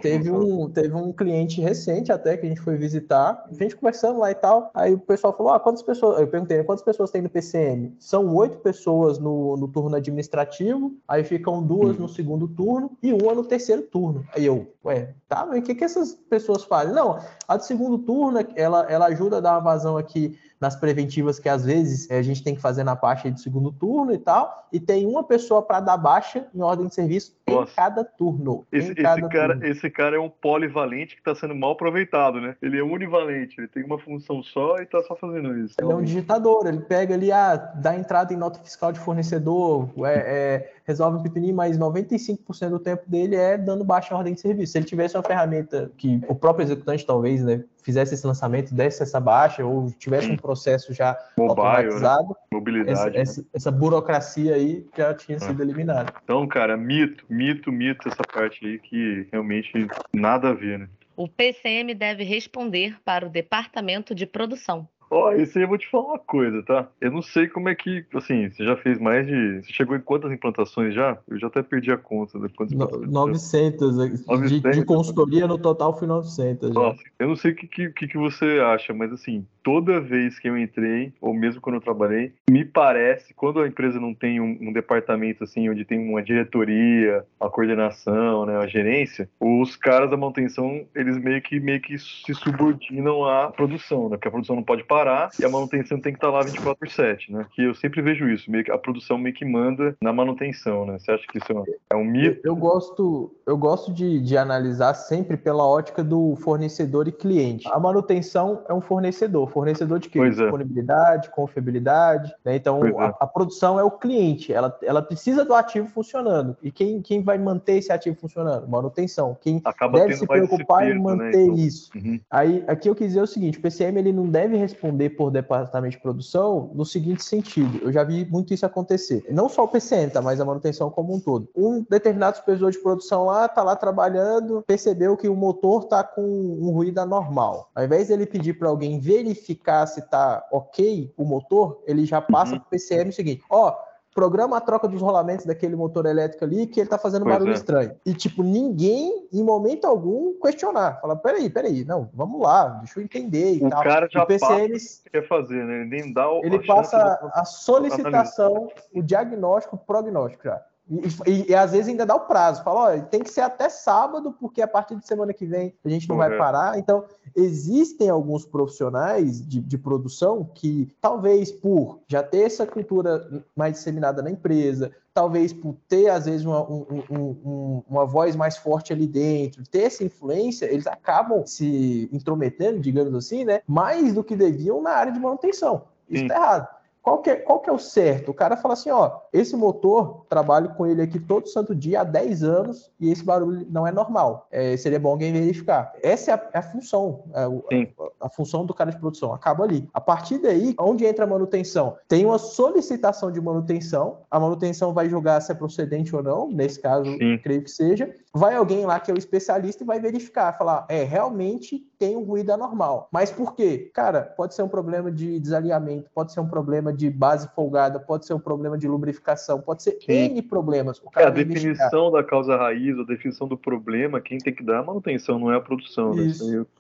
teve, 0.02 0.32
um, 0.32 0.70
teve 0.70 0.94
um 0.94 1.14
cliente 1.14 1.62
recente 1.62 2.12
até 2.12 2.36
que 2.38 2.46
a 2.46 2.50
gente 2.50 2.62
foi 2.62 2.76
visitar, 2.76 3.46
a 3.50 3.54
gente 3.54 3.76
conversando 3.76 4.20
lá 4.20 4.32
e 4.32 4.36
tal. 4.36 4.72
Aí 4.74 4.94
o 4.94 5.00
pessoal 5.00 5.36
falou: 5.36 5.54
ah, 5.54 5.60
quantas 5.60 5.84
pessoas. 5.84 6.20
Eu 6.20 6.28
perguntei, 6.28 6.64
quantas 6.64 6.84
pessoas 6.84 7.12
tem 7.12 7.22
no 7.22 7.30
PCM? 7.30 7.96
São 8.00 8.34
oito 8.36 8.58
pessoas 8.58 9.20
no, 9.20 9.56
no 9.58 9.68
turno 9.68 9.96
administrativo, 9.96 10.96
aí 11.08 11.24
ficam 11.24 11.62
duas 11.62 11.98
no 11.98 12.10
segundo 12.10 12.48
turno 12.48 12.92
e 13.02 13.14
uma 13.14 13.34
no 13.34 13.44
terceiro 13.44 13.84
turno. 13.84 14.26
Aí 14.36 14.46
eu, 14.46 14.68
ué, 14.84 15.14
tá, 15.28 15.46
mas 15.46 15.60
o 15.60 15.62
que, 15.62 15.76
que 15.76 15.84
essas 15.84 16.16
pessoas 16.30 16.64
fazem? 16.64 16.94
Não, 16.94 17.20
a 17.48 17.58
do 17.58 17.64
segundo 17.64 18.00
turno, 18.00 18.40
ela, 18.56 18.86
ela 18.90 19.06
ajuda 19.08 19.38
a 19.38 19.42
dar 19.42 19.54
uma 19.54 19.62
vazão 19.62 19.98
aqui 19.98 20.38
nas 20.60 20.76
preventivas 20.76 21.40
que 21.40 21.50
às 21.50 21.66
vezes 21.66 22.10
a 22.10 22.22
gente 22.22 22.44
tem 22.44 22.56
que 22.56 22.62
fazer 22.62 22.84
na 22.84 22.96
parte 22.96 23.30
do 23.30 23.40
segundo 23.40 23.72
turno 23.72 24.14
e 24.14 24.18
tal, 24.18 24.68
e 24.72 24.80
tem 24.80 25.06
uma 25.06 25.24
pessoa 25.24 25.62
para 25.62 25.80
dar 25.80 25.98
baixa 25.98 26.48
em 26.54 26.62
ordem 26.62 26.88
de 26.88 26.96
serviço 26.96 27.36
Nossa. 27.48 27.72
em 27.72 27.76
cada 27.76 28.04
turno. 28.04 28.66
Esse, 28.72 28.92
esse 28.92 29.02
cada 29.02 29.28
cara, 29.28 29.54
turno. 29.54 29.68
esse 29.68 29.90
cara 29.90 30.16
é 30.16 30.20
um 30.20 30.30
polivalente 30.30 31.16
que 31.16 31.22
está 31.22 31.36
sendo 31.36 31.56
mal 31.56 31.72
aproveitado, 31.72 32.40
né? 32.40 32.56
Ele 32.62 32.80
é 32.80 32.84
univalente, 32.84 33.60
ele 33.60 33.68
tem 33.68 33.84
uma 33.84 34.00
função 34.00 34.42
só 34.44 34.78
e 34.80 34.84
está 34.84 35.02
só 35.04 35.16
fazendo 35.16 35.58
isso. 35.58 35.76
Ele 35.80 35.92
é 35.92 35.96
um 35.96 36.04
digitador, 36.04 36.68
ele 36.68 36.82
pega 36.82 37.14
ali, 37.14 37.32
ah, 37.32 37.56
dá 37.56 37.96
entrada 37.96 38.34
em 38.34 38.38
nota 38.38 38.60
fiscal 38.60 38.92
de 38.92 39.00
fornecedor, 39.00 39.90
é, 40.06 40.14
é, 40.14 40.74
resolve 40.86 41.18
um 41.18 41.24
pepininho, 41.24 41.56
mas 41.56 41.78
95% 41.78 42.70
do 42.70 42.80
tempo 42.80 43.04
dele 43.08 43.36
é 43.36 43.58
dando 43.58 43.84
baixa 43.84 44.14
em 44.14 44.18
ordem 44.18 44.34
de 44.34 44.42
serviço. 44.42 44.72
Se 44.72 44.78
ele 44.78 44.86
tivesse 44.86 45.18
uma 45.18 45.24
ferramenta 45.24 45.92
que 45.98 46.22
o 46.28 46.36
próprio 46.36 46.64
executante 46.64 47.06
talvez, 47.06 47.44
né, 47.44 47.64
fizesse 47.84 48.14
esse 48.14 48.26
lançamento, 48.26 48.74
desse 48.74 49.02
essa 49.02 49.20
baixa, 49.20 49.66
ou 49.66 49.92
tivesse 49.92 50.30
um 50.30 50.38
processo 50.38 50.94
já 50.94 51.18
Mobile, 51.38 51.56
né? 51.56 51.70
automatizado, 51.70 52.30
né? 52.30 52.36
mobilidade, 52.52 52.92
essa, 52.92 53.10
né? 53.10 53.20
essa, 53.20 53.46
essa, 53.54 53.72
burocracia 53.72 54.56
aí 54.56 54.86
já 54.96 55.14
tinha 55.14 55.40
sido 55.40 55.62
ah. 55.62 55.66
eliminada. 55.66 56.14
Então, 56.24 56.48
cara, 56.48 56.78
mito, 56.78 57.26
mito, 57.30 57.72
mito 57.72 58.08
essa 58.08 58.24
parte 58.32 58.66
aí 58.66 58.80
que 58.80 59.28
realmente 59.32 59.88
nada 60.14 60.50
a 60.50 60.54
ver, 60.54 60.80
né? 60.80 60.90
O 61.18 61.30
PCM 61.30 61.94
deve 61.94 62.24
responder 62.24 62.98
para 63.06 63.26
o 63.26 63.30
departamento 63.30 64.14
de 64.14 64.26
produção. 64.26 64.88
Ó, 65.10 65.30
oh, 65.30 65.32
esse 65.32 65.58
aí 65.58 65.64
eu 65.64 65.68
vou 65.68 65.78
te 65.78 65.90
falar 65.90 66.06
uma 66.06 66.20
coisa, 66.20 66.64
tá? 66.64 66.88
Eu 67.00 67.12
não 67.12 67.22
sei 67.22 67.48
como 67.48 67.70
é 67.70 67.76
que, 67.76 68.06
assim, 68.14 68.50
você 68.50 68.66
já 68.66 68.76
fez 68.76 69.00
mais 69.00 69.26
de. 69.26 69.62
Você 69.62 69.72
chegou 69.72 69.96
em 69.96 70.02
quantas 70.02 70.32
implantações 70.32 70.94
já? 70.94 71.18
Eu 71.28 71.40
já 71.40 71.48
até 71.48 71.62
perdi 71.62 71.92
a 71.92 71.98
conta. 71.98 72.40
De 72.40 72.50
quantas 72.50 72.76
no, 72.76 72.88
900. 73.06 73.98
900 74.28 74.50
de, 74.50 74.60
de, 74.60 74.86
consultoria 74.86 75.48
no 75.48 75.58
total 75.58 75.98
foi 75.98 76.08
900. 76.08 76.70
Já. 76.70 76.74
Nossa, 76.74 77.02
eu 77.20 77.28
não 77.28 77.36
sei 77.36 77.52
o 77.52 77.56
que, 77.56 77.90
que, 77.90 78.08
que 78.08 78.18
você 78.18 78.60
acha, 78.60 78.94
mas 78.94 79.12
assim, 79.12 79.46
toda 79.64 80.02
vez 80.02 80.40
que 80.40 80.50
eu 80.50 80.58
entrei, 80.58 81.14
ou 81.22 81.34
mesmo 81.34 81.62
quando 81.62 81.76
eu 81.76 81.82
trabalhei, 81.82 82.34
me 82.50 82.66
parece, 82.66 83.34
quando 83.34 83.60
a 83.60 83.68
empresa 83.68 84.00
não 84.00 84.14
tem 84.14 84.40
um, 84.40 84.58
um 84.62 84.74
departamento 84.74 85.44
assim, 85.44 85.70
onde 85.70 85.86
tem 85.86 86.00
uma 86.00 86.22
diretoria, 86.22 87.24
a 87.40 87.50
coordenação, 87.50 88.46
né, 88.46 88.58
a 88.58 88.68
gerência, 88.68 89.30
os 89.40 89.76
caras 89.76 90.10
da 90.10 90.18
manutenção, 90.18 90.86
eles 90.96 91.18
meio 91.18 91.42
que, 91.42 91.60
meio 91.60 91.82
que 91.82 91.98
se 91.98 92.34
subordinam 92.34 93.26
à 93.26 93.52
produção, 93.52 94.10
né? 94.10 94.18
Porque 94.18 94.28
a 94.28 94.32
produção 94.32 94.56
não 94.56 94.64
pode 94.64 94.84
parar 94.84 94.95
parar 94.96 95.30
e 95.38 95.44
a 95.44 95.50
manutenção 95.50 96.00
tem 96.00 96.14
que 96.14 96.18
estar 96.18 96.30
lá 96.30 96.42
24 96.42 96.78
por 96.80 96.90
7, 96.90 97.34
né? 97.34 97.46
Que 97.52 97.64
eu 97.64 97.76
sempre 97.76 98.02
vejo 98.02 98.30
isso, 98.30 98.50
meio 98.50 98.64
que 98.64 98.72
a 98.72 98.78
produção 98.78 99.18
meio 99.18 99.36
que 99.36 99.44
manda 99.44 99.96
na 100.02 100.14
manutenção, 100.14 100.86
né? 100.86 100.98
Você 100.98 101.12
acha 101.12 101.28
que 101.28 101.38
isso 101.38 101.66
é 101.90 101.96
um 101.96 102.06
mito? 102.06 102.40
Eu, 102.46 102.56
gosto, 102.56 103.36
eu 103.46 103.58
gosto 103.58 103.94
de, 103.94 104.22
de 104.22 104.38
analisar 104.38 104.94
sempre 104.94 105.36
pela 105.36 105.68
ótica 105.68 106.02
do 106.02 106.38
fornecedor 106.38 107.08
e 107.10 107.12
cliente. 107.12 107.68
A 107.72 107.80
manutenção 107.80 108.64
é 108.70 108.74
um 108.74 108.80
fornecedor, 108.80 109.50
fornecedor 109.50 110.00
de 110.00 110.10
quê? 110.10 110.20
Pois 110.20 110.40
é. 110.40 110.44
Disponibilidade, 110.44 111.30
confiabilidade, 111.30 112.34
né? 112.44 112.56
Então 112.56 112.82
a, 112.84 113.06
é. 113.08 113.14
a, 113.20 113.28
produção 113.28 113.78
é 113.78 113.84
o 113.84 113.92
cliente, 113.92 114.54
ela, 114.54 114.78
ela 114.82 115.02
precisa 115.02 115.44
do 115.44 115.54
ativo 115.54 115.88
funcionando. 115.88 116.56
E 116.64 116.72
quem, 116.72 117.02
quem 117.02 117.22
vai 117.22 117.38
manter 117.38 117.78
esse 117.78 117.92
ativo 117.92 118.16
funcionando? 118.16 118.68
Manutenção. 118.68 119.38
Quem 119.42 119.62
Acaba 119.66 120.00
deve 120.00 120.16
se 120.16 120.26
preocupar 120.26 120.90
em 120.90 120.98
manter 120.98 121.38
né? 121.38 121.44
então, 121.44 121.56
isso. 121.56 121.90
Uhum. 121.96 122.20
Aí 122.32 122.64
aqui 122.68 122.90
eu 122.90 122.96
quis 122.96 123.08
dizer 123.08 123.22
o 123.22 123.28
seguinte: 123.28 123.58
o 123.58 123.62
PCM 123.62 124.00
ele 124.00 124.14
não 124.14 124.28
deve 124.28 124.56
responder 124.56 124.85
por 125.18 125.32
departamento 125.32 125.96
de 125.96 126.02
produção 126.02 126.72
no 126.74 126.86
seguinte 126.86 127.24
sentido. 127.24 127.80
Eu 127.82 127.92
já 127.92 128.04
vi 128.04 128.26
muito 128.26 128.54
isso 128.54 128.66
acontecer. 128.66 129.26
Não 129.30 129.48
só 129.48 129.64
o 129.64 129.68
PCM, 129.68 130.12
tá? 130.12 130.22
Mas 130.22 130.40
a 130.40 130.46
manutenção 130.46 130.90
como 130.90 131.16
um 131.16 131.20
todo. 131.20 131.50
Um 131.56 131.86
determinado 131.90 132.38
supervisor 132.38 132.72
de 132.72 132.80
produção 132.80 133.26
lá 133.26 133.48
tá 133.48 133.64
lá 133.64 133.76
trabalhando, 133.76 134.64
percebeu 134.66 135.16
que 135.16 135.28
o 135.28 135.36
motor 135.36 135.86
tá 135.86 136.04
com 136.04 136.22
um 136.22 136.72
ruído 136.72 137.00
anormal. 137.00 137.70
Ao 137.76 137.84
invés 137.84 138.08
dele 138.08 138.26
pedir 138.26 138.54
para 138.54 138.70
alguém 138.70 139.00
verificar 139.00 139.86
se 139.88 140.02
tá 140.02 140.46
ok 140.52 141.14
o 141.18 141.24
motor, 141.24 141.82
ele 141.86 142.06
já 142.06 142.22
passa 142.22 142.54
uhum. 142.54 142.60
para 142.60 142.68
o 142.68 142.70
PCM 142.70 143.10
o 143.10 143.14
seguinte: 143.14 143.44
ó, 143.50 143.70
oh, 143.70 143.95
programa 144.16 144.56
a 144.56 144.62
troca 144.62 144.88
dos 144.88 145.02
rolamentos 145.02 145.46
daquele 145.46 145.76
motor 145.76 146.06
elétrico 146.06 146.46
ali 146.46 146.66
que 146.66 146.80
ele 146.80 146.90
tá 146.90 146.98
fazendo 146.98 147.24
pois 147.24 147.36
barulho 147.36 147.52
é. 147.52 147.54
estranho. 147.54 147.92
E, 148.06 148.14
tipo, 148.14 148.42
ninguém, 148.42 149.28
em 149.32 149.44
momento 149.44 149.86
algum, 149.86 150.34
questionar. 150.40 151.02
Fala, 151.02 151.18
peraí, 151.18 151.50
peraí, 151.50 151.84
não, 151.84 152.10
vamos 152.14 152.42
lá, 152.42 152.70
deixa 152.80 152.98
eu 153.00 153.04
entender 153.04 153.56
e 153.56 153.66
o 153.66 153.70
tal. 153.70 153.84
cara 153.84 154.08
já 154.10 154.24
o 154.24 154.26
PCM, 154.26 154.72
passa 154.72 155.04
que 155.04 155.10
quer 155.10 155.28
fazer, 155.28 155.66
né? 155.66 155.82
Ele 155.82 155.90
nem 155.90 156.14
dá 156.14 156.32
o, 156.32 156.46
Ele 156.46 156.66
passa 156.66 156.98
a 157.34 157.44
solicitação, 157.44 158.70
o 158.94 159.04
diagnóstico, 159.04 159.76
o 159.76 159.80
prognóstico 159.80 160.46
já. 160.46 160.64
E, 160.88 161.32
e, 161.32 161.52
e, 161.52 161.56
às 161.56 161.72
vezes 161.72 161.88
ainda 161.88 162.06
dá 162.06 162.16
o 162.16 162.22
prazo, 162.22 162.64
fala, 162.64 162.82
olha, 162.82 163.02
tem 163.02 163.22
que 163.22 163.32
ser 163.32 163.42
até 163.42 163.70
sábado, 163.70 164.36
porque 164.40 164.62
a 164.62 164.68
partir 164.68 164.96
de 164.96 165.08
semana 165.08 165.34
que 165.34 165.46
vem 165.46 165.74
a 165.84 165.90
gente 165.90 166.08
não 166.08 166.16
vai 166.16 166.38
parar. 166.38 166.78
Então, 166.78 167.04
existem 167.36 168.10
alguns 168.10 168.46
profissionais 168.46 169.46
de, 169.46 169.60
de, 169.60 169.78
produção 169.80 170.48
que, 170.54 170.88
talvez 171.02 171.52
por 171.52 172.02
já 172.08 172.22
ter 172.22 172.42
essa 172.42 172.68
cultura 172.68 173.44
mais 173.56 173.74
disseminada 173.74 174.22
na 174.22 174.30
empresa, 174.30 174.92
talvez 175.12 175.52
por 175.52 175.76
ter, 175.88 176.10
às 176.10 176.26
vezes, 176.26 176.46
uma, 176.46 176.62
um, 176.62 176.86
um, 177.10 177.84
uma 177.90 178.06
voz 178.06 178.36
mais 178.36 178.56
forte 178.56 178.94
ali 178.94 179.08
dentro, 179.08 179.64
ter 179.68 179.84
essa 179.84 180.04
influência, 180.04 180.66
eles 180.72 180.86
acabam 180.86 181.46
se 181.48 182.08
intrometendo, 182.14 182.80
digamos 182.80 183.14
assim, 183.16 183.44
né? 183.44 183.62
Mais 183.66 184.14
do 184.14 184.24
que 184.24 184.36
deviam 184.36 184.84
na 184.84 184.92
área 184.92 185.12
de 185.12 185.20
manutenção. 185.20 185.84
Isso 186.08 186.24
está 186.24 186.36
errado. 186.36 186.75
Qual 187.06 187.20
que, 187.20 187.30
é, 187.30 187.36
qual 187.36 187.60
que 187.60 187.70
é 187.70 187.72
o 187.72 187.78
certo? 187.78 188.32
O 188.32 188.34
cara 188.34 188.58
fala 188.58 188.74
assim, 188.74 188.90
ó, 188.90 189.20
esse 189.32 189.56
motor, 189.56 190.26
trabalho 190.28 190.74
com 190.74 190.88
ele 190.88 191.04
aqui 191.04 191.20
todo 191.20 191.48
santo 191.48 191.76
dia 191.76 192.02
há 192.02 192.04
10 192.04 192.42
anos 192.42 192.92
e 193.00 193.12
esse 193.12 193.24
barulho 193.24 193.64
não 193.70 193.86
é 193.86 193.92
normal. 193.92 194.48
É, 194.50 194.76
seria 194.76 195.00
bom 195.00 195.10
alguém 195.10 195.32
verificar. 195.32 195.94
Essa 196.02 196.32
é 196.32 196.34
a, 196.34 196.50
é 196.54 196.58
a 196.58 196.62
função, 196.64 197.26
é 197.36 197.44
a, 197.44 198.26
a, 198.26 198.30
função 198.30 198.66
do 198.66 198.74
cara 198.74 198.90
de 198.90 198.98
produção. 198.98 199.36
Acaba 199.36 199.64
ali. 199.64 199.88
A 199.94 200.02
partir 200.02 200.40
daí, 200.40 200.74
onde 200.80 201.06
entra 201.06 201.26
a 201.26 201.28
manutenção? 201.28 201.96
Tem 202.08 202.26
uma 202.26 202.40
solicitação 202.40 203.32
de 203.32 203.40
manutenção. 203.40 204.22
A 204.32 204.40
manutenção 204.40 204.92
vai 204.92 205.08
julgar 205.08 205.40
se 205.44 205.52
é 205.52 205.56
procedente 205.56 206.16
ou 206.16 206.24
não. 206.24 206.50
Nesse 206.50 206.82
caso, 206.82 207.06
Sim. 207.06 207.38
creio 207.38 207.62
que 207.62 207.70
seja. 207.70 208.16
Vai 208.34 208.56
alguém 208.56 208.84
lá 208.84 209.00
que 209.00 209.12
é 209.12 209.14
o 209.14 209.18
especialista 209.18 209.84
e 209.84 209.86
vai 209.86 210.00
verificar, 210.00 210.58
falar, 210.58 210.88
é, 210.90 211.04
realmente 211.04 211.86
tem 212.06 212.16
um 212.16 212.24
ruído 212.24 212.52
anormal. 212.52 213.10
Mas 213.12 213.32
por 213.32 213.56
quê? 213.56 213.90
Cara, 213.92 214.22
pode 214.22 214.54
ser 214.54 214.62
um 214.62 214.68
problema 214.68 215.12
de 215.12 215.40
desalinhamento, 215.40 216.08
pode 216.14 216.32
ser 216.32 216.40
um 216.40 216.48
problema 216.48 216.94
de 216.94 217.10
base 217.10 217.50
folgada, 217.56 218.00
pode 218.00 218.28
ser 218.28 218.36
um 218.36 218.40
problema 218.40 218.78
de 218.78 218.88
lubrificação, 218.88 219.60
pode 219.60 219.82
ser 219.82 219.98
Sim. 220.06 220.36
N 220.36 220.42
problemas. 220.44 221.00
O 221.04 221.10
cara 221.10 221.26
é, 221.26 221.30
a 221.30 221.32
definição 221.32 222.12
da 222.12 222.24
causa 222.24 222.56
raiz, 222.56 222.98
a 223.00 223.04
definição 223.04 223.48
do 223.48 223.58
problema, 223.58 224.22
quem 224.22 224.38
tem 224.38 224.54
que 224.54 224.64
dar 224.64 224.76
é 224.76 224.78
a 224.78 224.84
manutenção, 224.84 225.40
não 225.40 225.52
é 225.52 225.58
a 225.58 225.62
produção. 225.62 226.14
Né? 226.14 226.32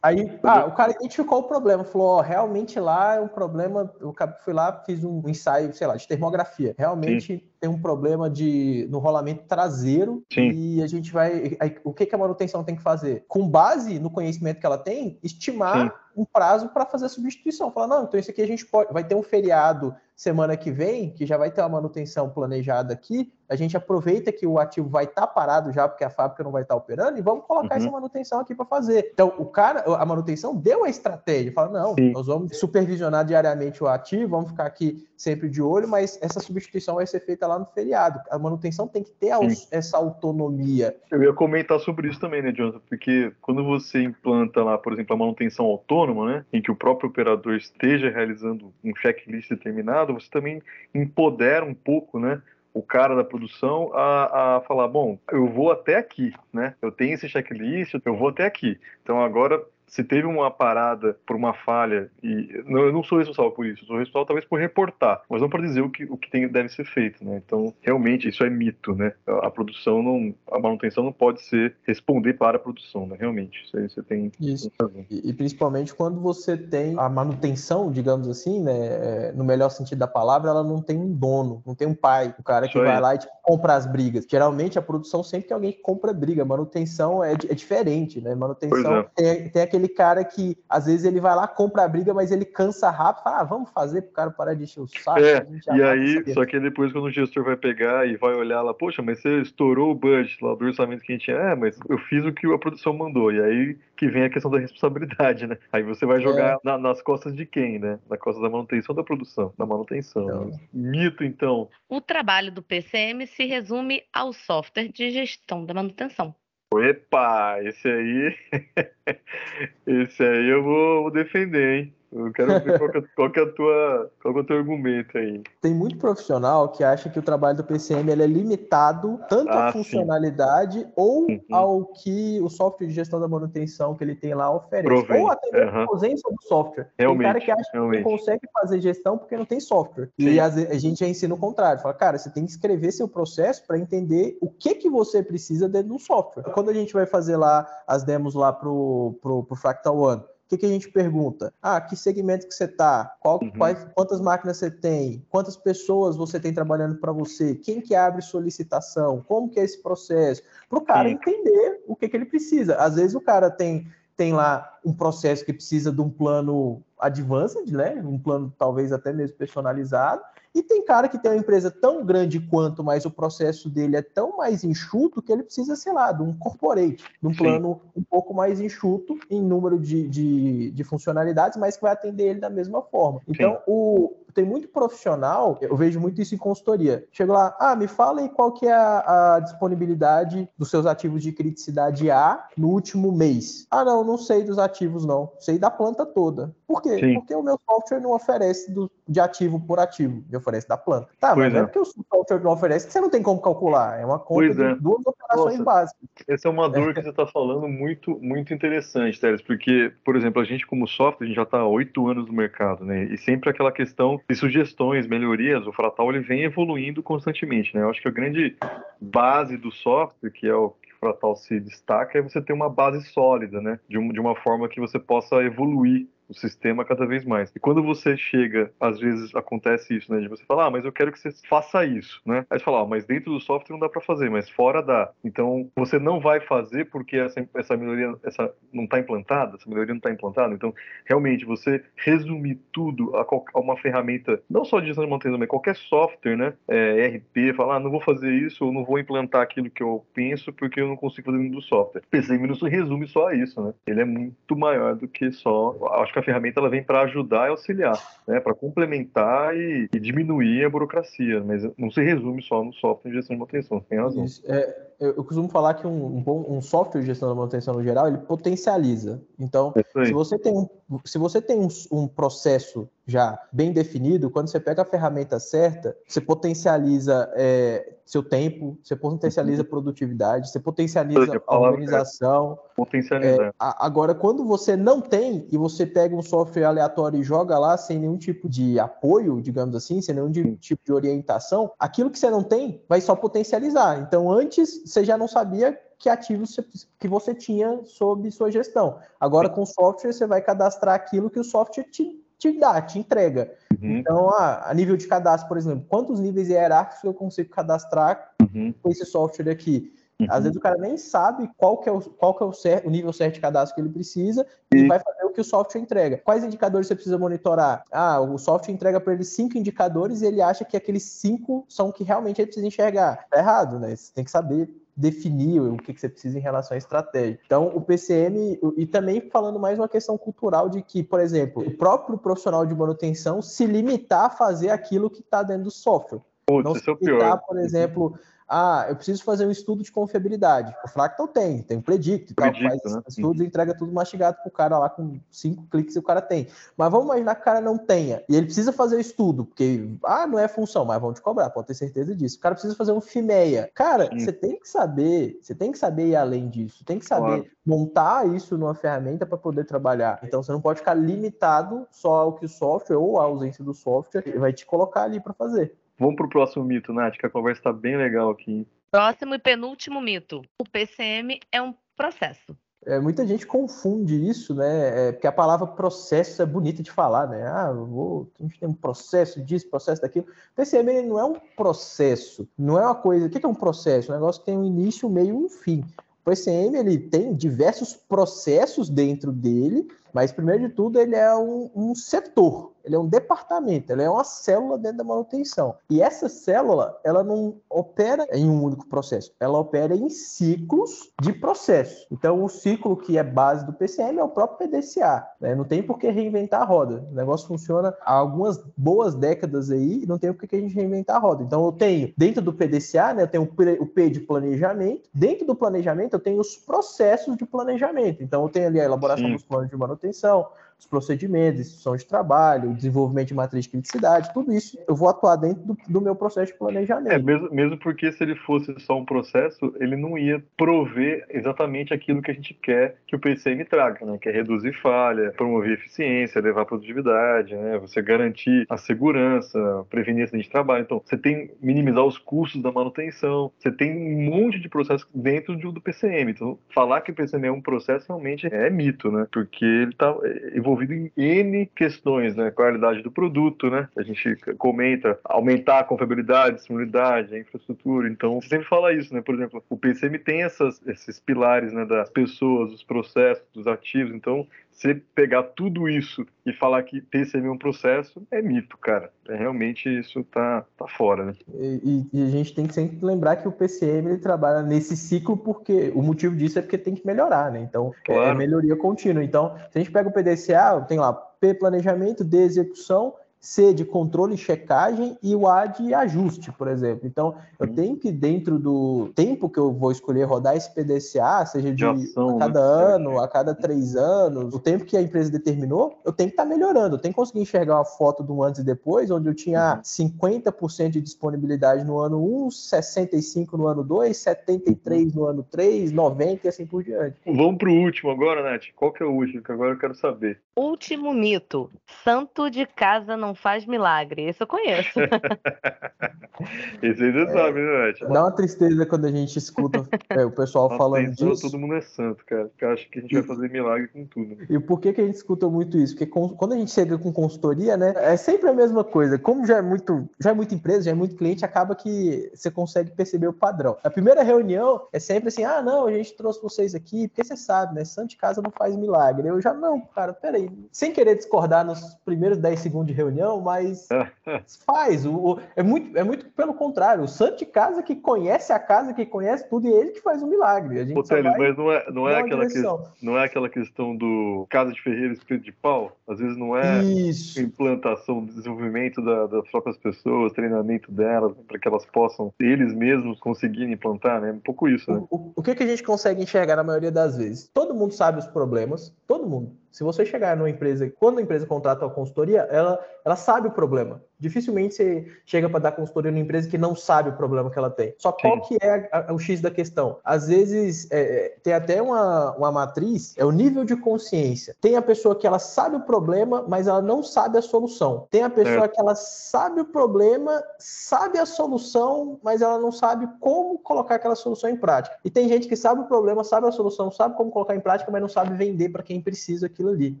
Aí, 0.02 0.30
ah, 0.42 0.66
o 0.66 0.72
cara 0.72 0.92
identificou 0.92 1.38
o 1.38 1.44
problema, 1.44 1.84
falou, 1.84 2.18
ó, 2.18 2.20
realmente 2.20 2.78
lá 2.78 3.14
é 3.14 3.20
um 3.20 3.28
problema, 3.28 3.90
eu 4.00 4.14
fui 4.44 4.52
lá, 4.52 4.82
fiz 4.84 5.02
um 5.02 5.22
ensaio, 5.26 5.72
sei 5.72 5.86
lá, 5.86 5.96
de 5.96 6.06
termografia. 6.06 6.74
Realmente 6.76 7.38
Sim. 7.38 7.42
tem 7.58 7.70
um 7.70 7.80
problema 7.80 8.28
de 8.28 8.86
no 8.90 8.98
rolamento 8.98 9.44
traseiro 9.44 10.22
Sim. 10.30 10.50
e 10.50 10.82
a 10.82 10.86
gente 10.86 11.10
vai, 11.10 11.56
aí, 11.58 11.76
o 11.82 11.94
que, 11.94 12.04
que 12.04 12.14
a 12.14 12.18
manutenção 12.18 12.62
tem 12.62 12.76
que 12.76 12.82
fazer? 12.82 13.24
Com 13.26 13.48
base 13.48 13.98
no 13.98 14.10
conhecimento 14.10 14.60
que 14.60 14.66
ela 14.66 14.76
tem, 14.76 15.13
estimar 15.22 15.92
um 16.16 16.24
prazo 16.24 16.68
para 16.68 16.86
fazer 16.86 17.06
a 17.06 17.08
substituição. 17.08 17.70
Falar, 17.70 17.86
não, 17.86 18.04
então 18.04 18.18
isso 18.18 18.30
aqui 18.30 18.42
a 18.42 18.46
gente 18.46 18.64
pode, 18.66 18.92
vai 18.92 19.04
ter 19.04 19.14
um 19.14 19.22
feriado 19.22 19.94
semana 20.16 20.56
que 20.56 20.70
vem, 20.70 21.10
que 21.10 21.26
já 21.26 21.36
vai 21.36 21.50
ter 21.50 21.60
uma 21.60 21.68
manutenção 21.70 22.30
planejada 22.30 22.92
aqui, 22.92 23.32
a 23.48 23.56
gente 23.56 23.76
aproveita 23.76 24.32
que 24.32 24.46
o 24.46 24.58
ativo 24.58 24.88
vai 24.88 25.04
estar 25.04 25.22
tá 25.22 25.26
parado 25.26 25.72
já, 25.72 25.88
porque 25.88 26.04
a 26.04 26.10
fábrica 26.10 26.42
não 26.42 26.52
vai 26.52 26.62
estar 26.62 26.74
tá 26.74 26.80
operando, 26.80 27.18
e 27.18 27.22
vamos 27.22 27.44
colocar 27.44 27.74
uhum. 27.74 27.80
essa 27.80 27.90
manutenção 27.90 28.40
aqui 28.40 28.54
para 28.54 28.64
fazer. 28.64 29.10
Então, 29.12 29.34
o 29.38 29.44
cara, 29.44 29.80
a 29.80 30.06
manutenção 30.06 30.54
deu 30.54 30.84
a 30.84 30.88
estratégia, 30.88 31.52
fala, 31.52 31.70
não, 31.70 31.94
Sim. 31.94 32.12
nós 32.12 32.26
vamos 32.26 32.56
supervisionar 32.58 33.24
diariamente 33.24 33.82
o 33.82 33.86
ativo, 33.86 34.30
vamos 34.30 34.50
ficar 34.50 34.66
aqui 34.66 35.06
sempre 35.16 35.48
de 35.48 35.60
olho, 35.60 35.88
mas 35.88 36.18
essa 36.22 36.40
substituição 36.40 36.96
vai 36.96 37.06
ser 37.06 37.20
feita 37.20 37.46
lá 37.46 37.58
no 37.58 37.66
feriado. 37.66 38.20
A 38.30 38.38
manutenção 38.38 38.86
tem 38.86 39.02
que 39.02 39.10
ter 39.10 39.30
essa 39.70 39.96
autonomia. 39.96 40.96
Eu 41.10 41.22
ia 41.22 41.32
comentar 41.32 41.78
sobre 41.80 42.08
isso 42.08 42.20
também, 42.20 42.42
né, 42.42 42.52
Jonathan? 42.52 42.80
Porque 42.88 43.32
quando 43.40 43.64
você 43.64 44.02
implanta 44.02 44.62
lá, 44.62 44.76
por 44.78 44.92
exemplo, 44.92 45.14
a 45.14 45.18
manutenção 45.18 45.66
autônoma, 45.66 46.03
né, 46.12 46.44
em 46.52 46.60
que 46.60 46.70
o 46.70 46.76
próprio 46.76 47.08
operador 47.08 47.54
esteja 47.54 48.10
realizando 48.10 48.72
um 48.82 48.94
checklist 48.96 49.48
determinado, 49.48 50.12
você 50.12 50.28
também 50.28 50.60
empodera 50.94 51.64
um 51.64 51.74
pouco, 51.74 52.18
né, 52.18 52.42
o 52.74 52.82
cara 52.82 53.14
da 53.14 53.22
produção 53.22 53.92
a, 53.94 54.56
a 54.56 54.60
falar, 54.62 54.88
bom, 54.88 55.16
eu 55.30 55.46
vou 55.46 55.70
até 55.70 55.96
aqui, 55.96 56.34
né? 56.52 56.74
Eu 56.82 56.90
tenho 56.90 57.14
esse 57.14 57.28
checklist, 57.28 57.94
eu 58.04 58.16
vou 58.16 58.30
até 58.30 58.44
aqui. 58.44 58.80
Então 59.00 59.22
agora 59.22 59.64
se 59.86 60.02
teve 60.02 60.26
uma 60.26 60.50
parada 60.50 61.16
por 61.26 61.36
uma 61.36 61.54
falha, 61.54 62.10
e 62.22 62.62
não, 62.66 62.82
eu 62.82 62.92
não 62.92 63.02
sou 63.02 63.18
responsável 63.18 63.52
por 63.52 63.66
isso, 63.66 63.82
eu 63.82 63.86
sou 63.86 63.98
responsável 63.98 64.26
talvez 64.26 64.46
por 64.46 64.58
reportar, 64.58 65.22
mas 65.28 65.40
não 65.40 65.48
para 65.48 65.62
dizer 65.62 65.82
o 65.82 65.90
que, 65.90 66.04
o 66.04 66.16
que 66.16 66.30
tem, 66.30 66.48
deve 66.48 66.68
ser 66.68 66.84
feito, 66.84 67.24
né? 67.24 67.40
Então, 67.44 67.72
realmente, 67.80 68.28
isso 68.28 68.44
é 68.44 68.50
mito, 68.50 68.94
né? 68.94 69.12
A 69.26 69.50
produção 69.50 70.02
não, 70.02 70.34
a 70.50 70.58
manutenção 70.58 71.04
não 71.04 71.12
pode 71.12 71.42
ser 71.42 71.76
responder 71.84 72.34
para 72.34 72.56
a 72.56 72.60
produção, 72.60 73.06
né? 73.06 73.16
Realmente, 73.18 73.62
isso 73.64 73.76
aí 73.76 73.88
você 73.88 74.02
tem. 74.02 74.32
Isso. 74.40 74.70
E, 75.10 75.30
e, 75.30 75.32
principalmente 75.32 75.94
quando 75.94 76.20
você 76.20 76.56
tem 76.56 76.98
a 76.98 77.08
manutenção, 77.08 77.90
digamos 77.90 78.28
assim, 78.28 78.62
né? 78.62 78.74
É, 78.74 79.32
no 79.32 79.44
melhor 79.44 79.68
sentido 79.70 79.98
da 79.98 80.06
palavra, 80.06 80.50
ela 80.50 80.64
não 80.64 80.80
tem 80.80 80.98
um 80.98 81.12
dono, 81.12 81.62
não 81.66 81.74
tem 81.74 81.86
um 81.86 81.94
pai, 81.94 82.34
o 82.38 82.42
cara 82.42 82.68
que 82.68 82.78
vai 82.78 83.00
lá 83.00 83.14
e 83.14 83.18
tipo, 83.18 83.32
compra 83.44 83.74
as 83.74 83.86
brigas. 83.86 84.26
Geralmente 84.28 84.78
a 84.78 84.82
produção 84.82 85.22
sempre 85.22 85.48
tem 85.48 85.54
alguém 85.54 85.70
que 85.70 85.82
compra 85.82 86.14
briga, 86.14 86.46
manutenção 86.46 87.22
é, 87.22 87.32
é 87.32 87.54
diferente, 87.54 88.18
né? 88.18 88.34
Manutenção 88.34 88.96
é. 88.96 89.02
tem, 89.14 89.48
tem 89.50 89.62
aquele 89.62 89.86
cara 89.86 90.24
que 90.24 90.56
às 90.66 90.86
vezes 90.86 91.04
ele 91.04 91.20
vai 91.20 91.36
lá, 91.36 91.46
compra 91.46 91.84
a 91.84 91.88
briga, 91.88 92.14
mas 92.14 92.32
ele 92.32 92.46
cansa 92.46 92.88
rápido, 92.88 93.22
fala, 93.22 93.40
ah, 93.40 93.44
vamos 93.44 93.70
fazer 93.70 94.00
pro 94.00 94.12
cara 94.12 94.30
parar 94.30 94.54
de 94.54 94.64
encher 94.64 94.80
o 94.80 94.88
saco. 94.88 95.20
É, 95.20 95.46
e 95.76 95.82
aí, 95.82 96.32
só 96.32 96.46
que 96.46 96.58
depois 96.58 96.90
quando 96.90 97.04
o 97.04 97.10
gestor 97.10 97.44
vai 97.44 97.56
pegar 97.56 98.08
e 98.08 98.16
vai 98.16 98.34
olhar 98.34 98.62
lá, 98.62 98.72
poxa, 98.72 99.02
mas 99.02 99.20
você 99.20 99.42
estourou 99.42 99.90
o 99.90 99.94
budget 99.94 100.42
lá 100.42 100.54
do 100.54 100.64
orçamento 100.64 101.02
que 101.02 101.12
a 101.12 101.14
gente 101.14 101.26
tinha, 101.26 101.36
é, 101.36 101.54
mas 101.54 101.78
eu 101.86 101.98
fiz 101.98 102.24
o 102.24 102.32
que 102.32 102.50
a 102.50 102.58
produção 102.58 102.94
mandou, 102.94 103.30
e 103.30 103.42
aí 103.42 103.76
que 103.96 104.08
vem 104.08 104.24
a 104.24 104.30
questão 104.30 104.50
da 104.50 104.58
responsabilidade, 104.58 105.46
né? 105.46 105.58
Aí 105.72 105.82
você 105.82 106.04
vai 106.06 106.20
jogar 106.20 106.54
é. 106.54 106.58
na, 106.64 106.78
nas 106.78 107.02
costas 107.02 107.34
de 107.34 107.46
quem, 107.46 107.78
né? 107.78 107.98
Na 108.08 108.16
costas 108.16 108.42
da 108.42 108.50
manutenção 108.50 108.94
da 108.94 109.02
produção, 109.02 109.52
da 109.56 109.66
manutenção. 109.66 110.24
Então. 110.24 110.44
Né? 110.46 110.58
Mito, 110.72 111.24
então. 111.24 111.68
O 111.88 112.00
trabalho 112.00 112.52
do 112.52 112.62
PCM 112.62 113.26
se 113.26 113.44
resume 113.44 114.02
ao 114.12 114.32
software 114.32 114.88
de 114.88 115.10
gestão 115.10 115.64
da 115.64 115.74
manutenção. 115.74 116.34
Epa, 116.74 117.62
esse 117.62 117.88
aí. 117.88 118.36
esse 119.86 120.22
aí 120.22 120.48
eu 120.48 120.62
vou, 120.62 121.02
vou 121.02 121.10
defender, 121.10 121.78
hein? 121.78 121.94
Eu 122.14 122.32
quero 122.32 122.60
ver 122.60 122.78
qual 122.78 122.90
que, 122.90 122.98
é, 122.98 123.02
qual 123.16 123.30
que 123.32 123.40
é 123.40 123.42
a 123.42 123.52
tua, 123.52 124.10
qual 124.22 124.36
é 124.36 124.40
o 124.40 124.44
teu 124.44 124.56
argumento 124.56 125.18
aí. 125.18 125.42
Tem 125.60 125.74
muito 125.74 125.98
profissional 125.98 126.68
que 126.68 126.84
acha 126.84 127.10
que 127.10 127.18
o 127.18 127.22
trabalho 127.22 127.56
do 127.56 127.64
PCM 127.64 128.10
ele 128.10 128.22
é 128.22 128.26
limitado 128.26 129.18
tanto 129.28 129.50
ah, 129.50 129.68
à 129.68 129.72
funcionalidade 129.72 130.80
sim. 130.80 130.92
ou 130.94 131.22
uhum. 131.28 131.40
ao 131.50 131.86
que 131.86 132.40
o 132.40 132.48
software 132.48 132.86
de 132.86 132.94
gestão 132.94 133.18
da 133.18 133.26
manutenção 133.26 133.94
que 133.94 134.04
ele 134.04 134.14
tem 134.14 134.32
lá 134.32 134.54
oferece. 134.54 134.86
Provém. 134.86 135.22
Ou 135.22 135.30
até 135.30 135.50
mesmo 135.50 135.70
uhum. 135.72 135.82
a 135.82 135.86
ausência 135.88 136.30
do 136.30 136.42
software. 136.46 136.88
Realmente, 136.96 137.18
tem 137.18 137.26
cara 137.26 137.40
que 137.44 137.50
acha 137.50 137.70
realmente. 137.72 138.04
que 138.04 138.10
não 138.10 138.16
consegue 138.18 138.48
fazer 138.52 138.80
gestão 138.80 139.18
porque 139.18 139.36
não 139.36 139.44
tem 139.44 139.58
software. 139.58 140.08
Sim. 140.18 140.28
E 140.28 140.40
a, 140.40 140.46
a 140.46 140.78
gente 140.78 141.00
já 141.00 141.08
ensina 141.08 141.34
o 141.34 141.38
contrário. 141.38 141.82
Fala, 141.82 141.94
cara, 141.94 142.16
você 142.16 142.30
tem 142.30 142.44
que 142.44 142.50
escrever 142.52 142.92
seu 142.92 143.08
processo 143.08 143.66
para 143.66 143.76
entender 143.78 144.38
o 144.40 144.48
que, 144.48 144.74
que 144.74 144.88
você 144.88 145.22
precisa 145.22 145.68
dentro 145.68 145.88
do 145.88 145.98
software. 145.98 146.44
Quando 146.52 146.70
a 146.70 146.74
gente 146.74 146.92
vai 146.92 147.06
fazer 147.06 147.36
lá 147.36 147.66
as 147.86 148.04
demos 148.04 148.34
lá 148.34 148.52
pro, 148.52 149.18
pro, 149.20 149.42
pro 149.42 149.56
Fractal 149.56 149.98
One, 149.98 150.22
o 150.44 150.48
que, 150.48 150.58
que, 150.58 150.66
a 150.66 150.68
gente 150.68 150.90
pergunta? 150.90 151.52
Ah, 151.62 151.80
que 151.80 151.96
segmento 151.96 152.46
que 152.46 152.54
você 152.54 152.64
está? 152.64 153.16
Uhum. 153.24 153.50
quantas 153.94 154.20
máquinas 154.20 154.58
você 154.58 154.70
tem? 154.70 155.24
Quantas 155.30 155.56
pessoas 155.56 156.16
você 156.16 156.38
tem 156.38 156.52
trabalhando 156.52 156.96
para 156.96 157.12
você? 157.12 157.54
Quem 157.54 157.80
que 157.80 157.94
abre 157.94 158.20
solicitação? 158.20 159.24
Como 159.26 159.48
que 159.48 159.58
é 159.58 159.64
esse 159.64 159.82
processo? 159.82 160.42
Para 160.68 160.78
o 160.78 160.82
cara 160.82 161.08
Sim. 161.08 161.14
entender 161.14 161.82
o 161.86 161.96
que, 161.96 162.08
que 162.08 162.16
ele 162.16 162.26
precisa. 162.26 162.76
Às 162.76 162.96
vezes 162.96 163.14
o 163.14 163.20
cara 163.20 163.50
tem 163.50 163.86
tem 164.16 164.32
lá 164.32 164.78
um 164.84 164.92
processo 164.92 165.44
que 165.44 165.52
precisa 165.52 165.90
de 165.90 166.00
um 166.00 166.08
plano 166.08 166.82
advanced, 166.98 167.68
né? 167.72 168.00
Um 168.04 168.18
plano 168.18 168.52
talvez 168.56 168.92
até 168.92 169.12
mesmo 169.12 169.36
personalizado. 169.36 170.22
E 170.54 170.62
tem 170.62 170.84
cara 170.84 171.08
que 171.08 171.18
tem 171.18 171.32
uma 171.32 171.36
empresa 171.36 171.68
tão 171.68 172.04
grande 172.04 172.38
quanto, 172.38 172.84
mas 172.84 173.04
o 173.04 173.10
processo 173.10 173.68
dele 173.68 173.96
é 173.96 174.02
tão 174.02 174.36
mais 174.36 174.62
enxuto 174.62 175.20
que 175.20 175.32
ele 175.32 175.42
precisa, 175.42 175.74
sei 175.74 175.92
lá, 175.92 176.12
de 176.12 176.22
um 176.22 176.32
corporate, 176.32 177.04
de 177.20 177.26
um 177.26 177.32
Sim. 177.32 177.38
plano 177.38 177.80
um 177.96 178.02
pouco 178.04 178.32
mais 178.32 178.60
enxuto 178.60 179.18
em 179.28 179.42
número 179.42 179.80
de, 179.80 180.06
de, 180.06 180.70
de, 180.70 180.84
funcionalidades, 180.84 181.58
mas 181.58 181.76
que 181.76 181.82
vai 181.82 181.92
atender 181.92 182.28
ele 182.28 182.40
da 182.40 182.48
mesma 182.48 182.80
forma. 182.82 183.20
Então, 183.26 183.60
o, 183.66 184.14
tem 184.34 184.44
muito 184.44 184.68
profissional, 184.68 185.58
eu 185.60 185.76
vejo 185.76 186.00
muito 186.00 186.20
isso 186.20 186.34
em 186.34 186.38
consultoria. 186.38 187.06
Chego 187.12 187.32
lá, 187.32 187.56
ah, 187.58 187.76
me 187.76 187.86
fala 187.86 188.20
aí 188.20 188.28
qual 188.28 188.52
que 188.52 188.66
é 188.66 188.72
a, 188.72 189.36
a, 189.36 189.40
disponibilidade 189.40 190.48
dos 190.58 190.70
seus 190.70 190.86
ativos 190.86 191.22
de 191.22 191.32
criticidade 191.32 192.10
A 192.10 192.48
no 192.56 192.68
último 192.68 193.12
mês. 193.12 193.66
Ah, 193.70 193.84
não, 193.84 194.04
não 194.04 194.18
sei 194.18 194.42
dos 194.42 194.58
ativos, 194.58 195.06
não. 195.06 195.32
Sei 195.38 195.58
da 195.58 195.70
planta 195.70 196.04
toda. 196.04 196.54
Por 196.66 196.82
quê? 196.82 196.98
Sim. 196.98 197.14
Porque 197.14 197.34
o 197.34 197.42
meu 197.42 197.58
software 197.64 198.00
não 198.00 198.12
oferece 198.12 198.72
do, 198.72 198.90
de 199.06 199.20
ativo 199.20 199.60
por 199.60 199.78
ativo, 199.78 200.24
ele 200.28 200.36
oferece 200.36 200.68
da 200.68 200.76
planta. 200.76 201.08
Tá, 201.20 201.34
pois 201.34 201.52
mas 201.52 201.54
é. 201.54 201.58
é 201.58 201.62
porque 201.62 201.78
o 201.78 201.84
software 201.84 202.40
não 202.42 202.52
oferece 202.52 202.86
que 202.86 202.92
você 202.92 203.00
não 203.00 203.10
tem 203.10 203.22
como 203.22 203.40
calcular. 203.40 204.00
É 204.00 204.04
uma 204.04 204.18
conta 204.18 204.46
pois 204.46 204.56
de 204.56 204.62
é. 204.62 204.74
duas 204.76 205.06
operações 205.06 205.58
Nossa, 205.58 205.64
básicas. 205.64 206.08
Essa 206.28 206.48
é 206.48 206.50
uma 206.50 206.68
dor 206.68 206.90
é. 206.90 206.94
que 206.94 207.02
você 207.02 207.10
está 207.10 207.26
falando 207.26 207.68
muito, 207.68 208.18
muito 208.20 208.52
interessante, 208.52 209.20
Teres, 209.20 209.42
porque, 209.42 209.92
por 210.04 210.16
exemplo, 210.16 210.40
a 210.40 210.44
gente 210.44 210.66
como 210.66 210.88
software, 210.88 211.24
a 211.24 211.28
gente 211.28 211.36
já 211.36 211.42
está 211.42 211.58
há 211.58 211.68
oito 211.68 212.08
anos 212.08 212.26
no 212.26 212.32
mercado, 212.32 212.84
né? 212.84 213.04
E 213.04 213.18
sempre 213.18 213.50
aquela 213.50 213.70
questão 213.70 214.20
de 214.28 214.34
sugestões, 214.34 215.06
melhorias, 215.06 215.66
o 215.66 215.72
Fratal 215.72 216.10
ele 216.10 216.20
vem 216.20 216.44
evoluindo 216.44 217.02
constantemente, 217.02 217.74
né? 217.74 217.82
Eu 217.82 217.90
acho 217.90 218.00
que 218.00 218.08
a 218.08 218.12
grande 218.12 218.56
base 219.00 219.56
do 219.56 219.70
software, 219.70 220.30
que 220.30 220.46
é 220.46 220.54
o 220.54 220.70
que 220.70 220.92
o 220.92 220.98
Fratal 220.98 221.36
se 221.36 221.60
destaca, 221.60 222.18
é 222.18 222.22
você 222.22 222.40
ter 222.40 222.52
uma 222.52 222.70
base 222.70 223.04
sólida, 223.10 223.60
né? 223.60 223.78
De, 223.88 223.98
um, 223.98 224.08
de 224.08 224.20
uma 224.20 224.34
forma 224.36 224.68
que 224.68 224.80
você 224.80 224.98
possa 224.98 225.42
evoluir 225.42 226.06
o 226.28 226.34
sistema 226.34 226.84
cada 226.84 227.06
vez 227.06 227.24
mais. 227.24 227.50
E 227.54 227.60
quando 227.60 227.82
você 227.82 228.16
chega, 228.16 228.72
às 228.80 228.98
vezes 228.98 229.34
acontece 229.34 229.96
isso, 229.96 230.12
né? 230.12 230.20
De 230.20 230.28
você 230.28 230.44
falar, 230.44 230.66
ah, 230.66 230.70
mas 230.70 230.84
eu 230.84 230.92
quero 230.92 231.12
que 231.12 231.18
você 231.18 231.30
faça 231.48 231.84
isso, 231.84 232.20
né? 232.24 232.46
Aí 232.50 232.58
você 232.58 232.64
fala, 232.64 232.82
ah, 232.82 232.86
mas 232.86 233.04
dentro 233.04 233.32
do 233.32 233.40
software 233.40 233.74
não 233.74 233.80
dá 233.80 233.88
para 233.88 234.00
fazer, 234.00 234.30
mas 234.30 234.48
fora 234.48 234.82
dá. 234.82 235.10
Então 235.24 235.70
você 235.76 235.98
não 235.98 236.20
vai 236.20 236.40
fazer 236.40 236.86
porque 236.86 237.16
essa, 237.16 237.46
essa 237.54 237.76
melhoria 237.76 238.14
essa 238.24 238.52
não 238.72 238.84
está 238.84 238.98
implantada, 238.98 239.56
essa 239.56 239.68
melhoria 239.68 239.94
não 239.94 239.98
está 239.98 240.10
implantada. 240.10 240.54
Então, 240.54 240.74
realmente, 241.04 241.44
você 241.44 241.82
resumir 241.96 242.60
tudo 242.72 243.14
a, 243.16 243.22
a, 243.22 243.60
uma 243.60 243.76
ferramenta, 243.76 244.40
não 244.48 244.64
só 244.64 244.80
de 244.80 244.86
gestão 244.86 245.04
de 245.04 245.10
manutenção, 245.10 245.38
mas 245.38 245.48
qualquer 245.48 245.76
software, 245.76 246.36
né? 246.36 246.54
É, 246.68 247.06
RP, 247.06 247.54
falar, 247.56 247.76
ah, 247.76 247.80
não 247.80 247.90
vou 247.90 248.00
fazer 248.00 248.32
isso, 248.32 248.64
ou 248.64 248.72
não 248.72 248.84
vou 248.84 248.98
implantar 248.98 249.42
aquilo 249.42 249.70
que 249.70 249.82
eu 249.82 250.04
penso 250.14 250.52
porque 250.52 250.80
eu 250.80 250.88
não 250.88 250.96
consigo 250.96 251.30
fazer 251.30 251.38
dentro 251.38 251.56
do 251.56 251.62
software. 251.62 252.02
Não 252.46 252.54
se 252.54 252.68
resume 252.68 253.06
só 253.06 253.32
isso, 253.32 253.60
né? 253.62 253.74
Ele 253.86 254.00
é 254.00 254.04
muito 254.04 254.56
maior 254.56 254.94
do 254.94 255.08
que 255.08 255.30
só. 255.32 255.76
Acho 256.02 256.12
que 256.14 256.20
a 256.20 256.22
ferramenta 256.22 256.60
ela 256.60 256.70
vem 256.70 256.82
para 256.82 257.02
ajudar 257.02 257.48
e 257.48 257.50
auxiliar, 257.50 257.98
né, 258.26 258.40
para 258.40 258.54
complementar 258.54 259.54
e, 259.56 259.88
e, 259.92 260.00
diminuir 260.00 260.64
a 260.64 260.70
burocracia, 260.70 261.42
mas 261.44 261.62
não 261.76 261.90
se 261.90 262.02
resume 262.02 262.40
só 262.40 262.62
no 262.62 262.72
software 262.72 263.10
de 263.10 263.16
gestão 263.18 263.34
de 263.34 263.40
manutenção, 263.40 263.80
tem 263.80 263.98
razão. 263.98 264.24
É, 264.44 264.84
eu 265.00 265.24
costumo 265.24 265.48
falar 265.48 265.74
que 265.74 265.86
um, 265.86 266.16
um, 266.16 266.22
bom, 266.22 266.44
um 266.48 266.62
software 266.62 267.00
de 267.00 267.08
gestão 267.08 267.28
de 267.30 267.36
manutenção 267.36 267.74
no 267.74 267.82
geral, 267.82 268.06
ele 268.06 268.18
potencializa. 268.18 269.20
Então, 269.38 269.74
se 270.04 270.12
você 270.12 270.38
tem, 270.38 270.56
um, 270.56 270.68
se 271.04 271.18
você 271.18 271.42
tem 271.42 271.58
um, 271.58 271.68
um, 271.90 272.06
processo 272.06 272.88
já 273.06 273.38
bem 273.52 273.72
definido, 273.72 274.30
quando 274.30 274.48
você 274.48 274.58
pega 274.58 274.82
a 274.82 274.84
ferramenta 274.84 275.38
certa, 275.38 275.96
você 276.06 276.20
potencializa 276.20 277.30
é, 277.34 277.94
seu 278.04 278.22
tempo, 278.22 278.78
você 278.82 278.96
potencializa 278.96 279.62
a 279.62 279.64
produtividade, 279.64 280.50
você 280.50 280.58
potencializa 280.58 281.42
a 281.46 281.58
organização. 281.58 282.58
Potencializar. 282.76 283.48
É, 283.48 283.52
agora, 283.58 284.14
quando 284.14 284.44
você 284.44 284.76
não 284.76 285.00
tem 285.00 285.46
e 285.50 285.56
você 285.56 285.84
pega 285.84 286.14
um 286.14 286.22
software 286.22 286.64
aleatório 286.64 287.20
e 287.20 287.22
joga 287.22 287.58
lá 287.58 287.76
sem 287.76 287.98
nenhum 287.98 288.16
tipo 288.16 288.48
de 288.48 288.78
apoio, 288.78 289.40
digamos 289.40 289.74
assim, 289.74 290.00
sem 290.00 290.14
nenhum 290.14 290.30
tipo 290.56 290.82
de 290.84 290.92
orientação, 290.92 291.70
aquilo 291.78 292.10
que 292.10 292.18
você 292.18 292.30
não 292.30 292.42
tem 292.42 292.82
vai 292.88 293.00
só 293.00 293.14
potencializar. 293.14 294.00
Então, 294.00 294.30
antes 294.30 294.82
você 294.84 295.04
já 295.04 295.18
não 295.18 295.28
sabia 295.28 295.78
que 295.98 296.08
ativos 296.08 296.58
que 296.98 297.08
você 297.08 297.34
tinha 297.34 297.80
sob 297.84 298.30
sua 298.30 298.50
gestão. 298.50 298.98
Agora, 299.18 299.48
com 299.48 299.62
o 299.62 299.66
software, 299.66 300.12
você 300.12 300.26
vai 300.26 300.42
cadastrar 300.42 300.94
aquilo 300.94 301.30
que 301.30 301.40
o 301.40 301.44
software 301.44 301.84
te, 301.84 302.22
te 302.38 302.52
dá, 302.58 302.80
te 302.82 302.98
entrega. 302.98 303.52
Uhum. 303.80 303.98
Então, 303.98 304.30
a, 304.30 304.70
a, 304.70 304.74
nível 304.74 304.96
de 304.96 305.06
cadastro, 305.06 305.48
por 305.48 305.56
exemplo, 305.56 305.86
quantos 305.88 306.20
níveis 306.20 306.48
hierárquicos 306.48 307.04
eu 307.04 307.14
consigo 307.14 307.50
cadastrar 307.50 308.32
uhum. 308.40 308.74
com 308.82 308.90
esse 308.90 309.04
software 309.04 309.50
aqui? 309.50 309.92
Uhum. 310.20 310.26
Às 310.30 310.44
vezes 310.44 310.56
o 310.56 310.60
cara 310.60 310.76
nem 310.78 310.96
sabe 310.96 311.50
qual 311.56 311.78
que 311.78 311.88
é 311.88 311.92
o, 311.92 312.00
qual 312.00 312.34
que 312.34 312.42
é 312.42 312.46
o, 312.46 312.52
certo, 312.52 312.86
o 312.86 312.90
nível 312.90 313.12
certo 313.12 313.34
de 313.34 313.40
cadastro 313.40 313.74
que 313.74 313.80
ele 313.80 313.92
precisa 313.92 314.46
e 314.72 314.86
vai 314.86 315.00
fazer 315.00 315.24
o 315.24 315.30
que 315.30 315.40
o 315.40 315.44
software 315.44 315.80
entrega. 315.80 316.18
Quais 316.18 316.44
indicadores 316.44 316.86
você 316.86 316.94
precisa 316.94 317.18
monitorar? 317.18 317.84
Ah, 317.90 318.20
o 318.20 318.38
software 318.38 318.72
entrega 318.72 319.00
para 319.00 319.12
ele 319.12 319.24
cinco 319.24 319.58
indicadores 319.58 320.22
e 320.22 320.26
ele 320.26 320.40
acha 320.40 320.64
que 320.64 320.76
aqueles 320.76 321.02
cinco 321.02 321.64
são 321.68 321.88
o 321.88 321.92
que 321.92 322.04
realmente 322.04 322.40
ele 322.40 322.46
precisa 322.46 322.66
enxergar. 322.66 323.26
Tá 323.28 323.38
errado, 323.38 323.80
né? 323.80 323.94
Você 323.94 324.12
tem 324.12 324.24
que 324.24 324.30
saber 324.30 324.70
definir 324.96 325.60
o 325.60 325.76
que, 325.76 325.92
você 325.92 326.08
precisa 326.08 326.38
em 326.38 326.40
relação 326.40 326.76
à 326.76 326.78
estratégia. 326.78 327.40
Então, 327.44 327.72
o 327.74 327.80
PCM, 327.80 328.60
e 328.76 328.86
também 328.86 329.28
falando 329.28 329.58
mais 329.58 329.78
uma 329.78 329.88
questão 329.88 330.16
cultural 330.16 330.68
de 330.68 330.82
que, 330.82 331.02
por 331.02 331.18
exemplo, 331.18 331.66
o 331.66 331.76
próprio 331.76 332.16
profissional 332.16 332.64
de 332.64 332.74
manutenção 332.74 333.42
se 333.42 333.66
limitar 333.66 334.26
a 334.26 334.30
fazer 334.30 334.70
aquilo 334.70 335.10
que 335.10 335.20
está 335.20 335.42
dentro 335.42 335.64
do 335.64 335.70
software. 335.70 336.20
Putz, 336.46 336.64
não 336.64 336.74
se 336.74 337.04
limitar, 337.04 337.44
por 337.44 337.58
exemplo, 337.58 338.16
ah, 338.48 338.86
eu 338.88 338.96
preciso 338.96 339.24
fazer 339.24 339.46
um 339.46 339.50
estudo 339.50 339.82
de 339.82 339.90
confiabilidade. 339.90 340.74
O 340.84 340.88
Fractal 340.88 341.26
tem, 341.26 341.62
tem 341.62 341.78
um 341.78 341.82
Predict 341.82 342.32
e 342.32 342.34
tal, 342.34 342.52
faz 342.52 342.84
né? 342.84 343.02
estudos 343.08 343.40
e 343.40 343.46
entrega 343.46 343.74
tudo 343.76 343.92
mastigado 343.92 344.36
pro 344.42 344.50
cara 344.50 344.78
lá 344.78 344.90
com 344.90 345.18
cinco 345.30 345.66
cliques 345.70 345.96
e 345.96 345.98
o 345.98 346.02
cara 346.02 346.20
tem. 346.20 346.48
Mas 346.76 346.90
vamos 346.90 347.06
imaginar 347.06 347.36
que 347.36 347.40
o 347.40 347.44
cara 347.44 347.60
não 347.60 347.78
tenha. 347.78 348.22
E 348.28 348.36
ele 348.36 348.46
precisa 348.46 348.72
fazer 348.72 348.96
o 348.96 349.00
estudo, 349.00 349.46
porque, 349.46 349.88
ah, 350.04 350.26
não 350.26 350.38
é 350.38 350.46
função, 350.46 350.84
mas 350.84 351.00
vão 351.00 351.14
te 351.14 351.22
cobrar, 351.22 351.48
pode 351.50 351.68
ter 351.68 351.74
certeza 351.74 352.14
disso. 352.14 352.36
O 352.36 352.40
cara 352.40 352.54
precisa 352.54 352.76
fazer 352.76 352.92
um 352.92 353.00
FIMEA. 353.00 353.70
Cara, 353.74 354.08
Sim. 354.08 354.18
você 354.20 354.32
tem 354.32 354.60
que 354.60 354.68
saber, 354.68 355.38
você 355.40 355.54
tem 355.54 355.72
que 355.72 355.78
saber 355.78 356.08
ir 356.08 356.16
além 356.16 356.48
disso, 356.48 356.84
tem 356.84 356.98
que 356.98 357.06
saber 357.06 357.26
claro. 357.26 357.46
montar 357.64 358.28
isso 358.28 358.58
numa 358.58 358.74
ferramenta 358.74 359.24
para 359.24 359.38
poder 359.38 359.64
trabalhar. 359.64 360.20
Então 360.22 360.42
você 360.42 360.52
não 360.52 360.60
pode 360.60 360.80
ficar 360.80 360.94
limitado 360.94 361.86
só 361.90 362.16
ao 362.16 362.34
que 362.34 362.44
o 362.44 362.48
software 362.48 362.96
ou 362.96 363.18
a 363.18 363.24
ausência 363.24 363.64
do 363.64 363.72
software 363.72 364.38
vai 364.38 364.52
te 364.52 364.66
colocar 364.66 365.04
ali 365.04 365.18
para 365.18 365.32
fazer. 365.32 365.74
Vamos 365.98 366.16
para 366.16 366.26
o 366.26 366.28
próximo 366.28 366.64
mito, 366.64 366.92
Nath, 366.92 367.16
que 367.16 367.26
a 367.26 367.30
conversa 367.30 367.60
está 367.60 367.72
bem 367.72 367.96
legal 367.96 368.30
aqui. 368.30 368.66
Próximo 368.90 369.34
e 369.34 369.38
penúltimo 369.38 370.00
mito. 370.00 370.42
O 370.58 370.64
PCM 370.64 371.40
é 371.52 371.62
um 371.62 371.74
processo. 371.96 372.56
É, 372.86 373.00
muita 373.00 373.26
gente 373.26 373.46
confunde 373.46 374.14
isso, 374.28 374.54
né? 374.54 375.08
É, 375.08 375.12
porque 375.12 375.26
a 375.26 375.32
palavra 375.32 375.66
processo 375.66 376.42
é 376.42 376.46
bonita 376.46 376.82
de 376.82 376.90
falar, 376.90 377.26
né? 377.26 377.46
Ah, 377.46 377.72
vou, 377.72 378.30
a 378.38 378.42
gente 378.42 378.58
tem 378.60 378.68
um 378.68 378.74
processo 378.74 379.40
disso, 379.40 379.70
processo 379.70 380.02
daquilo. 380.02 380.26
O 380.26 380.56
PCM 380.56 381.02
não 381.02 381.18
é 381.18 381.24
um 381.24 381.36
processo, 381.56 382.46
não 382.58 382.78
é 382.78 382.84
uma 382.84 382.94
coisa. 382.94 383.26
O 383.26 383.30
que 383.30 383.44
é 383.44 383.48
um 383.48 383.54
processo? 383.54 384.12
Um 384.12 384.14
negócio 384.14 384.40
que 384.40 384.46
tem 384.46 384.58
um 384.58 384.64
início, 384.64 385.08
um 385.08 385.12
meio 385.12 385.28
e 385.28 385.32
um 385.32 385.48
fim. 385.48 385.80
O 385.80 386.30
PCM 386.30 386.76
ele 386.76 386.98
tem 386.98 387.34
diversos 387.34 387.94
processos 387.94 388.90
dentro 388.90 389.32
dele, 389.32 389.88
mas 390.14 390.32
primeiro 390.32 390.68
de 390.68 390.74
tudo 390.74 390.98
ele 390.98 391.16
é 391.16 391.34
um, 391.36 391.70
um 391.74 391.94
setor 391.94 392.74
ele 392.84 392.94
é 392.94 392.98
um 392.98 393.06
departamento, 393.06 393.90
ele 393.90 394.02
é 394.02 394.10
uma 394.10 394.24
célula 394.24 394.76
dentro 394.76 394.98
da 394.98 395.04
manutenção. 395.04 395.74
E 395.88 396.02
essa 396.02 396.28
célula, 396.28 397.00
ela 397.02 397.24
não 397.24 397.56
opera 397.70 398.28
em 398.30 398.48
um 398.48 398.62
único 398.62 398.86
processo, 398.86 399.32
ela 399.40 399.58
opera 399.58 399.96
em 399.96 400.10
ciclos 400.10 401.10
de 401.20 401.32
processo. 401.32 402.06
Então, 402.10 402.44
o 402.44 402.48
ciclo 402.48 402.96
que 402.96 403.16
é 403.16 403.22
base 403.22 403.64
do 403.64 403.72
PCM 403.72 404.18
é 404.18 404.22
o 404.24 404.28
próprio 404.28 404.68
PDCA. 404.68 405.26
Né? 405.40 405.54
Não 405.54 405.64
tem 405.64 405.82
por 405.82 405.98
que 405.98 406.10
reinventar 406.10 406.60
a 406.60 406.64
roda. 406.64 407.06
O 407.10 407.14
negócio 407.14 407.48
funciona 407.48 407.94
há 408.02 408.12
algumas 408.12 408.62
boas 408.76 409.14
décadas 409.14 409.70
aí 409.70 410.02
e 410.02 410.06
não 410.06 410.18
tem 410.18 410.32
por 410.32 410.46
que 410.46 410.56
a 410.56 410.60
gente 410.60 410.74
reinventar 410.74 411.16
a 411.16 411.20
roda. 411.20 411.42
Então, 411.42 411.64
eu 411.64 411.72
tenho, 411.72 412.12
dentro 412.16 412.42
do 412.42 412.52
PDCA, 412.52 413.14
né, 413.14 413.22
eu 413.22 413.28
tenho 413.28 413.44
o 413.80 413.86
P 413.86 414.10
de 414.10 414.20
planejamento. 414.20 415.08
Dentro 415.14 415.46
do 415.46 415.54
planejamento, 415.54 416.14
eu 416.14 416.20
tenho 416.20 416.38
os 416.38 416.56
processos 416.56 417.36
de 417.36 417.46
planejamento. 417.46 418.22
Então, 418.22 418.42
eu 418.42 418.48
tenho 418.50 418.66
ali 418.66 418.80
a 418.80 418.84
elaboração 418.84 419.26
Sim. 419.26 419.32
dos 419.32 419.42
planos 419.42 419.70
de 419.70 419.76
manutenção, 419.76 420.03
manutenção 420.04 420.52
os 420.78 420.86
procedimentos, 420.86 421.60
instrução 421.60 421.96
de 421.96 422.04
trabalho, 422.04 422.74
desenvolvimento 422.74 423.28
de 423.28 423.34
matriz 423.34 423.64
de 423.64 423.70
criticidade, 423.70 424.32
tudo 424.32 424.52
isso 424.52 424.78
eu 424.86 424.94
vou 424.94 425.08
atuar 425.08 425.36
dentro 425.36 425.62
do, 425.64 425.76
do, 425.88 426.00
meu 426.00 426.14
processo 426.14 426.52
de 426.52 426.58
planejamento. 426.58 427.12
É, 427.12 427.18
mesmo, 427.18 427.50
mesmo 427.50 427.78
porque 427.78 428.12
se 428.12 428.22
ele 428.22 428.34
fosse 428.36 428.74
só 428.80 428.98
um 428.98 429.04
processo, 429.04 429.74
ele 429.80 429.96
não 429.96 430.18
ia 430.18 430.42
prover 430.56 431.26
exatamente 431.30 431.92
aquilo 431.92 432.22
que 432.22 432.30
a 432.30 432.34
gente 432.34 432.54
quer 432.54 432.96
que 433.06 433.16
o 433.16 433.18
PCM 433.18 433.64
traga, 433.64 434.04
né? 434.04 434.18
Que 434.18 434.28
é 434.28 434.32
reduzir 434.32 434.72
falha, 434.80 435.32
promover 435.32 435.72
eficiência, 435.72 436.40
levar 436.40 436.64
produtividade, 436.64 437.54
né? 437.54 437.78
Você 437.78 438.02
garantir 438.02 438.66
a 438.68 438.76
segurança, 438.76 439.86
prevenir 439.88 440.24
acidente 440.24 440.44
de 440.44 440.50
trabalho. 440.50 440.82
Então, 440.82 441.02
você 441.04 441.16
tem 441.16 441.50
minimizar 441.60 442.04
os 442.04 442.18
custos 442.18 442.62
da 442.62 442.72
manutenção, 442.72 443.50
você 443.58 443.70
tem 443.70 443.96
um 443.96 444.30
monte 444.30 444.58
de 444.58 444.68
processos 444.68 445.06
dentro 445.14 445.54
do 445.56 445.80
PCM. 445.80 446.30
Então, 446.30 446.58
falar 446.74 447.00
que 447.00 447.10
o 447.10 447.14
PCM 447.14 447.46
é 447.46 447.52
um 447.52 447.60
processo 447.60 448.06
realmente 448.08 448.46
é 448.46 448.70
mito, 448.70 449.10
né? 449.10 449.26
Porque 449.32 449.88
está 449.90 450.14
é, 450.22 450.58
envolvido 450.64 450.94
em 450.94 451.12
N 451.16 451.66
questões, 451.66 452.34
né? 452.34 452.50
Qualidade 452.50 453.02
do 453.02 453.10
produto, 453.10 453.68
né? 453.68 453.88
A 453.96 454.02
gente 454.02 454.36
comenta 454.56 455.18
aumentar 455.24 455.80
a 455.80 455.84
confiabilidade, 455.84 456.56
disponibilidade, 456.56 457.34
a 457.34 457.38
infraestrutura. 457.38 458.08
Então, 458.08 458.40
você 458.40 458.48
sempre 458.48 458.66
fala 458.66 458.92
isso, 458.92 459.12
né? 459.12 459.20
Por 459.20 459.34
exemplo, 459.34 459.62
o 459.68 459.76
PCM 459.76 460.18
tem 460.18 460.42
essas, 460.42 460.80
esses 460.86 461.20
pilares, 461.20 461.72
né? 461.72 461.84
Das 461.84 462.08
pessoas, 462.08 462.70
dos 462.70 462.82
processos, 462.82 463.44
dos 463.52 463.66
ativos. 463.66 464.14
Então, 464.14 464.46
você 464.74 464.94
pegar 465.14 465.44
tudo 465.44 465.88
isso 465.88 466.26
e 466.44 466.52
falar 466.52 466.82
que 466.82 467.00
PCM 467.00 467.46
é 467.46 467.50
um 467.50 467.56
processo 467.56 468.26
é 468.30 468.42
mito, 468.42 468.76
cara. 468.76 469.10
É, 469.28 469.36
realmente 469.36 469.88
isso 469.88 470.22
tá, 470.24 470.64
tá 470.76 470.86
fora, 470.88 471.26
né? 471.26 471.32
E, 471.54 472.06
e, 472.12 472.22
a 472.22 472.30
gente 472.30 472.54
tem 472.54 472.66
que 472.66 472.74
sempre 472.74 472.98
lembrar 473.00 473.36
que 473.36 473.48
o 473.48 473.52
PCM 473.52 474.10
ele 474.10 474.18
trabalha 474.18 474.62
nesse 474.62 474.96
ciclo 474.96 475.36
porque 475.36 475.92
o 475.94 476.02
motivo 476.02 476.36
disso 476.36 476.58
é 476.58 476.62
porque 476.62 476.76
tem 476.76 476.94
que 476.94 477.06
melhorar, 477.06 477.52
né? 477.52 477.60
Então, 477.60 477.94
é 478.02 478.06
claro. 478.06 478.30
é 478.30 478.34
melhoria 478.34 478.76
contínua. 478.76 479.22
Então, 479.22 479.56
se 479.70 479.78
a 479.78 479.80
gente 479.80 479.92
pega 479.92 480.08
o 480.08 480.12
PDCA, 480.12 480.84
tem 480.86 480.98
lá 480.98 481.12
P 481.12 481.54
planejamento, 481.54 482.24
D 482.24 482.38
execução 482.38 483.14
C 483.44 483.74
de 483.74 483.84
controle 483.84 484.34
e 484.34 484.38
checagem 484.38 485.18
e 485.22 485.36
o 485.36 485.46
A 485.46 485.66
de 485.66 485.92
ajuste, 485.92 486.50
por 486.50 486.66
exemplo. 486.66 487.06
Então, 487.06 487.34
eu 487.60 487.68
uhum. 487.68 487.74
tenho 487.74 487.96
que, 487.96 488.10
dentro 488.10 488.58
do 488.58 489.10
tempo 489.14 489.50
que 489.50 489.58
eu 489.58 489.70
vou 489.70 489.92
escolher 489.92 490.24
rodar 490.24 490.56
esse 490.56 490.74
PDCA, 490.74 491.44
seja 491.44 491.70
de, 491.70 491.76
de 491.76 491.84
ação, 491.84 492.36
a 492.36 492.38
cada 492.38 492.60
né? 492.60 492.94
ano, 492.94 493.20
a 493.20 493.28
cada 493.28 493.54
três 493.54 493.96
anos, 493.96 494.54
o 494.54 494.58
tempo 494.58 494.86
que 494.86 494.96
a 494.96 495.02
empresa 495.02 495.30
determinou, 495.30 496.00
eu 496.06 496.12
tenho 496.12 496.30
que 496.30 496.32
estar 496.32 496.44
tá 496.44 496.48
melhorando. 496.48 496.96
Eu 496.96 496.98
tenho 496.98 497.12
que 497.12 497.20
conseguir 497.20 497.40
enxergar 497.40 497.74
uma 497.74 497.84
foto 497.84 498.22
do 498.22 498.42
antes 498.42 498.62
e 498.62 498.64
depois, 498.64 499.10
onde 499.10 499.28
eu 499.28 499.34
tinha 499.34 499.78
50% 499.84 500.84
uhum. 500.84 500.90
de 500.90 501.00
disponibilidade 501.02 501.84
no 501.84 501.98
ano 501.98 502.46
1, 502.46 502.48
65% 502.48 503.52
no 503.52 503.66
ano 503.66 503.84
2, 503.84 504.16
73% 504.16 505.14
no 505.14 505.26
ano 505.26 505.42
3, 505.42 505.92
90% 505.92 506.40
e 506.44 506.48
assim 506.48 506.64
por 506.64 506.82
diante. 506.82 507.18
Vamos 507.26 507.58
para 507.58 507.68
o 507.68 507.74
último 507.74 508.10
agora, 508.10 508.42
Nath. 508.42 508.64
Qual 508.74 508.90
que 508.90 509.02
é 509.02 509.06
o 509.06 509.12
último? 509.12 509.42
Que 509.42 509.52
agora 509.52 509.72
eu 509.72 509.78
quero 509.78 509.94
saber. 509.94 510.40
Último 510.56 511.12
mito. 511.12 511.70
Santo 512.02 512.48
de 512.48 512.64
casa 512.64 513.16
não 513.18 513.33
faz 513.34 513.66
milagre. 513.66 514.22
Esse 514.22 514.42
eu 514.42 514.46
conheço. 514.46 515.00
Esse 516.82 517.04
aí 517.04 517.12
você 517.12 517.22
é, 517.22 517.32
sabe, 517.32 517.60
né, 517.60 517.86
Nath? 517.86 518.12
Dá 518.12 518.22
uma 518.22 518.32
tristeza 518.32 518.86
quando 518.86 519.04
a 519.06 519.10
gente 519.10 519.38
escuta 519.38 519.86
é, 520.10 520.24
o 520.24 520.30
pessoal 520.30 520.76
falando 520.76 521.10
disso. 521.12 521.42
Todo 521.42 521.58
mundo 521.58 521.74
é 521.74 521.80
santo, 521.80 522.24
cara. 522.24 522.46
Porque 522.46 522.64
acha 522.64 522.88
que 522.88 522.98
a 522.98 523.02
gente 523.02 523.12
e, 523.12 523.14
vai 523.20 523.22
fazer 523.22 523.50
milagre 523.50 523.88
com 523.88 524.04
tudo. 524.06 524.36
E 524.48 524.58
por 524.58 524.80
que, 524.80 524.92
que 524.92 525.00
a 525.00 525.04
gente 525.04 525.14
escuta 525.14 525.48
muito 525.48 525.78
isso? 525.78 525.94
Porque 525.94 526.06
com, 526.06 526.28
quando 526.30 526.54
a 526.54 526.56
gente 526.56 526.72
chega 526.72 526.98
com 526.98 527.12
consultoria, 527.12 527.76
né, 527.76 527.94
é 527.96 528.16
sempre 528.16 528.48
a 528.48 528.52
mesma 528.52 528.82
coisa. 528.82 529.18
Como 529.18 529.46
já 529.46 529.58
é 529.58 529.62
muito, 529.62 530.08
já 530.20 530.30
é 530.30 530.34
muita 530.34 530.54
empresa, 530.54 530.82
já 530.82 530.90
é 530.90 530.94
muito 530.94 531.14
cliente, 531.14 531.44
acaba 531.44 531.74
que 531.76 532.30
você 532.34 532.50
consegue 532.50 532.90
perceber 532.90 533.28
o 533.28 533.32
padrão. 533.32 533.76
A 533.84 533.90
primeira 533.90 534.22
reunião 534.22 534.88
é 534.92 534.98
sempre 534.98 535.28
assim: 535.28 535.44
ah, 535.44 535.62
não, 535.62 535.86
a 535.86 535.92
gente 535.92 536.16
trouxe 536.16 536.42
vocês 536.42 536.74
aqui, 536.74 537.08
porque 537.08 537.22
você 537.22 537.36
sabe, 537.36 537.74
né? 537.74 537.84
Santo 537.84 538.10
de 538.10 538.16
casa 538.16 538.42
não 538.42 538.50
faz 538.50 538.76
milagre. 538.76 539.28
Eu 539.28 539.40
já, 539.40 539.54
não, 539.54 539.80
cara, 539.80 540.12
peraí. 540.12 540.50
Sem 540.72 540.92
querer 540.92 541.14
discordar 541.14 541.64
nos 541.64 541.94
primeiros 542.04 542.38
10 542.38 542.60
segundos 542.60 542.88
de 542.88 542.92
reunião, 542.92 543.23
mas 543.40 543.88
faz. 544.66 545.06
O, 545.06 545.38
é, 545.56 545.62
muito, 545.62 545.96
é 545.96 546.04
muito 546.04 546.26
pelo 546.30 546.54
contrário. 546.54 547.04
O 547.04 547.08
santo 547.08 547.38
de 547.38 547.46
casa 547.46 547.82
que 547.82 547.94
conhece 547.94 548.52
a 548.52 548.58
casa, 548.58 548.92
que 548.92 549.06
conhece 549.06 549.48
tudo, 549.48 549.66
e 549.66 549.72
ele 549.72 549.90
que 549.90 550.00
faz 550.00 550.22
o 550.22 550.26
milagre. 550.26 550.80
A 550.80 550.84
gente 550.84 550.98
Ô, 550.98 551.02
Teles, 551.02 551.32
mas 551.36 551.56
não 551.56 551.72
é, 551.72 551.90
não, 551.90 552.08
é 552.08 552.18
aquela 552.18 552.46
que, 552.46 552.62
não 553.02 553.18
é 553.18 553.24
aquela 553.24 553.48
questão 553.48 553.96
do 553.96 554.46
casa 554.48 554.72
de 554.72 554.80
ferreiro 554.82 555.12
espírito 555.12 555.44
de 555.44 555.52
pau? 555.52 555.96
Às 556.08 556.18
vezes 556.18 556.36
não 556.36 556.56
é 556.56 556.82
Isso. 556.82 557.40
implantação, 557.40 558.24
desenvolvimento 558.24 559.00
da, 559.02 559.26
das 559.26 559.50
próprias 559.50 559.76
pessoas, 559.78 560.32
treinamento 560.32 560.92
delas, 560.92 561.32
para 561.46 561.58
que 561.58 561.66
elas 561.66 561.86
possam, 561.86 562.32
eles 562.38 562.74
mesmos, 562.74 563.18
conseguirem 563.20 563.72
implantar, 563.72 564.20
né? 564.20 564.32
Um 564.32 564.40
pouco 564.40 564.68
isso, 564.68 564.90
né? 564.92 565.02
O, 565.10 565.16
o, 565.16 565.32
o 565.36 565.42
que, 565.42 565.54
que 565.54 565.62
a 565.62 565.66
gente 565.66 565.82
consegue 565.82 566.22
enxergar 566.22 566.56
na 566.56 566.64
maioria 566.64 566.92
das 566.92 567.16
vezes? 567.16 567.50
Todo 567.52 567.74
mundo 567.74 567.92
sabe 567.92 568.18
os 568.18 568.26
problemas, 568.26 568.94
todo 569.06 569.28
mundo. 569.28 569.63
Se 569.74 569.82
você 569.82 570.06
chegar 570.06 570.36
numa 570.36 570.48
empresa, 570.48 570.88
quando 570.88 571.18
a 571.18 571.22
empresa 571.22 571.48
contrata 571.48 571.84
uma 571.84 571.92
consultoria, 571.92 572.42
ela, 572.42 572.78
ela 573.04 573.16
sabe 573.16 573.48
o 573.48 573.50
problema. 573.50 574.00
Dificilmente 574.18 574.74
você 574.74 575.06
chega 575.26 575.48
para 575.48 575.58
dar 575.60 575.72
consultoria 575.72 576.10
numa 576.10 576.22
empresa 576.22 576.48
que 576.48 576.56
não 576.56 576.74
sabe 576.74 577.10
o 577.10 577.16
problema 577.16 577.50
que 577.50 577.58
ela 577.58 577.70
tem. 577.70 577.94
Só 577.98 578.12
qual 578.12 578.42
Sim. 578.44 578.58
que 578.58 578.64
é 578.64 578.88
a, 578.92 579.10
a, 579.10 579.12
o 579.12 579.18
X 579.18 579.40
da 579.40 579.50
questão? 579.50 579.98
Às 580.04 580.28
vezes 580.28 580.90
é, 580.90 581.00
é, 581.00 581.36
tem 581.42 581.52
até 581.52 581.82
uma, 581.82 582.32
uma 582.36 582.52
matriz, 582.52 583.14
é 583.16 583.24
o 583.24 583.30
nível 583.30 583.64
de 583.64 583.76
consciência. 583.76 584.56
Tem 584.60 584.76
a 584.76 584.82
pessoa 584.82 585.14
que 585.14 585.26
ela 585.26 585.38
sabe 585.38 585.76
o 585.76 585.80
problema, 585.80 586.44
mas 586.48 586.66
ela 586.66 586.80
não 586.80 587.02
sabe 587.02 587.38
a 587.38 587.42
solução. 587.42 588.06
Tem 588.10 588.22
a 588.22 588.30
pessoa 588.30 588.64
é. 588.64 588.68
que 588.68 588.80
ela 588.80 588.94
sabe 588.94 589.60
o 589.60 589.64
problema, 589.64 590.42
sabe 590.58 591.18
a 591.18 591.26
solução, 591.26 592.18
mas 592.22 592.40
ela 592.40 592.58
não 592.58 592.72
sabe 592.72 593.08
como 593.20 593.58
colocar 593.58 593.96
aquela 593.96 594.14
solução 594.14 594.48
em 594.48 594.56
prática. 594.56 594.96
E 595.04 595.10
tem 595.10 595.28
gente 595.28 595.48
que 595.48 595.56
sabe 595.56 595.80
o 595.80 595.84
problema, 595.84 596.24
sabe 596.24 596.46
a 596.46 596.52
solução, 596.52 596.90
sabe 596.90 597.16
como 597.16 597.30
colocar 597.30 597.54
em 597.54 597.60
prática, 597.60 597.90
mas 597.90 598.00
não 598.00 598.08
sabe 598.08 598.34
vender 598.36 598.70
para 598.70 598.82
quem 598.82 599.00
precisa 599.00 599.46
aquilo 599.46 599.70
ali. 599.70 600.00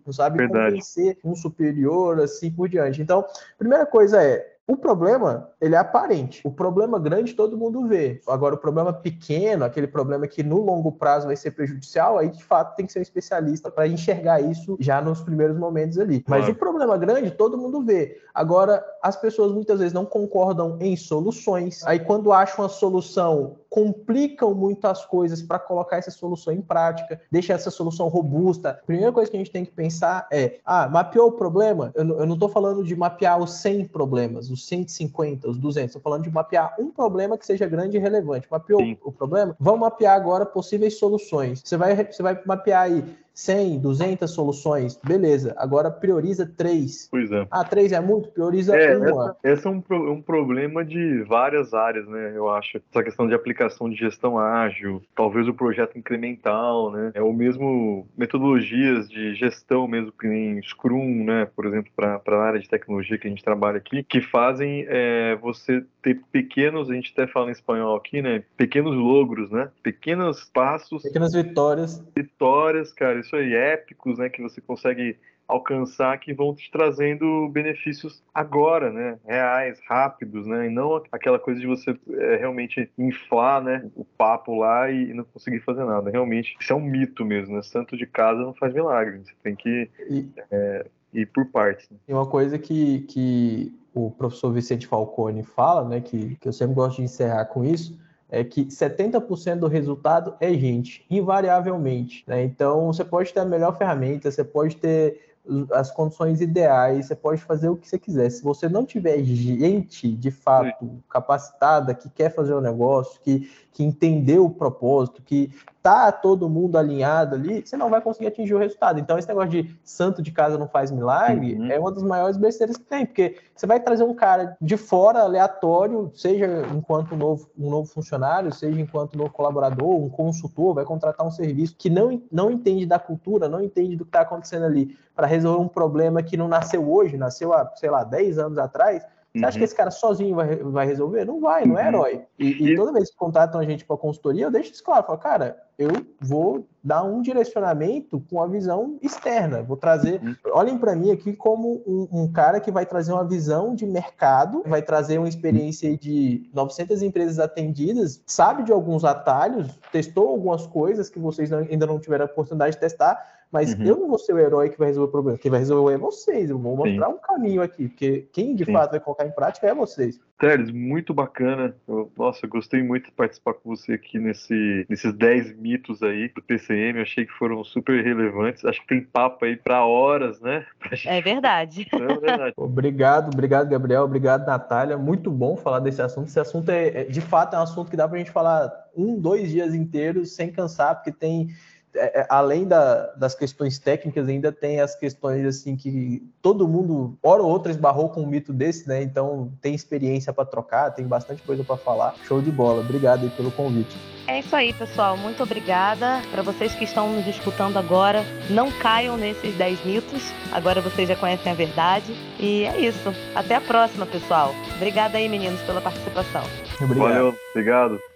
Não 0.06 0.12
sabe 0.12 0.38
Verdade. 0.38 0.70
convencer 0.70 1.18
um 1.24 1.34
superior, 1.34 2.20
assim 2.20 2.50
por 2.50 2.68
diante. 2.68 3.02
Então, 3.02 3.24
primeira 3.58 3.84
coisa 3.84 4.03
é 4.12 4.54
o 4.66 4.78
problema, 4.78 5.50
ele 5.60 5.74
é 5.74 5.78
aparente. 5.78 6.40
O 6.42 6.50
problema 6.50 6.98
grande 6.98 7.34
todo 7.34 7.56
mundo 7.56 7.86
vê. 7.86 8.22
Agora, 8.26 8.54
o 8.54 8.58
problema 8.58 8.94
pequeno, 8.94 9.62
aquele 9.62 9.86
problema 9.86 10.26
que 10.26 10.42
no 10.42 10.62
longo 10.62 10.90
prazo 10.90 11.26
vai 11.26 11.36
ser 11.36 11.50
prejudicial, 11.50 12.16
aí 12.16 12.30
de 12.30 12.42
fato 12.42 12.74
tem 12.74 12.86
que 12.86 12.92
ser 12.92 13.00
um 13.00 13.02
especialista 13.02 13.70
para 13.70 13.86
enxergar 13.86 14.40
isso 14.40 14.76
já 14.80 15.02
nos 15.02 15.20
primeiros 15.20 15.58
momentos 15.58 15.98
ali. 15.98 16.24
Mas 16.26 16.48
o 16.48 16.54
problema 16.54 16.96
grande 16.96 17.30
todo 17.30 17.58
mundo 17.58 17.84
vê. 17.84 18.18
Agora, 18.32 18.82
as 19.02 19.16
pessoas 19.16 19.52
muitas 19.52 19.80
vezes 19.80 19.92
não 19.92 20.06
concordam 20.06 20.78
em 20.80 20.96
soluções. 20.96 21.86
Aí, 21.86 21.98
quando 21.98 22.32
acham 22.32 22.64
a 22.64 22.68
solução, 22.70 23.56
complicam 23.74 24.54
muito 24.54 24.86
as 24.86 25.04
coisas 25.04 25.42
para 25.42 25.58
colocar 25.58 25.96
essa 25.96 26.12
solução 26.12 26.52
em 26.52 26.62
prática, 26.62 27.20
deixa 27.28 27.54
essa 27.54 27.72
solução 27.72 28.06
robusta. 28.06 28.70
A 28.70 28.86
primeira 28.86 29.10
coisa 29.10 29.28
que 29.28 29.36
a 29.36 29.40
gente 29.40 29.50
tem 29.50 29.64
que 29.64 29.72
pensar 29.72 30.28
é: 30.30 30.60
ah, 30.64 30.88
mapeou 30.88 31.30
o 31.30 31.32
problema? 31.32 31.90
Eu, 31.96 32.20
eu 32.20 32.24
não 32.24 32.34
estou 32.34 32.48
falando 32.48 32.84
de 32.84 32.94
mapear 32.94 33.36
os 33.36 33.54
100 33.54 33.86
problemas 33.86 34.48
os 34.48 34.64
150, 34.68 35.50
os 35.50 35.58
200. 35.58 35.88
Estou 35.88 36.00
falando 36.00 36.22
de 36.22 36.30
mapear 36.30 36.76
um 36.78 36.88
problema 36.88 37.36
que 37.36 37.44
seja 37.44 37.66
grande 37.66 37.96
e 37.96 38.00
relevante. 38.00 38.46
Mapeou 38.48 38.78
Sim. 38.78 38.96
o 39.02 39.10
problema? 39.10 39.56
Vamos 39.58 39.80
mapear 39.80 40.14
agora 40.14 40.46
possíveis 40.46 40.96
soluções. 40.96 41.60
Você 41.64 41.76
vai, 41.76 41.96
você 41.96 42.22
vai 42.22 42.40
mapear 42.46 42.82
aí 42.82 43.04
100, 43.34 43.80
200 43.80 44.30
soluções, 44.30 44.98
beleza. 45.04 45.54
Agora 45.58 45.90
prioriza 45.90 46.46
três. 46.56 47.08
Pois 47.10 47.30
é. 47.32 47.46
Ah, 47.50 47.64
três 47.64 47.90
é 47.90 48.00
muito? 48.00 48.28
Prioriza 48.28 48.76
é, 48.76 48.96
uma. 48.96 49.36
Essa, 49.42 49.58
esse 49.58 49.66
é 49.66 49.70
um, 49.70 49.82
um 50.12 50.22
problema 50.22 50.84
de 50.84 51.22
várias 51.24 51.74
áreas, 51.74 52.06
né? 52.06 52.32
Eu 52.34 52.48
acho. 52.48 52.80
Essa 52.90 53.02
questão 53.02 53.26
de 53.26 53.34
aplicação 53.34 53.90
de 53.90 53.96
gestão 53.96 54.38
ágil, 54.38 55.02
talvez 55.16 55.48
o 55.48 55.54
projeto 55.54 55.98
incremental, 55.98 56.92
né? 56.92 57.10
É 57.12 57.22
o 57.22 57.32
mesmo 57.32 58.06
metodologias 58.16 59.08
de 59.08 59.34
gestão 59.34 59.88
mesmo 59.88 60.12
que 60.12 60.28
nem 60.28 60.62
Scrum, 60.62 61.24
né? 61.24 61.46
Por 61.56 61.66
exemplo, 61.66 61.90
para 61.96 62.20
a 62.24 62.44
área 62.44 62.60
de 62.60 62.68
tecnologia 62.68 63.18
que 63.18 63.26
a 63.26 63.30
gente 63.30 63.42
trabalha 63.42 63.78
aqui, 63.78 64.04
que 64.04 64.20
fazem 64.20 64.86
é, 64.88 65.36
você 65.36 65.84
ter 66.00 66.20
pequenos, 66.30 66.88
a 66.88 66.94
gente 66.94 67.12
até 67.12 67.26
fala 67.26 67.48
em 67.48 67.52
espanhol 67.52 67.96
aqui, 67.96 68.22
né? 68.22 68.44
Pequenos 68.56 68.94
logros, 68.94 69.50
né? 69.50 69.70
Pequenos 69.82 70.44
passos. 70.44 71.02
Pequenas 71.02 71.32
vitórias. 71.32 72.04
Vitórias, 72.14 72.92
cara 72.92 73.23
isso 73.24 73.36
aí, 73.36 73.54
épicos, 73.54 74.18
né, 74.18 74.28
que 74.28 74.42
você 74.42 74.60
consegue 74.60 75.16
alcançar 75.46 76.18
que 76.18 76.32
vão 76.32 76.54
te 76.54 76.70
trazendo 76.70 77.48
benefícios 77.50 78.22
agora, 78.32 78.90
né, 78.90 79.18
reais, 79.26 79.78
rápidos, 79.86 80.46
né, 80.46 80.66
e 80.66 80.70
não 80.70 81.02
aquela 81.12 81.38
coisa 81.38 81.60
de 81.60 81.66
você 81.66 81.96
é, 82.10 82.36
realmente 82.36 82.90
inflar, 82.96 83.62
né, 83.62 83.90
o 83.94 84.04
papo 84.04 84.58
lá 84.58 84.90
e, 84.90 85.12
não 85.12 85.24
conseguir 85.24 85.60
fazer 85.60 85.84
nada. 85.84 86.10
Realmente, 86.10 86.56
isso 86.58 86.72
é 86.72 86.76
um 86.76 86.80
mito 86.80 87.24
mesmo, 87.24 87.54
né, 87.54 87.62
santo 87.62 87.96
de 87.96 88.06
casa 88.06 88.40
não 88.40 88.54
faz 88.54 88.72
milagre, 88.72 89.18
você 89.18 89.34
tem 89.42 89.54
que 89.54 89.90
e, 90.08 90.28
é, 90.50 90.86
ir 91.12 91.26
por 91.26 91.46
partes. 91.46 91.88
Né? 91.90 91.98
E 92.08 92.12
uma 92.12 92.26
coisa 92.26 92.58
que, 92.58 93.00
que 93.00 93.74
o 93.94 94.10
professor 94.10 94.50
Vicente 94.50 94.86
Falcone 94.86 95.42
fala, 95.42 95.86
né, 95.86 96.00
que, 96.00 96.36
que 96.36 96.48
eu 96.48 96.52
sempre 96.52 96.74
gosto 96.74 96.96
de 96.96 97.02
encerrar 97.02 97.44
com 97.46 97.64
isso, 97.64 97.98
é 98.30 98.42
que 98.42 98.66
70% 98.66 99.58
do 99.58 99.68
resultado 99.68 100.34
é 100.40 100.52
gente, 100.54 101.04
invariavelmente. 101.10 102.24
Né? 102.26 102.44
Então, 102.44 102.92
você 102.92 103.04
pode 103.04 103.32
ter 103.32 103.40
a 103.40 103.44
melhor 103.44 103.76
ferramenta, 103.76 104.30
você 104.30 104.42
pode 104.42 104.76
ter 104.76 105.34
as 105.72 105.90
condições 105.90 106.40
ideais, 106.40 107.06
você 107.06 107.14
pode 107.14 107.42
fazer 107.42 107.68
o 107.68 107.76
que 107.76 107.86
você 107.86 107.98
quiser. 107.98 108.30
Se 108.30 108.42
você 108.42 108.68
não 108.68 108.86
tiver 108.86 109.22
gente 109.22 110.10
de 110.10 110.30
fato 110.30 111.02
capacitada, 111.08 111.94
que 111.94 112.08
quer 112.08 112.30
fazer 112.34 112.54
o 112.54 112.62
negócio, 112.62 113.20
que, 113.20 113.50
que 113.70 113.84
entendeu 113.84 114.46
o 114.46 114.50
propósito, 114.50 115.22
que 115.22 115.50
tá 115.84 116.10
todo 116.10 116.48
mundo 116.48 116.78
alinhado 116.78 117.34
ali, 117.34 117.60
você 117.60 117.76
não 117.76 117.90
vai 117.90 118.00
conseguir 118.00 118.28
atingir 118.28 118.54
o 118.54 118.58
resultado. 118.58 118.98
Então, 118.98 119.18
esse 119.18 119.28
negócio 119.28 119.50
de 119.50 119.78
santo 119.84 120.22
de 120.22 120.32
casa 120.32 120.56
não 120.56 120.66
faz 120.66 120.90
milagre 120.90 121.56
uhum. 121.56 121.70
é 121.70 121.78
uma 121.78 121.92
das 121.92 122.02
maiores 122.02 122.38
besteiras 122.38 122.78
que 122.78 122.84
tem, 122.84 123.04
porque 123.04 123.36
você 123.54 123.66
vai 123.66 123.78
trazer 123.78 124.02
um 124.02 124.14
cara 124.14 124.56
de 124.58 124.78
fora, 124.78 125.20
aleatório, 125.20 126.10
seja 126.14 126.46
enquanto 126.74 127.14
um 127.14 127.18
novo, 127.18 127.50
um 127.58 127.68
novo 127.68 127.86
funcionário, 127.86 128.50
seja 128.50 128.80
enquanto 128.80 129.18
novo 129.18 129.30
colaborador, 129.30 129.94
um 129.94 130.08
consultor, 130.08 130.74
vai 130.74 130.86
contratar 130.86 131.26
um 131.26 131.30
serviço 131.30 131.76
que 131.76 131.90
não, 131.90 132.22
não 132.32 132.50
entende 132.50 132.86
da 132.86 132.98
cultura, 132.98 133.46
não 133.46 133.60
entende 133.60 133.94
do 133.94 134.06
que 134.06 134.08
está 134.08 134.22
acontecendo 134.22 134.64
ali, 134.64 134.96
para 135.14 135.26
resolver 135.26 135.62
um 135.62 135.68
problema 135.68 136.22
que 136.22 136.34
não 136.34 136.48
nasceu 136.48 136.90
hoje, 136.90 137.18
nasceu 137.18 137.52
há, 137.52 137.70
sei 137.76 137.90
lá, 137.90 138.04
10 138.04 138.38
anos 138.38 138.56
atrás, 138.56 139.04
você 139.34 139.44
acha 139.44 139.58
que 139.58 139.62
uhum. 139.62 139.64
esse 139.64 139.74
cara 139.74 139.90
sozinho 139.90 140.36
vai, 140.36 140.56
vai 140.56 140.86
resolver? 140.86 141.24
Não 141.24 141.40
vai, 141.40 141.66
não 141.66 141.76
é 141.76 141.82
uhum. 141.82 141.88
herói. 141.88 142.22
E, 142.38 142.70
e 142.70 142.76
toda 142.76 142.92
vez 142.92 143.10
que 143.10 143.16
contratam 143.16 143.60
a 143.60 143.64
gente 143.64 143.84
para 143.84 143.96
consultoria, 143.96 144.44
eu 144.44 144.50
deixo 144.50 144.72
isso 144.72 144.84
claro. 144.84 145.04
Falo, 145.04 145.18
cara, 145.18 145.60
eu 145.76 145.90
vou 146.20 146.68
dar 146.82 147.02
um 147.02 147.20
direcionamento 147.20 148.22
com 148.30 148.40
a 148.40 148.46
visão 148.46 148.96
externa. 149.02 149.60
Vou 149.60 149.76
trazer, 149.76 150.20
uhum. 150.22 150.36
olhem 150.52 150.78
para 150.78 150.94
mim 150.94 151.10
aqui 151.10 151.32
como 151.32 151.82
um, 151.84 152.08
um, 152.12 152.32
cara 152.32 152.60
que 152.60 152.70
vai 152.70 152.86
trazer 152.86 153.12
uma 153.12 153.26
visão 153.26 153.74
de 153.74 153.84
mercado, 153.84 154.62
vai 154.66 154.82
trazer 154.82 155.18
uma 155.18 155.28
experiência 155.28 155.96
de 155.96 156.48
900 156.54 157.02
empresas 157.02 157.40
atendidas, 157.40 158.22
sabe 158.24 158.62
de 158.62 158.70
alguns 158.70 159.04
atalhos, 159.04 159.68
testou 159.90 160.28
algumas 160.28 160.64
coisas 160.64 161.10
que 161.10 161.18
vocês 161.18 161.50
não, 161.50 161.58
ainda 161.58 161.86
não 161.86 161.98
tiveram 161.98 162.26
a 162.26 162.28
oportunidade 162.28 162.76
de 162.76 162.80
testar, 162.80 163.20
mas 163.54 163.72
uhum. 163.72 163.84
eu 163.84 163.96
não 163.96 164.08
vou 164.08 164.18
ser 164.18 164.32
o 164.32 164.38
herói 164.40 164.68
que 164.68 164.76
vai 164.76 164.88
resolver 164.88 165.08
o 165.08 165.12
problema. 165.12 165.38
Quem 165.38 165.48
vai 165.48 165.60
resolver 165.60 165.94
é 165.94 165.96
vocês. 165.96 166.50
Eu 166.50 166.58
vou 166.58 166.76
mostrar 166.76 167.06
Sim. 167.06 167.12
um 167.12 167.18
caminho 167.18 167.62
aqui, 167.62 167.86
porque 167.86 168.26
quem 168.32 168.52
de 168.56 168.64
Sim. 168.64 168.72
fato 168.72 168.90
vai 168.90 168.98
colocar 168.98 169.24
em 169.24 169.30
prática 169.30 169.68
é 169.68 169.72
vocês. 169.72 170.20
Teles, 170.40 170.72
muito 170.72 171.14
bacana. 171.14 171.72
Eu, 171.86 172.10
nossa, 172.18 172.48
gostei 172.48 172.82
muito 172.82 173.04
de 173.04 173.12
participar 173.12 173.54
com 173.54 173.76
você 173.76 173.92
aqui 173.92 174.18
nesse, 174.18 174.84
nesses 174.90 175.12
10 175.14 175.56
mitos 175.56 176.02
aí 176.02 176.28
do 176.34 176.42
PCM. 176.42 176.98
Eu 176.98 177.02
achei 177.02 177.24
que 177.24 177.32
foram 177.34 177.62
super 177.62 178.02
relevantes. 178.02 178.64
Acho 178.64 178.80
que 178.80 178.88
tem 178.88 179.00
papo 179.00 179.44
aí 179.44 179.56
para 179.56 179.86
horas, 179.86 180.40
né? 180.40 180.66
Pra 180.80 180.96
gente... 180.96 181.08
É 181.08 181.22
verdade. 181.22 181.86
É 181.94 182.18
verdade. 182.18 182.54
obrigado, 182.56 183.32
obrigado, 183.32 183.68
Gabriel. 183.68 184.02
Obrigado, 184.02 184.44
Natália. 184.44 184.98
Muito 184.98 185.30
bom 185.30 185.56
falar 185.56 185.78
desse 185.78 186.02
assunto. 186.02 186.26
Esse 186.26 186.40
assunto 186.40 186.68
é, 186.70 187.02
é 187.02 187.04
de 187.04 187.20
fato, 187.20 187.54
é 187.54 187.58
um 187.58 187.62
assunto 187.62 187.88
que 187.88 187.96
dá 187.96 188.08
pra 188.08 188.18
gente 188.18 188.32
falar 188.32 188.72
um, 188.96 189.18
dois 189.18 189.48
dias 189.48 189.74
inteiros 189.74 190.34
sem 190.34 190.50
cansar, 190.50 190.96
porque 190.96 191.12
tem 191.12 191.50
é, 191.94 192.20
é, 192.20 192.26
além 192.28 192.66
da, 192.66 193.12
das 193.14 193.34
questões 193.34 193.78
técnicas, 193.78 194.28
ainda 194.28 194.50
tem 194.50 194.80
as 194.80 194.94
questões 194.94 195.44
assim 195.46 195.76
que 195.76 196.22
todo 196.42 196.68
mundo, 196.68 197.16
hora 197.22 197.42
ou 197.42 197.48
outra, 197.48 197.70
esbarrou 197.70 198.08
com 198.08 198.22
um 198.22 198.26
mito 198.26 198.52
desse, 198.52 198.88
né? 198.88 199.02
Então 199.02 199.52
tem 199.60 199.74
experiência 199.74 200.32
para 200.32 200.44
trocar, 200.44 200.90
tem 200.90 201.06
bastante 201.06 201.42
coisa 201.42 201.64
para 201.64 201.76
falar. 201.76 202.14
Show 202.24 202.40
de 202.40 202.50
bola. 202.50 202.80
Obrigado 202.80 203.22
aí 203.22 203.30
pelo 203.30 203.50
convite. 203.50 203.96
É 204.26 204.40
isso 204.40 204.56
aí, 204.56 204.72
pessoal. 204.72 205.16
Muito 205.16 205.42
obrigada. 205.42 206.22
Para 206.30 206.42
vocês 206.42 206.74
que 206.74 206.84
estão 206.84 207.12
nos 207.12 207.26
escutando 207.26 207.76
agora, 207.76 208.24
não 208.48 208.70
caiam 208.70 209.16
nesses 209.16 209.54
10 209.54 209.84
mitos. 209.84 210.32
Agora 210.50 210.80
vocês 210.80 211.08
já 211.08 211.16
conhecem 211.16 211.52
a 211.52 211.54
verdade. 211.54 212.14
E 212.40 212.64
é 212.64 212.80
isso. 212.80 213.12
Até 213.34 213.56
a 213.56 213.60
próxima, 213.60 214.06
pessoal. 214.06 214.54
Obrigada 214.76 215.18
aí, 215.18 215.28
meninos, 215.28 215.60
pela 215.62 215.80
participação. 215.80 216.42
Obrigado. 216.80 217.08
Valeu, 217.08 217.34
obrigado. 217.50 218.13